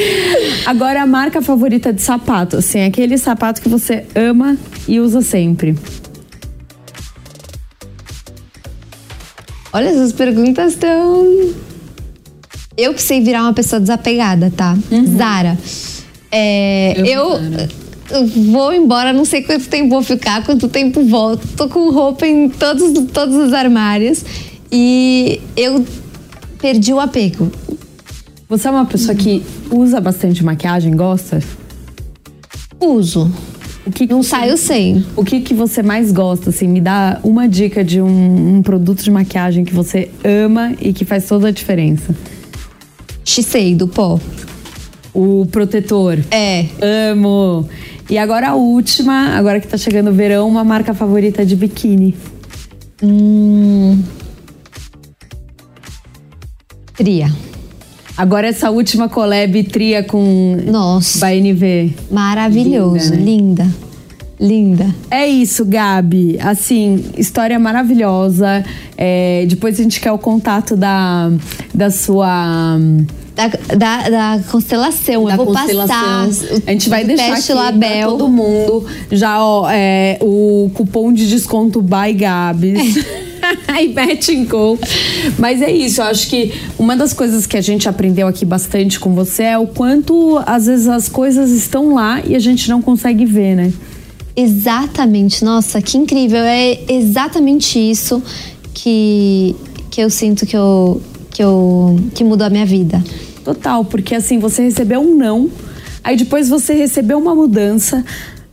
Agora, 0.64 1.02
a 1.02 1.06
marca 1.06 1.42
favorita 1.42 1.92
de 1.92 2.00
sapato, 2.00 2.56
assim, 2.56 2.84
aquele 2.84 3.18
sapato 3.18 3.60
que 3.60 3.68
você 3.68 4.06
ama 4.14 4.56
e 4.86 4.98
usa 5.00 5.20
sempre. 5.20 5.76
Olha, 9.72 9.88
essas 9.88 10.12
perguntas 10.12 10.72
estão. 10.72 11.54
Eu 12.76 12.92
precisei 12.92 13.20
virar 13.20 13.42
uma 13.42 13.52
pessoa 13.52 13.78
desapegada, 13.80 14.52
tá? 14.56 14.76
Uhum. 14.90 15.16
Zara. 15.16 15.58
É, 16.30 16.94
eu, 17.00 17.06
eu 17.06 17.68
vou 18.50 18.72
embora, 18.72 19.12
não 19.12 19.24
sei 19.24 19.42
quanto 19.42 19.68
tempo 19.68 19.90
vou 19.90 20.02
ficar, 20.02 20.44
quanto 20.44 20.68
tempo 20.68 21.02
volto. 21.04 21.46
Tô 21.56 21.68
com 21.68 21.90
roupa 21.90 22.26
em 22.26 22.48
todos, 22.48 22.92
todos 23.12 23.36
os 23.36 23.52
armários 23.52 24.24
e 24.70 25.40
eu 25.56 25.84
perdi 26.60 26.92
o 26.92 27.00
apego. 27.00 27.50
Você 28.48 28.66
é 28.66 28.70
uma 28.70 28.86
pessoa 28.86 29.14
que 29.14 29.42
usa 29.70 30.00
bastante 30.00 30.42
maquiagem, 30.44 30.96
gosta? 30.96 31.42
Uso. 32.80 33.30
O 33.84 33.90
que, 33.90 34.06
não 34.06 34.22
saio 34.22 34.56
sem. 34.56 35.04
O 35.16 35.24
que, 35.24 35.40
que 35.40 35.54
você 35.54 35.82
mais 35.82 36.12
gosta? 36.12 36.50
Assim, 36.50 36.68
me 36.68 36.80
dá 36.80 37.20
uma 37.22 37.48
dica 37.48 37.82
de 37.82 38.00
um, 38.02 38.56
um 38.56 38.62
produto 38.62 39.02
de 39.02 39.10
maquiagem 39.10 39.64
que 39.64 39.72
você 39.72 40.10
ama 40.22 40.74
e 40.80 40.92
que 40.92 41.04
faz 41.04 41.26
toda 41.26 41.48
a 41.48 41.50
diferença. 41.50 42.14
Shiseido, 43.24 43.88
pó. 43.88 44.20
O 45.18 45.44
protetor. 45.46 46.20
É. 46.30 46.66
Amo. 47.10 47.68
E 48.08 48.16
agora 48.16 48.50
a 48.50 48.54
última, 48.54 49.36
agora 49.36 49.58
que 49.58 49.66
tá 49.66 49.76
chegando 49.76 50.10
o 50.10 50.12
verão, 50.12 50.46
uma 50.46 50.62
marca 50.62 50.94
favorita 50.94 51.44
de 51.44 51.56
biquíni. 51.56 52.14
Hum. 53.02 54.00
Tria. 56.94 57.32
Agora 58.16 58.46
essa 58.46 58.70
última 58.70 59.08
collab 59.08 59.60
tria 59.64 60.04
com 60.04 60.56
Nossa. 60.70 61.26
BNV. 61.26 61.94
Maravilhoso, 62.12 63.14
linda, 63.16 63.64
né? 63.64 63.72
linda. 64.38 64.86
linda. 64.86 64.94
É 65.10 65.26
isso, 65.26 65.64
Gabi. 65.64 66.38
Assim, 66.40 67.06
história 67.16 67.58
maravilhosa. 67.58 68.64
É, 68.96 69.44
depois 69.48 69.80
a 69.80 69.82
gente 69.82 70.00
quer 70.00 70.12
o 70.12 70.18
contato 70.18 70.76
da, 70.76 71.28
da 71.74 71.90
sua 71.90 72.78
da, 73.76 74.08
da, 74.08 74.42
constelação. 74.50 75.24
Da 75.24 75.32
eu 75.32 75.36
vou 75.36 75.46
constelação. 75.46 75.86
passar. 75.86 76.28
A 76.66 76.70
gente 76.72 76.88
vai 76.88 77.04
deixar 77.04 77.34
aqui 77.34 77.52
label. 77.52 78.10
todo 78.10 78.28
mundo 78.28 78.86
já 79.10 79.42
ó, 79.44 79.68
é, 79.70 80.18
o 80.20 80.70
cupom 80.74 81.12
de 81.12 81.28
desconto 81.28 81.80
by 81.80 82.12
Gabs. 82.14 82.98
e 83.80 83.88
Betting 83.88 84.44
Co. 84.46 84.78
Mas 85.38 85.62
é 85.62 85.70
isso, 85.70 86.00
eu 86.00 86.06
acho 86.06 86.28
que 86.28 86.52
uma 86.78 86.96
das 86.96 87.12
coisas 87.12 87.46
que 87.46 87.56
a 87.56 87.60
gente 87.60 87.88
aprendeu 87.88 88.26
aqui 88.26 88.44
bastante 88.44 88.98
com 88.98 89.14
você 89.14 89.44
é 89.44 89.58
o 89.58 89.66
quanto 89.66 90.40
às 90.46 90.66
vezes 90.66 90.88
as 90.88 91.08
coisas 91.08 91.50
estão 91.50 91.94
lá 91.94 92.22
e 92.26 92.34
a 92.34 92.38
gente 92.38 92.68
não 92.68 92.82
consegue 92.82 93.24
ver, 93.24 93.54
né? 93.54 93.72
Exatamente, 94.36 95.44
nossa, 95.44 95.82
que 95.82 95.98
incrível. 95.98 96.40
É 96.40 96.78
exatamente 96.88 97.78
isso 97.78 98.22
que, 98.72 99.54
que 99.90 100.00
eu 100.00 100.10
sinto 100.10 100.46
que 100.46 100.56
eu 100.56 101.00
que, 101.30 101.42
eu, 101.42 101.96
que 102.14 102.24
mudou 102.24 102.46
a 102.46 102.50
minha 102.50 102.66
vida. 102.66 103.02
Total, 103.48 103.82
porque 103.82 104.14
assim, 104.14 104.38
você 104.38 104.62
recebeu 104.62 105.00
um 105.00 105.14
não, 105.14 105.50
aí 106.04 106.18
depois 106.18 106.50
você 106.50 106.74
recebeu 106.74 107.16
uma 107.16 107.34
mudança, 107.34 108.04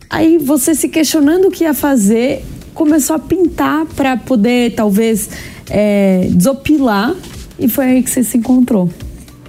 aí 0.09 0.37
você 0.37 0.73
se 0.73 0.87
questionando 0.87 1.49
o 1.49 1.51
que 1.51 1.65
ia 1.65 1.73
fazer, 1.73 2.45
começou 2.73 3.17
a 3.17 3.19
pintar 3.19 3.85
para 3.87 4.15
poder 4.15 4.73
talvez 4.73 5.27
é, 5.69 6.29
desopilar 6.31 7.13
e 7.59 7.67
foi 7.67 7.85
aí 7.87 8.03
que 8.03 8.09
você 8.09 8.23
se 8.23 8.37
encontrou. 8.37 8.89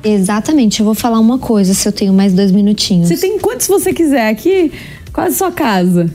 Exatamente, 0.02 0.80
eu 0.80 0.84
vou 0.84 0.96
falar 0.96 1.20
uma 1.20 1.38
coisa 1.38 1.74
se 1.74 1.86
eu 1.86 1.92
tenho 1.92 2.12
mais 2.12 2.32
dois 2.32 2.50
minutinhos. 2.50 3.06
Você 3.06 3.16
tem 3.16 3.38
quantos 3.38 3.68
você 3.68 3.92
quiser 3.92 4.28
aqui, 4.28 4.72
quase 5.12 5.36
sua 5.36 5.52
casa. 5.52 6.10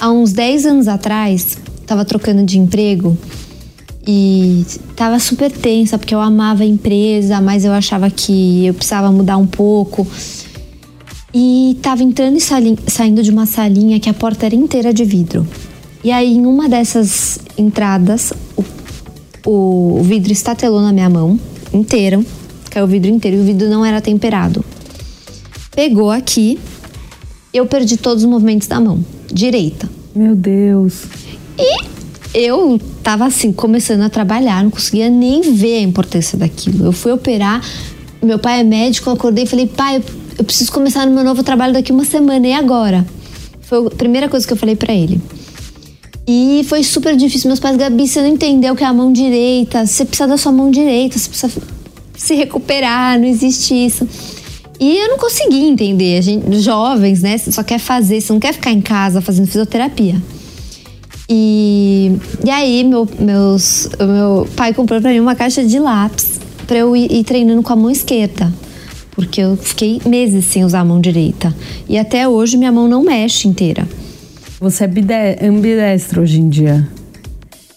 Há 0.00 0.10
uns 0.10 0.32
10 0.32 0.64
anos 0.64 0.88
atrás, 0.88 1.58
tava 1.86 2.06
trocando 2.06 2.42
de 2.42 2.58
emprego 2.58 3.18
e 4.06 4.64
tava 4.96 5.18
super 5.18 5.50
tensa 5.50 5.96
porque 5.96 6.14
eu 6.14 6.20
amava 6.20 6.62
a 6.62 6.66
empresa, 6.66 7.40
mas 7.40 7.64
eu 7.64 7.72
achava 7.72 8.10
que 8.10 8.66
eu 8.66 8.74
precisava 8.74 9.12
mudar 9.12 9.36
um 9.36 9.46
pouco. 9.46 10.06
E 11.34 11.78
tava 11.80 12.02
entrando 12.02 12.36
e 12.36 12.40
saindo 12.40 13.22
de 13.22 13.30
uma 13.30 13.46
salinha 13.46 13.98
que 13.98 14.08
a 14.08 14.14
porta 14.14 14.46
era 14.46 14.54
inteira 14.54 14.92
de 14.92 15.04
vidro. 15.04 15.46
E 16.04 16.10
aí, 16.10 16.34
em 16.34 16.44
uma 16.44 16.68
dessas 16.68 17.38
entradas, 17.56 18.32
o, 19.46 19.98
o 19.98 20.02
vidro 20.02 20.32
estatelou 20.32 20.80
na 20.82 20.92
minha 20.92 21.08
mão 21.08 21.38
inteiro, 21.72 22.24
caiu 22.70 22.84
o 22.84 22.88
vidro 22.88 23.10
inteiro 23.10 23.38
e 23.38 23.40
o 23.40 23.44
vidro 23.44 23.68
não 23.68 23.84
era 23.84 24.00
temperado. 24.00 24.64
Pegou 25.74 26.10
aqui, 26.10 26.58
eu 27.54 27.64
perdi 27.66 27.96
todos 27.96 28.24
os 28.24 28.28
movimentos 28.28 28.66
da 28.66 28.80
mão 28.80 29.02
direita. 29.32 29.88
Meu 30.14 30.34
Deus. 30.34 31.04
E 31.56 32.01
eu 32.34 32.80
tava 33.02 33.26
assim, 33.26 33.52
começando 33.52 34.02
a 34.02 34.08
trabalhar, 34.08 34.62
não 34.62 34.70
conseguia 34.70 35.08
nem 35.10 35.40
ver 35.52 35.78
a 35.78 35.82
importância 35.82 36.38
daquilo. 36.38 36.86
Eu 36.86 36.92
fui 36.92 37.12
operar, 37.12 37.62
meu 38.22 38.38
pai 38.38 38.60
é 38.60 38.64
médico, 38.64 39.10
eu 39.10 39.14
acordei 39.14 39.44
e 39.44 39.46
falei, 39.46 39.66
pai, 39.66 40.02
eu 40.38 40.44
preciso 40.44 40.72
começar 40.72 41.06
no 41.06 41.12
meu 41.12 41.24
novo 41.24 41.42
trabalho 41.42 41.72
daqui 41.72 41.92
uma 41.92 42.04
semana, 42.04 42.46
e 42.46 42.52
agora? 42.52 43.06
Foi 43.62 43.86
a 43.86 43.90
primeira 43.90 44.28
coisa 44.28 44.46
que 44.46 44.52
eu 44.52 44.56
falei 44.56 44.76
para 44.76 44.92
ele. 44.92 45.20
E 46.26 46.64
foi 46.68 46.84
super 46.84 47.16
difícil. 47.16 47.48
Meus 47.48 47.58
pais, 47.58 47.76
Gabi, 47.76 48.06
você 48.06 48.20
não 48.20 48.28
entendeu 48.28 48.74
o 48.74 48.76
que 48.76 48.84
é 48.84 48.86
a 48.86 48.92
mão 48.92 49.12
direita, 49.12 49.84
você 49.84 50.04
precisa 50.04 50.28
da 50.28 50.36
sua 50.36 50.52
mão 50.52 50.70
direita, 50.70 51.18
você 51.18 51.28
precisa 51.28 51.52
se 52.16 52.34
recuperar, 52.34 53.18
não 53.18 53.26
existe 53.26 53.74
isso. 53.74 54.08
E 54.78 54.96
eu 54.98 55.08
não 55.08 55.18
consegui 55.18 55.64
entender. 55.64 56.18
A 56.18 56.20
gente, 56.20 56.60
jovens, 56.60 57.22
né? 57.22 57.36
Você 57.38 57.52
só 57.52 57.62
quer 57.62 57.78
fazer, 57.78 58.20
você 58.20 58.32
não 58.32 58.40
quer 58.40 58.52
ficar 58.52 58.70
em 58.70 58.80
casa 58.80 59.20
fazendo 59.20 59.46
fisioterapia. 59.46 60.16
E, 61.28 62.12
e 62.44 62.50
aí, 62.50 62.84
meu, 62.84 63.08
meus, 63.18 63.88
meu 63.98 64.46
pai 64.56 64.74
comprou 64.74 65.00
pra 65.00 65.10
mim 65.10 65.20
uma 65.20 65.34
caixa 65.34 65.64
de 65.64 65.78
lápis 65.78 66.40
pra 66.66 66.78
eu 66.78 66.96
ir, 66.96 67.10
ir 67.10 67.24
treinando 67.24 67.62
com 67.62 67.72
a 67.72 67.76
mão 67.76 67.90
esquerda. 67.90 68.52
Porque 69.12 69.40
eu 69.40 69.56
fiquei 69.56 70.00
meses 70.06 70.44
sem 70.46 70.64
usar 70.64 70.80
a 70.80 70.84
mão 70.84 71.00
direita. 71.00 71.54
E 71.88 71.98
até 71.98 72.26
hoje 72.26 72.56
minha 72.56 72.72
mão 72.72 72.88
não 72.88 73.02
mexe 73.02 73.46
inteira. 73.46 73.86
Você 74.60 74.84
é 74.84 75.46
ambidestro 75.46 76.22
hoje 76.22 76.40
em 76.40 76.48
dia? 76.48 76.88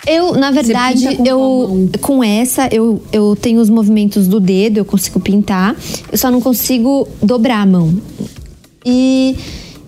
Eu, 0.07 0.35
na 0.35 0.51
verdade, 0.51 1.15
com 1.15 1.25
eu 1.25 1.89
com 1.99 2.23
essa 2.23 2.69
eu, 2.71 3.01
eu 3.11 3.35
tenho 3.35 3.59
os 3.59 3.71
movimentos 3.71 4.27
do 4.27 4.39
dedo, 4.39 4.77
eu 4.77 4.85
consigo 4.85 5.19
pintar, 5.19 5.75
eu 6.11 6.17
só 6.17 6.29
não 6.29 6.39
consigo 6.39 7.07
dobrar 7.23 7.61
a 7.61 7.65
mão. 7.65 7.99
E, 8.85 9.35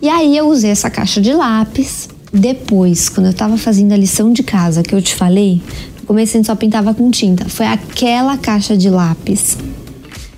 e 0.01 0.09
aí 0.09 0.35
eu 0.35 0.49
usei 0.49 0.71
essa 0.71 0.89
caixa 0.89 1.21
de 1.21 1.31
lápis. 1.33 2.09
Depois, 2.37 3.09
quando 3.09 3.27
eu 3.27 3.33
tava 3.33 3.57
fazendo 3.57 3.93
a 3.93 3.97
lição 3.97 4.31
de 4.31 4.43
casa 4.43 4.83
que 4.83 4.93
eu 4.93 5.01
te 5.01 5.15
falei, 5.15 5.59
a 6.07 6.25
gente 6.25 6.45
só 6.45 6.55
pintava 6.55 6.93
com 6.93 7.09
tinta. 7.09 7.49
Foi 7.49 7.65
aquela 7.65 8.37
caixa 8.37 8.77
de 8.77 8.89
lápis 8.89 9.57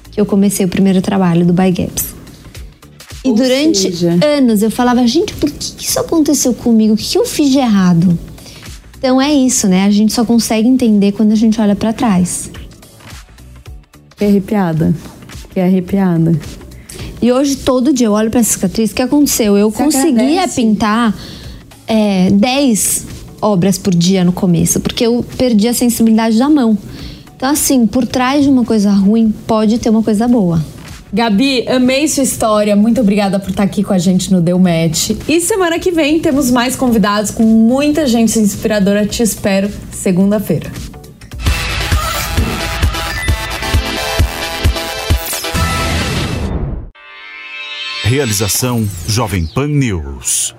que 0.09 0.19
eu 0.19 0.25
comecei 0.25 0.65
o 0.65 0.69
primeiro 0.69 1.01
trabalho 1.01 1.45
do 1.45 1.51
By 1.51 1.71
Gaps. 1.71 2.15
E 3.23 3.29
Ou 3.29 3.35
durante 3.35 3.79
seja... 3.79 4.17
anos 4.25 4.61
eu 4.61 4.71
falava, 4.71 5.05
gente, 5.05 5.33
por 5.33 5.51
que 5.51 5.83
isso 5.85 5.99
aconteceu 5.99 6.53
comigo? 6.53 6.93
O 6.93 6.97
que 6.97 7.17
eu 7.17 7.25
fiz 7.25 7.49
de 7.49 7.57
errado? 7.57 8.17
Então 8.97 9.21
é 9.21 9.33
isso, 9.33 9.67
né? 9.67 9.85
A 9.85 9.91
gente 9.91 10.13
só 10.13 10.23
consegue 10.23 10.67
entender 10.69 11.11
quando 11.11 11.33
a 11.33 11.35
gente 11.35 11.59
olha 11.59 11.75
para 11.75 11.91
trás. 11.91 12.49
Que 14.15 14.23
arrepiada. 14.23 14.95
Que 15.53 15.59
arrepiada. 15.59 16.39
E 17.21 17.29
hoje, 17.31 17.57
todo 17.57 17.91
dia, 17.91 18.07
eu 18.07 18.13
olho 18.13 18.29
pra 18.31 18.41
cicatriz. 18.41 18.91
O 18.91 18.95
que 18.95 19.01
aconteceu? 19.01 19.57
Eu 19.57 19.69
Você 19.69 19.83
conseguia 19.83 20.11
agradece? 20.41 20.55
pintar 20.55 21.13
é, 21.89 22.29
10 22.29 23.05
obras 23.41 23.77
por 23.77 23.93
dia 23.93 24.23
no 24.23 24.31
começo, 24.31 24.79
porque 24.79 25.05
eu 25.05 25.25
perdi 25.37 25.67
a 25.67 25.73
sensibilidade 25.73 26.37
da 26.37 26.47
mão. 26.47 26.77
Então, 27.35 27.49
assim, 27.49 27.87
por 27.87 28.05
trás 28.05 28.43
de 28.43 28.49
uma 28.49 28.63
coisa 28.63 28.91
ruim, 28.91 29.33
pode 29.47 29.79
ter 29.79 29.89
uma 29.89 30.03
coisa 30.03 30.27
boa. 30.27 30.63
Gabi, 31.11 31.67
amei 31.67 32.07
sua 32.07 32.23
história. 32.23 32.75
Muito 32.75 33.01
obrigada 33.01 33.39
por 33.39 33.49
estar 33.49 33.63
aqui 33.63 33.83
com 33.83 33.93
a 33.93 33.97
gente 33.97 34.31
no 34.31 34.39
Deu 34.41 34.59
Match. 34.59 35.11
E 35.27 35.41
semana 35.41 35.79
que 35.79 35.89
vem 35.91 36.19
temos 36.19 36.51
mais 36.51 36.75
convidados 36.75 37.31
com 37.31 37.43
muita 37.43 38.05
gente 38.05 38.37
inspiradora. 38.37 39.07
Te 39.07 39.23
espero 39.23 39.71
segunda-feira. 39.91 40.71
Realização 48.03 48.87
Jovem 49.07 49.45
Pan 49.45 49.67
News. 49.67 50.58